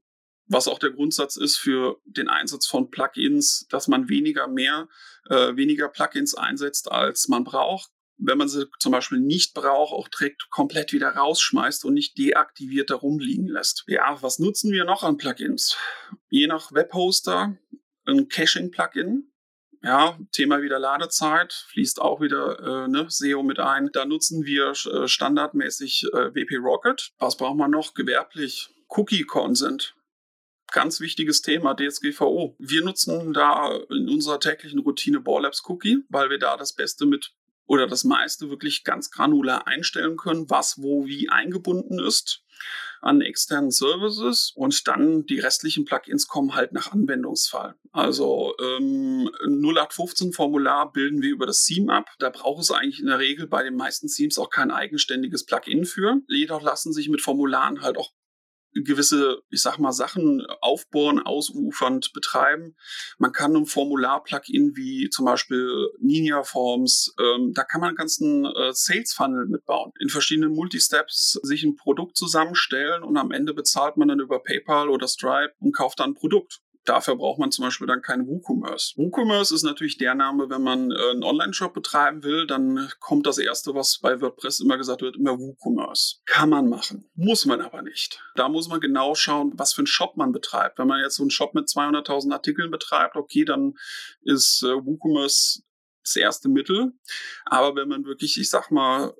Was 0.46 0.68
auch 0.68 0.78
der 0.78 0.90
Grundsatz 0.90 1.36
ist 1.36 1.56
für 1.56 2.00
den 2.04 2.28
Einsatz 2.28 2.66
von 2.66 2.90
Plugins, 2.90 3.66
dass 3.70 3.88
man 3.88 4.08
weniger 4.08 4.46
mehr, 4.46 4.88
äh, 5.28 5.56
weniger 5.56 5.88
Plugins 5.88 6.34
einsetzt, 6.34 6.90
als 6.92 7.28
man 7.28 7.44
braucht. 7.44 7.90
Wenn 8.16 8.38
man 8.38 8.48
sie 8.48 8.66
zum 8.78 8.92
Beispiel 8.92 9.18
nicht 9.18 9.54
braucht, 9.54 9.92
auch 9.92 10.08
direkt 10.08 10.48
komplett 10.50 10.92
wieder 10.92 11.10
rausschmeißt 11.10 11.84
und 11.84 11.94
nicht 11.94 12.16
deaktiviert 12.16 12.90
herumliegen 12.90 13.48
lässt. 13.48 13.84
Ja, 13.86 14.18
was 14.22 14.38
nutzen 14.38 14.70
wir 14.72 14.84
noch 14.84 15.02
an 15.02 15.16
Plugins? 15.16 15.76
Je 16.28 16.46
nach 16.46 16.72
Webhoster 16.72 17.58
ein 18.06 18.28
Caching-Plugin, 18.28 19.32
ja, 19.84 20.18
Thema 20.32 20.62
wieder 20.62 20.78
Ladezeit, 20.78 21.52
fließt 21.68 22.00
auch 22.00 22.22
wieder 22.22 22.84
äh, 22.84 22.88
ne, 22.88 23.06
SEO 23.08 23.42
mit 23.42 23.58
ein. 23.58 23.90
Da 23.92 24.06
nutzen 24.06 24.44
wir 24.44 24.70
äh, 24.70 25.06
standardmäßig 25.06 26.06
äh, 26.12 26.34
WP 26.34 26.56
Rocket. 26.56 27.12
Was 27.18 27.36
braucht 27.36 27.58
man 27.58 27.70
noch? 27.70 27.92
Gewerblich. 27.92 28.70
Cookie 28.88 29.24
Consent. 29.24 29.94
Ganz 30.72 31.00
wichtiges 31.00 31.42
Thema, 31.42 31.74
DSGVO. 31.74 32.56
Wir 32.58 32.82
nutzen 32.82 33.34
da 33.34 33.76
in 33.90 34.08
unserer 34.08 34.40
täglichen 34.40 34.78
Routine 34.78 35.20
Borlabs 35.20 35.62
Cookie, 35.68 35.98
weil 36.08 36.30
wir 36.30 36.38
da 36.38 36.56
das 36.56 36.74
Beste 36.74 37.04
mit 37.04 37.34
oder 37.66 37.86
das 37.86 38.04
meiste 38.04 38.50
wirklich 38.50 38.84
ganz 38.84 39.10
granular 39.10 39.66
einstellen 39.66 40.16
können, 40.16 40.48
was 40.50 40.80
wo 40.82 41.06
wie 41.06 41.28
eingebunden 41.28 41.98
ist 41.98 42.42
an 43.00 43.20
externen 43.20 43.70
Services 43.70 44.52
und 44.54 44.88
dann 44.88 45.26
die 45.26 45.38
restlichen 45.38 45.84
Plugins 45.84 46.26
kommen 46.26 46.54
halt 46.54 46.72
nach 46.72 46.92
Anwendungsfall. 46.92 47.74
Also 47.92 48.54
ähm, 48.60 49.30
0815 49.46 50.32
Formular 50.32 50.90
bilden 50.90 51.20
wir 51.20 51.30
über 51.30 51.46
das 51.46 51.64
Theme 51.64 51.92
ab. 51.92 52.08
Da 52.18 52.30
braucht 52.30 52.62
es 52.62 52.70
eigentlich 52.70 53.00
in 53.00 53.06
der 53.06 53.18
Regel 53.18 53.46
bei 53.46 53.62
den 53.62 53.76
meisten 53.76 54.08
Themes 54.08 54.38
auch 54.38 54.48
kein 54.48 54.70
eigenständiges 54.70 55.44
Plugin 55.44 55.84
für. 55.84 56.20
Jedoch 56.28 56.62
lassen 56.62 56.92
sich 56.92 57.08
mit 57.10 57.20
Formularen 57.20 57.82
halt 57.82 57.98
auch 57.98 58.10
gewisse, 58.74 59.38
ich 59.50 59.62
sag 59.62 59.78
mal, 59.78 59.92
Sachen 59.92 60.44
aufbohren, 60.60 61.20
ausufernd 61.20 62.12
betreiben. 62.12 62.76
Man 63.18 63.32
kann 63.32 63.54
ein 63.56 63.66
Formular-Plugin 63.66 64.76
wie 64.76 65.08
zum 65.10 65.26
Beispiel 65.26 65.88
Ninja 66.00 66.42
Forms, 66.42 67.14
ähm, 67.20 67.52
da 67.54 67.64
kann 67.64 67.80
man 67.80 67.88
einen 67.88 67.96
ganzen 67.96 68.44
äh, 68.44 68.72
Sales-Funnel 68.72 69.46
mitbauen. 69.46 69.92
In 70.00 70.08
verschiedenen 70.08 70.52
Multisteps 70.52 71.38
sich 71.42 71.62
ein 71.62 71.76
Produkt 71.76 72.16
zusammenstellen 72.16 73.02
und 73.02 73.16
am 73.16 73.30
Ende 73.30 73.54
bezahlt 73.54 73.96
man 73.96 74.08
dann 74.08 74.20
über 74.20 74.42
PayPal 74.42 74.88
oder 74.88 75.08
Stripe 75.08 75.54
und 75.58 75.72
kauft 75.72 76.00
dann 76.00 76.10
ein 76.10 76.14
Produkt. 76.14 76.63
Dafür 76.84 77.16
braucht 77.16 77.38
man 77.38 77.50
zum 77.50 77.64
Beispiel 77.64 77.86
dann 77.86 78.02
keinen 78.02 78.26
WooCommerce. 78.26 78.94
WooCommerce 78.96 79.54
ist 79.54 79.62
natürlich 79.62 79.96
der 79.96 80.14
Name, 80.14 80.50
wenn 80.50 80.62
man 80.62 80.90
äh, 80.90 81.10
einen 81.10 81.22
Online-Shop 81.22 81.72
betreiben 81.72 82.22
will, 82.22 82.46
dann 82.46 82.90
kommt 83.00 83.26
das 83.26 83.38
erste, 83.38 83.74
was 83.74 83.98
bei 84.00 84.20
WordPress 84.20 84.60
immer 84.60 84.76
gesagt 84.76 85.00
wird, 85.00 85.16
immer 85.16 85.38
WooCommerce. 85.38 86.20
Kann 86.26 86.50
man 86.50 86.68
machen, 86.68 87.08
muss 87.14 87.46
man 87.46 87.62
aber 87.62 87.80
nicht. 87.80 88.22
Da 88.34 88.50
muss 88.50 88.68
man 88.68 88.80
genau 88.80 89.14
schauen, 89.14 89.52
was 89.56 89.72
für 89.72 89.80
einen 89.80 89.86
Shop 89.86 90.16
man 90.18 90.32
betreibt. 90.32 90.78
Wenn 90.78 90.88
man 90.88 91.00
jetzt 91.00 91.16
so 91.16 91.22
einen 91.22 91.30
Shop 91.30 91.54
mit 91.54 91.68
200.000 91.68 92.32
Artikeln 92.32 92.70
betreibt, 92.70 93.16
okay, 93.16 93.46
dann 93.46 93.74
ist 94.22 94.62
äh, 94.62 94.84
WooCommerce 94.84 95.62
das 96.02 96.16
erste 96.16 96.50
Mittel. 96.50 96.92
Aber 97.46 97.76
wenn 97.76 97.88
man 97.88 98.04
wirklich, 98.04 98.38
ich 98.38 98.50
sag 98.50 98.70
mal, 98.70 99.14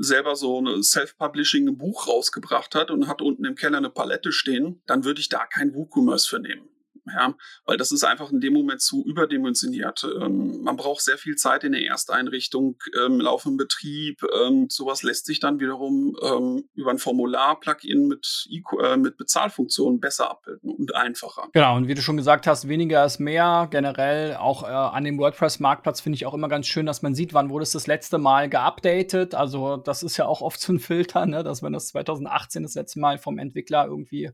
selber 0.00 0.36
so 0.36 0.60
ein 0.60 0.82
Self-Publishing 0.82 1.76
Buch 1.76 2.06
rausgebracht 2.06 2.74
hat 2.76 2.90
und 2.92 3.08
hat 3.08 3.20
unten 3.20 3.44
im 3.44 3.56
Keller 3.56 3.78
eine 3.78 3.90
Palette 3.90 4.30
stehen, 4.30 4.82
dann 4.86 5.04
würde 5.04 5.20
ich 5.20 5.28
da 5.28 5.44
kein 5.46 5.74
WooCommerce 5.74 6.28
für 6.28 6.38
nehmen 6.38 6.68
ja, 7.06 7.34
weil 7.66 7.76
das 7.76 7.92
ist 7.92 8.04
einfach 8.04 8.30
in 8.32 8.40
dem 8.40 8.54
Moment 8.54 8.80
zu 8.80 9.04
überdimensioniert. 9.04 10.06
Ähm, 10.20 10.62
man 10.62 10.76
braucht 10.76 11.02
sehr 11.02 11.18
viel 11.18 11.36
Zeit 11.36 11.64
in 11.64 11.72
der 11.72 11.82
Ersteinrichtung, 11.82 12.76
ähm, 13.04 13.20
laufenden 13.20 13.58
Betrieb. 13.58 14.22
Ähm, 14.42 14.68
sowas 14.70 15.02
lässt 15.02 15.26
sich 15.26 15.38
dann 15.40 15.60
wiederum 15.60 16.16
ähm, 16.22 16.68
über 16.74 16.90
ein 16.90 16.98
Formular-Plugin 16.98 18.08
mit, 18.08 18.48
äh, 18.82 18.96
mit 18.96 19.16
Bezahlfunktionen 19.18 20.00
besser 20.00 20.30
abbilden 20.30 20.70
und 20.70 20.94
einfacher. 20.94 21.48
Genau, 21.52 21.76
und 21.76 21.88
wie 21.88 21.94
du 21.94 22.00
schon 22.00 22.16
gesagt 22.16 22.46
hast, 22.46 22.68
weniger 22.68 23.04
ist 23.04 23.18
mehr. 23.18 23.68
Generell 23.70 24.36
auch 24.36 24.62
äh, 24.62 24.66
an 24.66 25.04
dem 25.04 25.18
WordPress-Marktplatz 25.18 26.00
finde 26.00 26.16
ich 26.16 26.26
auch 26.26 26.34
immer 26.34 26.48
ganz 26.48 26.66
schön, 26.66 26.86
dass 26.86 27.02
man 27.02 27.14
sieht, 27.14 27.34
wann 27.34 27.50
wurde 27.50 27.64
es 27.64 27.72
das 27.72 27.86
letzte 27.86 28.18
Mal 28.18 28.48
geupdatet. 28.48 29.34
Also 29.34 29.76
das 29.76 30.02
ist 30.02 30.16
ja 30.16 30.26
auch 30.26 30.40
oft 30.40 30.60
so 30.60 30.72
ein 30.72 30.80
Filter, 30.80 31.26
ne? 31.26 31.44
dass 31.44 31.62
wenn 31.62 31.74
das 31.74 31.88
2018 31.88 32.62
das 32.62 32.74
letzte 32.74 33.00
Mal 33.00 33.18
vom 33.18 33.38
Entwickler 33.38 33.86
irgendwie 33.86 34.30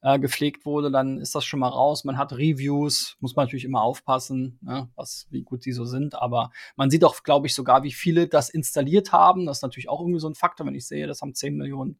äh, 0.00 0.18
gepflegt 0.18 0.64
wurde, 0.64 0.90
dann 0.90 1.18
ist 1.18 1.34
das 1.34 1.44
schon 1.44 1.60
mal 1.60 1.68
raus. 1.68 2.04
Man 2.04 2.18
hat 2.18 2.32
Reviews, 2.32 3.16
muss 3.20 3.34
man 3.34 3.46
natürlich 3.46 3.64
immer 3.64 3.82
aufpassen, 3.82 4.58
ne, 4.62 4.88
was, 4.94 5.26
wie 5.30 5.42
gut 5.42 5.64
die 5.64 5.72
so 5.72 5.84
sind. 5.84 6.14
Aber 6.14 6.50
man 6.76 6.90
sieht 6.90 7.04
auch, 7.04 7.22
glaube 7.22 7.46
ich, 7.46 7.54
sogar, 7.54 7.82
wie 7.82 7.92
viele 7.92 8.28
das 8.28 8.48
installiert 8.48 9.12
haben. 9.12 9.46
Das 9.46 9.58
ist 9.58 9.62
natürlich 9.62 9.88
auch 9.88 10.00
irgendwie 10.00 10.20
so 10.20 10.28
ein 10.28 10.34
Faktor, 10.34 10.66
wenn 10.66 10.74
ich 10.74 10.86
sehe, 10.86 11.06
das 11.06 11.20
haben 11.20 11.34
10 11.34 11.56
Millionen 11.56 11.98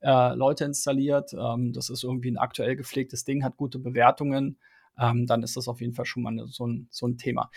äh, 0.00 0.34
Leute 0.34 0.64
installiert. 0.64 1.32
Ähm, 1.32 1.72
das 1.72 1.88
ist 1.88 2.04
irgendwie 2.04 2.30
ein 2.30 2.38
aktuell 2.38 2.76
gepflegtes 2.76 3.24
Ding, 3.24 3.44
hat 3.44 3.56
gute 3.56 3.78
Bewertungen. 3.78 4.58
Ähm, 4.98 5.26
dann 5.26 5.42
ist 5.42 5.56
das 5.56 5.68
auf 5.68 5.80
jeden 5.80 5.94
Fall 5.94 6.06
schon 6.06 6.22
mal 6.24 6.34
so 6.48 6.66
ein, 6.66 6.88
so 6.90 7.06
ein 7.06 7.16
Thema. 7.16 7.50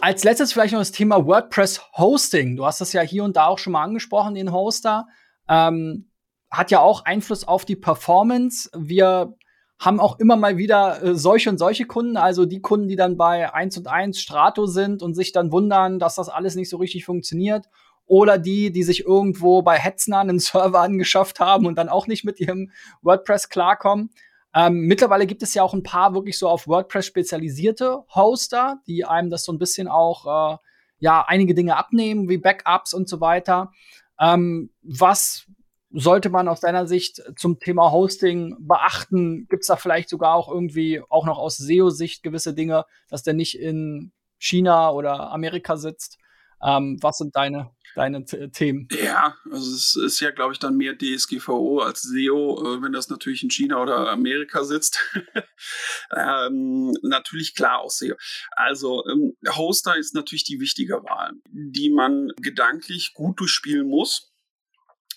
Als 0.00 0.24
letztes 0.24 0.52
vielleicht 0.52 0.72
noch 0.72 0.80
das 0.80 0.90
Thema 0.90 1.26
WordPress 1.26 1.80
Hosting. 1.98 2.56
Du 2.56 2.64
hast 2.64 2.80
das 2.80 2.92
ja 2.92 3.02
hier 3.02 3.24
und 3.24 3.36
da 3.36 3.46
auch 3.46 3.58
schon 3.58 3.74
mal 3.74 3.82
angesprochen, 3.82 4.34
den 4.34 4.50
Hoster. 4.50 5.06
Ähm, 5.48 6.10
hat 6.52 6.70
ja 6.70 6.80
auch 6.80 7.04
Einfluss 7.04 7.48
auf 7.48 7.64
die 7.64 7.76
Performance. 7.76 8.70
Wir 8.76 9.34
haben 9.78 9.98
auch 9.98 10.20
immer 10.20 10.36
mal 10.36 10.58
wieder 10.58 11.02
äh, 11.02 11.14
solche 11.14 11.50
und 11.50 11.58
solche 11.58 11.86
Kunden, 11.86 12.16
also 12.16 12.44
die 12.44 12.60
Kunden, 12.60 12.88
die 12.88 12.96
dann 12.96 13.16
bei 13.16 13.52
1 13.52 13.78
und 13.78 13.88
1 13.88 14.20
Strato 14.20 14.66
sind 14.66 15.02
und 15.02 15.14
sich 15.14 15.32
dann 15.32 15.50
wundern, 15.50 15.98
dass 15.98 16.14
das 16.14 16.28
alles 16.28 16.54
nicht 16.54 16.68
so 16.68 16.76
richtig 16.76 17.04
funktioniert. 17.04 17.66
Oder 18.04 18.36
die, 18.36 18.70
die 18.70 18.82
sich 18.82 19.06
irgendwo 19.06 19.62
bei 19.62 19.78
Hetzner 19.78 20.20
einen 20.20 20.38
Server 20.40 20.80
angeschafft 20.80 21.40
haben 21.40 21.66
und 21.66 21.76
dann 21.76 21.88
auch 21.88 22.06
nicht 22.06 22.24
mit 22.24 22.38
ihrem 22.38 22.70
WordPress 23.00 23.48
klarkommen. 23.48 24.10
Ähm, 24.54 24.82
mittlerweile 24.82 25.26
gibt 25.26 25.42
es 25.42 25.54
ja 25.54 25.62
auch 25.62 25.72
ein 25.72 25.82
paar 25.82 26.14
wirklich 26.14 26.38
so 26.38 26.48
auf 26.48 26.68
WordPress 26.68 27.06
spezialisierte 27.06 28.04
Hoster, 28.14 28.80
die 28.86 29.06
einem 29.06 29.30
das 29.30 29.44
so 29.44 29.52
ein 29.52 29.58
bisschen 29.58 29.88
auch, 29.88 30.26
äh, 30.54 30.58
ja, 30.98 31.24
einige 31.26 31.54
Dinge 31.54 31.76
abnehmen, 31.76 32.28
wie 32.28 32.36
Backups 32.36 32.92
und 32.92 33.08
so 33.08 33.20
weiter. 33.20 33.72
Ähm, 34.20 34.70
was 34.82 35.46
sollte 35.92 36.30
man 36.30 36.48
aus 36.48 36.60
deiner 36.60 36.86
Sicht 36.86 37.22
zum 37.36 37.58
Thema 37.58 37.92
Hosting 37.92 38.56
beachten? 38.60 39.46
Gibt 39.48 39.62
es 39.62 39.68
da 39.68 39.76
vielleicht 39.76 40.08
sogar 40.08 40.34
auch 40.34 40.50
irgendwie 40.50 41.02
auch 41.08 41.26
noch 41.26 41.38
aus 41.38 41.56
SEO-Sicht 41.56 42.22
gewisse 42.22 42.54
Dinge, 42.54 42.84
dass 43.08 43.22
der 43.22 43.34
nicht 43.34 43.58
in 43.58 44.12
China 44.38 44.90
oder 44.90 45.30
Amerika 45.30 45.76
sitzt? 45.76 46.18
Ähm, 46.64 46.96
was 47.00 47.18
sind 47.18 47.34
deine, 47.34 47.70
deine 47.96 48.24
Themen? 48.24 48.86
Ja, 48.92 49.34
also 49.50 49.74
es 49.74 49.96
ist 49.96 50.20
ja, 50.20 50.30
glaube 50.30 50.52
ich, 50.52 50.60
dann 50.60 50.76
mehr 50.76 50.96
DSGVO 50.96 51.80
als 51.80 52.02
SEO, 52.02 52.76
äh, 52.76 52.82
wenn 52.82 52.92
das 52.92 53.08
natürlich 53.08 53.42
in 53.42 53.50
China 53.50 53.82
oder 53.82 54.10
Amerika 54.10 54.62
sitzt. 54.62 55.00
ähm, 56.16 56.94
natürlich 57.02 57.56
klar 57.56 57.80
aus 57.80 57.98
SEO. 57.98 58.14
Also 58.52 59.04
ähm, 59.06 59.36
Hoster 59.56 59.96
ist 59.96 60.14
natürlich 60.14 60.44
die 60.44 60.60
wichtige 60.60 61.02
Wahl, 61.02 61.32
die 61.50 61.90
man 61.90 62.28
gedanklich 62.40 63.12
gut 63.12 63.40
durchspielen 63.40 63.88
muss 63.88 64.31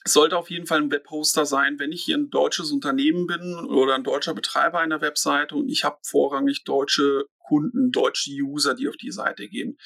sollte 0.08 0.38
auf 0.38 0.50
jeden 0.50 0.68
Fall 0.68 0.82
ein 0.82 0.92
Webhoster 0.92 1.46
sein, 1.46 1.80
wenn 1.80 1.92
ich 1.92 2.04
hier 2.04 2.18
ein 2.18 2.30
deutsches 2.30 2.72
Unternehmen 2.72 3.26
bin 3.26 3.56
oder 3.66 3.96
ein 3.96 4.04
deutscher 4.04 4.34
Betreiber 4.34 4.80
einer 4.80 5.02
Webseite 5.02 5.56
und 5.56 5.70
ich 5.70 5.84
habe 5.84 5.98
vorrangig 6.04 6.64
deutsche 6.64 7.26
Kunden, 7.48 7.92
deutsche 7.92 8.32
User, 8.32 8.74
die 8.74 8.88
auf 8.88 8.98
die 8.98 9.12
Seite 9.12 9.48
gehen, 9.48 9.78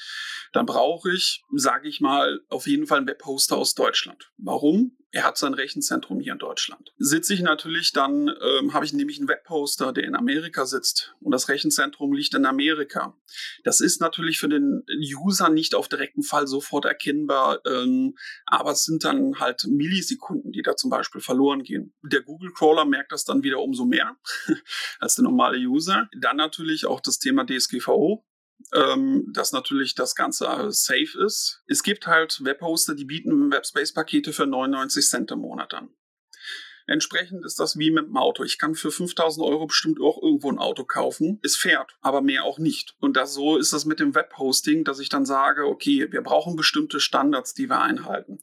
dann 0.54 0.66
brauche 0.66 1.12
ich, 1.12 1.44
sage 1.56 1.88
ich 1.88 2.02
mal, 2.02 2.42
auf 2.50 2.68
jeden 2.68 2.88
Fall 2.88 3.00
einen 3.00 3.08
Webhoster 3.08 3.58
aus 3.58 3.76
Deutschland. 3.76 4.32
Warum? 4.38 4.98
Er 5.12 5.24
hat 5.24 5.40
sein 5.40 5.56
Rechenzentrum 5.56 6.20
hier 6.20 6.34
in 6.34 6.40
Deutschland. 6.40 6.94
Sitze 7.00 7.34
ich 7.34 7.42
natürlich 7.42 7.94
dann, 7.94 8.28
ähm, 8.28 8.74
habe 8.74 8.86
ich 8.86 8.94
nämlich 8.94 9.18
einen 9.18 9.28
Webhoster, 9.28 9.92
der 9.92 10.04
in 10.04 10.16
Amerika 10.16 10.68
sitzt 10.68 11.16
und 11.20 11.32
das 11.32 11.50
Rechenzentrum 11.50 12.14
liegt 12.14 12.36
in 12.36 12.46
Amerika. 12.46 13.18
Das 13.64 13.82
ist 13.82 14.02
natürlich 14.02 14.38
für 14.38 14.50
den 14.50 14.84
User 15.18 15.50
nicht 15.50 15.74
auf 15.74 15.88
direkten 15.88 16.22
Fall 16.22 16.46
sofort 16.46 16.86
erkennbar, 16.86 17.60
ähm, 17.66 18.16
aber 18.46 18.72
es 18.72 18.84
sind 18.84 19.04
dann 19.04 19.40
halt 19.40 19.66
Millisekunden, 19.66 20.52
die 20.52 20.62
da 20.62 20.76
zum 20.76 20.92
Beispiel 20.92 21.22
verloren 21.22 21.64
gehen. 21.64 21.96
Der 22.04 22.22
Google 22.22 22.54
Crawler 22.54 22.86
merkt 22.86 23.12
das 23.12 23.26
dann 23.26 23.42
wieder 23.42 23.60
umso 23.62 23.86
mehr 23.86 24.16
als 25.00 25.16
der 25.16 25.24
normale 25.24 25.58
User. 25.58 26.08
Dann 26.20 26.38
natürlich 26.38 26.86
auch 26.86 27.02
das 27.02 27.18
Thema 27.18 27.46
DSGVO 27.50 28.26
ähm, 28.74 29.26
dass 29.32 29.52
natürlich 29.52 29.96
das 29.96 30.16
Ganze 30.16 30.46
safe 30.70 31.24
ist. 31.26 31.64
Es 31.68 31.84
gibt 31.84 32.08
halt 32.08 32.44
Webhoster, 32.44 32.96
die 32.96 33.06
bieten 33.06 33.52
Webspace-Pakete 33.52 34.34
für 34.34 34.46
99 34.46 35.08
Cent 35.08 35.32
im 35.32 35.40
Monat 35.40 35.74
an. 35.74 35.90
Entsprechend 36.88 37.46
ist 37.46 37.60
das 37.60 37.78
wie 37.78 37.92
mit 37.92 38.08
dem 38.08 38.18
Auto. 38.18 38.44
Ich 38.44 38.58
kann 38.58 38.74
für 38.74 38.90
5000 38.90 39.46
Euro 39.46 39.68
bestimmt 39.68 40.02
auch 40.02 40.20
irgendwo 40.24 40.52
ein 40.52 40.58
Auto 40.58 40.86
kaufen. 40.86 41.40
Es 41.44 41.56
fährt, 41.56 41.96
aber 42.02 42.22
mehr 42.22 42.46
auch 42.46 42.58
nicht. 42.58 42.96
Und 43.00 43.16
das, 43.16 43.36
so 43.36 43.58
ist 43.58 43.74
das 43.74 43.86
mit 43.86 44.00
dem 44.00 44.16
Webhosting, 44.16 44.86
dass 44.86 45.00
ich 45.00 45.08
dann 45.08 45.24
sage, 45.24 45.68
okay, 45.68 46.12
wir 46.12 46.24
brauchen 46.24 46.56
bestimmte 46.56 47.00
Standards, 47.00 47.54
die 47.54 47.70
wir 47.70 47.80
einhalten. 47.80 48.40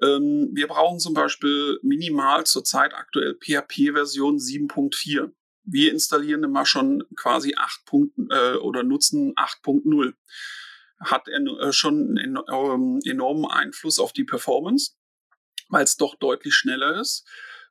Ähm, 0.00 0.48
wir 0.54 0.68
brauchen 0.68 1.00
zum 1.00 1.12
Beispiel 1.12 1.78
minimal 1.82 2.46
zurzeit 2.46 2.94
aktuell 2.94 3.34
PHP-Version 3.34 4.38
7.4 4.38 5.30
wir 5.64 5.92
installieren 5.92 6.44
immer 6.44 6.66
schon 6.66 7.04
quasi 7.16 7.54
8 7.56 7.84
Punkten 7.84 8.28
äh, 8.30 8.54
oder 8.54 8.82
nutzen 8.82 9.34
8.0. 9.34 10.14
Hat 11.00 11.28
äh, 11.28 11.72
schon 11.72 12.18
einen 12.18 12.38
ähm, 12.50 13.00
enormen 13.04 13.46
Einfluss 13.46 13.98
auf 13.98 14.12
die 14.12 14.24
Performance, 14.24 14.92
weil 15.68 15.84
es 15.84 15.96
doch 15.96 16.16
deutlich 16.16 16.54
schneller 16.54 17.00
ist. 17.00 17.26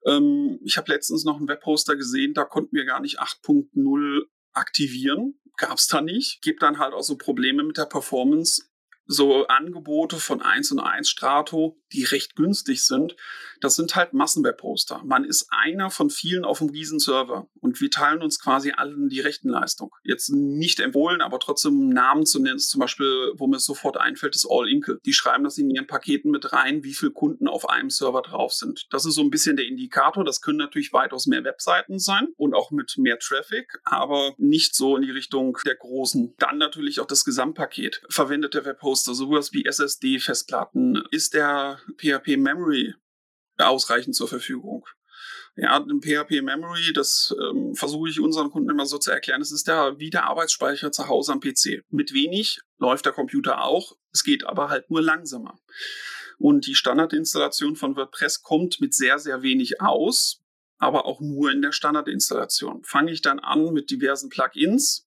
Ähm, 0.05 0.59
ich 0.63 0.77
habe 0.77 0.91
letztens 0.91 1.23
noch 1.23 1.37
einen 1.37 1.47
Webhoster 1.47 1.95
gesehen, 1.95 2.33
da 2.33 2.45
konnten 2.45 2.75
wir 2.75 2.85
gar 2.85 3.01
nicht 3.01 3.19
8.0 3.19 4.21
aktivieren. 4.53 5.39
Gab 5.57 5.77
es 5.77 5.87
da 5.87 6.01
nicht. 6.01 6.41
Gibt 6.41 6.63
dann 6.63 6.79
halt 6.79 6.93
auch 6.93 7.03
so 7.03 7.17
Probleme 7.17 7.63
mit 7.63 7.77
der 7.77 7.85
Performance 7.85 8.70
so 9.05 9.45
Angebote 9.47 10.17
von 10.17 10.41
1 10.41 10.71
und 10.71 10.79
1 10.79 11.09
Strato, 11.09 11.77
die 11.91 12.03
recht 12.03 12.35
günstig 12.35 12.85
sind, 12.85 13.15
das 13.59 13.75
sind 13.75 13.95
halt 13.95 14.13
Massenwebposter. 14.13 15.01
Man 15.03 15.25
ist 15.25 15.47
einer 15.49 15.89
von 15.89 16.09
vielen 16.09 16.45
auf 16.45 16.61
einem 16.61 16.69
riesen 16.69 16.99
Server 16.99 17.47
und 17.59 17.79
wir 17.81 17.89
teilen 17.89 18.21
uns 18.21 18.39
quasi 18.39 18.71
allen 18.71 19.09
die 19.09 19.19
Rechtenleistung. 19.19 19.91
Jetzt 20.03 20.29
nicht 20.29 20.79
empfohlen, 20.79 21.21
aber 21.21 21.39
trotzdem 21.39 21.89
Namen 21.89 22.25
zu 22.25 22.41
nennen, 22.41 22.59
zum 22.59 22.79
Beispiel, 22.79 23.33
wo 23.35 23.47
mir 23.47 23.59
sofort 23.59 23.97
einfällt, 23.97 24.35
ist 24.35 24.47
All 24.49 24.69
Inkle. 24.69 24.99
Die 25.05 25.13
schreiben 25.13 25.43
das 25.43 25.57
in 25.57 25.69
ihren 25.69 25.87
Paketen 25.87 26.31
mit 26.31 26.53
rein, 26.53 26.83
wie 26.83 26.93
viele 26.93 27.11
Kunden 27.11 27.47
auf 27.47 27.69
einem 27.69 27.89
Server 27.89 28.21
drauf 28.21 28.53
sind. 28.53 28.87
Das 28.91 29.05
ist 29.05 29.15
so 29.15 29.21
ein 29.21 29.29
bisschen 29.29 29.57
der 29.57 29.67
Indikator. 29.67 30.23
Das 30.23 30.41
können 30.41 30.57
natürlich 30.57 30.93
weitaus 30.93 31.27
mehr 31.27 31.43
Webseiten 31.43 31.99
sein 31.99 32.29
und 32.37 32.53
auch 32.53 32.71
mit 32.71 32.95
mehr 32.97 33.19
Traffic, 33.19 33.79
aber 33.83 34.33
nicht 34.37 34.75
so 34.75 34.95
in 34.95 35.03
die 35.03 35.11
Richtung 35.11 35.57
der 35.65 35.75
großen. 35.75 36.33
Dann 36.37 36.57
natürlich 36.57 36.99
auch 36.99 37.07
das 37.07 37.25
Gesamtpaket. 37.25 38.01
Verwendet 38.09 38.53
der 38.53 38.65
Webhoster 38.65 38.90
sowas 38.95 39.53
wie 39.53 39.65
SSD-Festplatten? 39.65 41.03
Ist 41.11 41.33
der 41.33 41.79
PHP 41.97 42.37
Memory 42.37 42.93
ausreichend 43.57 44.15
zur 44.15 44.27
Verfügung. 44.27 44.85
Ja, 45.57 45.77
ein 45.77 46.01
PHP 46.01 46.41
Memory, 46.41 46.93
das 46.93 47.35
ähm, 47.37 47.75
versuche 47.75 48.09
ich 48.09 48.21
unseren 48.21 48.51
Kunden 48.51 48.69
immer 48.69 48.85
so 48.85 48.97
zu 48.97 49.11
erklären. 49.11 49.41
Es 49.41 49.51
ist 49.51 49.67
der 49.67 49.99
wie 49.99 50.09
der 50.09 50.25
Arbeitsspeicher 50.25 50.91
zu 50.91 51.09
Hause 51.09 51.33
am 51.33 51.41
PC. 51.41 51.83
Mit 51.89 52.13
wenig 52.13 52.61
läuft 52.77 53.05
der 53.05 53.13
Computer 53.13 53.63
auch. 53.63 53.97
Es 54.13 54.23
geht 54.23 54.45
aber 54.45 54.69
halt 54.69 54.89
nur 54.89 55.01
langsamer. 55.01 55.59
Und 56.37 56.67
die 56.67 56.75
Standardinstallation 56.75 57.75
von 57.75 57.95
WordPress 57.97 58.41
kommt 58.41 58.79
mit 58.79 58.93
sehr, 58.93 59.19
sehr 59.19 59.41
wenig 59.43 59.81
aus, 59.81 60.41
aber 60.79 61.05
auch 61.05 61.19
nur 61.19 61.51
in 61.51 61.61
der 61.61 61.73
Standardinstallation. 61.73 62.83
Fange 62.83 63.11
ich 63.11 63.21
dann 63.21 63.39
an 63.39 63.73
mit 63.73 63.91
diversen 63.91 64.29
Plugins, 64.29 65.05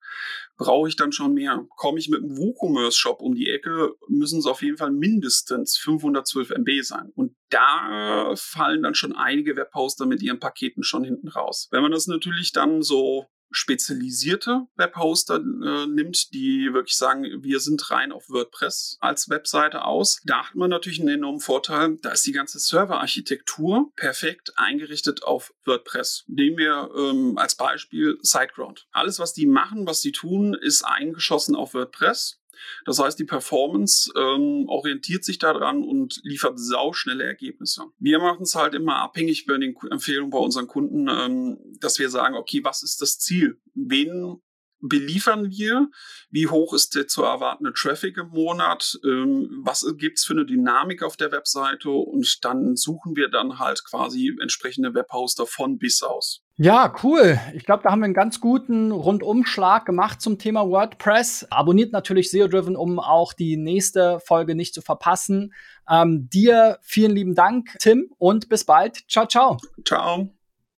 brauche 0.56 0.88
ich 0.88 0.96
dann 0.96 1.12
schon 1.12 1.34
mehr. 1.34 1.64
Komme 1.76 1.98
ich 1.98 2.08
mit 2.08 2.22
einem 2.22 2.36
WooCommerce-Shop 2.36 3.20
um 3.20 3.34
die 3.34 3.48
Ecke, 3.48 3.94
müssen 4.08 4.38
es 4.38 4.46
auf 4.46 4.62
jeden 4.62 4.76
Fall 4.76 4.90
mindestens 4.90 5.76
512 5.78 6.50
MB 6.50 6.82
sein. 6.82 7.10
Und 7.14 7.34
da 7.50 8.34
fallen 8.36 8.82
dann 8.82 8.94
schon 8.94 9.14
einige 9.14 9.56
Webhoster 9.56 10.06
mit 10.06 10.22
ihren 10.22 10.40
Paketen 10.40 10.82
schon 10.82 11.04
hinten 11.04 11.28
raus. 11.28 11.68
Wenn 11.70 11.82
man 11.82 11.92
das 11.92 12.06
natürlich 12.06 12.52
dann 12.52 12.82
so 12.82 13.26
spezialisierte 13.54 14.66
Webhoster 14.76 15.36
äh, 15.36 15.86
nimmt, 15.86 16.32
die 16.34 16.70
wirklich 16.72 16.96
sagen, 16.96 17.24
wir 17.42 17.60
sind 17.60 17.90
rein 17.90 18.12
auf 18.12 18.28
WordPress 18.28 18.98
als 19.00 19.28
Webseite 19.28 19.84
aus. 19.84 20.20
Da 20.24 20.48
hat 20.48 20.54
man 20.54 20.70
natürlich 20.70 21.00
einen 21.00 21.08
enormen 21.08 21.40
Vorteil. 21.40 21.96
Da 22.02 22.10
ist 22.10 22.26
die 22.26 22.32
ganze 22.32 22.58
Serverarchitektur 22.58 23.92
perfekt 23.96 24.52
eingerichtet 24.56 25.22
auf 25.22 25.54
WordPress. 25.64 26.24
Nehmen 26.26 26.58
wir 26.58 26.90
ähm, 26.96 27.38
als 27.38 27.54
Beispiel 27.54 28.18
SiteGround. 28.22 28.86
Alles, 28.90 29.18
was 29.18 29.32
die 29.32 29.46
machen, 29.46 29.86
was 29.86 30.00
die 30.00 30.12
tun, 30.12 30.54
ist 30.54 30.82
eingeschossen 30.82 31.54
auf 31.54 31.74
WordPress. 31.74 32.40
Das 32.84 32.98
heißt, 32.98 33.18
die 33.18 33.24
Performance 33.24 34.12
ähm, 34.16 34.66
orientiert 34.68 35.24
sich 35.24 35.38
daran 35.38 35.82
und 35.82 36.20
liefert 36.22 36.58
sauschnelle 36.58 37.24
Ergebnisse. 37.24 37.84
Wir 37.98 38.18
machen 38.18 38.42
es 38.42 38.54
halt 38.54 38.74
immer 38.74 38.96
abhängig 38.96 39.46
bei 39.46 39.56
den 39.56 39.74
Empfehlungen 39.90 40.30
bei 40.30 40.38
unseren 40.38 40.66
Kunden, 40.66 41.08
ähm, 41.08 41.58
dass 41.80 41.98
wir 41.98 42.08
sagen, 42.10 42.34
okay, 42.34 42.60
was 42.62 42.82
ist 42.82 43.00
das 43.00 43.18
Ziel? 43.18 43.60
Wen 43.74 44.40
beliefern 44.88 45.50
wir? 45.50 45.88
Wie 46.30 46.48
hoch 46.48 46.74
ist 46.74 46.94
der 46.94 47.06
zu 47.06 47.22
erwartende 47.22 47.72
Traffic 47.72 48.16
im 48.16 48.28
Monat? 48.28 48.98
Ähm, 49.04 49.62
was 49.62 49.86
gibt's 49.98 50.24
für 50.24 50.34
eine 50.34 50.46
Dynamik 50.46 51.02
auf 51.02 51.16
der 51.16 51.32
Webseite? 51.32 51.90
Und 51.90 52.44
dann 52.44 52.76
suchen 52.76 53.16
wir 53.16 53.28
dann 53.28 53.58
halt 53.58 53.84
quasi 53.84 54.36
entsprechende 54.40 54.94
Webhoster 54.94 55.46
von 55.46 55.78
bis 55.78 56.02
aus. 56.02 56.42
Ja, 56.56 56.94
cool. 57.02 57.40
Ich 57.54 57.64
glaube, 57.64 57.82
da 57.82 57.90
haben 57.90 58.00
wir 58.00 58.04
einen 58.04 58.14
ganz 58.14 58.40
guten 58.40 58.92
Rundumschlag 58.92 59.84
gemacht 59.86 60.20
zum 60.20 60.38
Thema 60.38 60.68
WordPress. 60.68 61.48
Abonniert 61.50 61.92
natürlich 61.92 62.30
SEO 62.30 62.46
Driven, 62.46 62.76
um 62.76 63.00
auch 63.00 63.32
die 63.32 63.56
nächste 63.56 64.20
Folge 64.20 64.54
nicht 64.54 64.72
zu 64.72 64.80
verpassen. 64.80 65.52
Ähm, 65.90 66.28
dir 66.32 66.78
vielen 66.82 67.12
lieben 67.12 67.34
Dank, 67.34 67.74
Tim, 67.80 68.08
und 68.18 68.48
bis 68.48 68.64
bald. 68.64 69.02
Ciao, 69.08 69.26
ciao. 69.26 69.56
Ciao. 69.84 70.30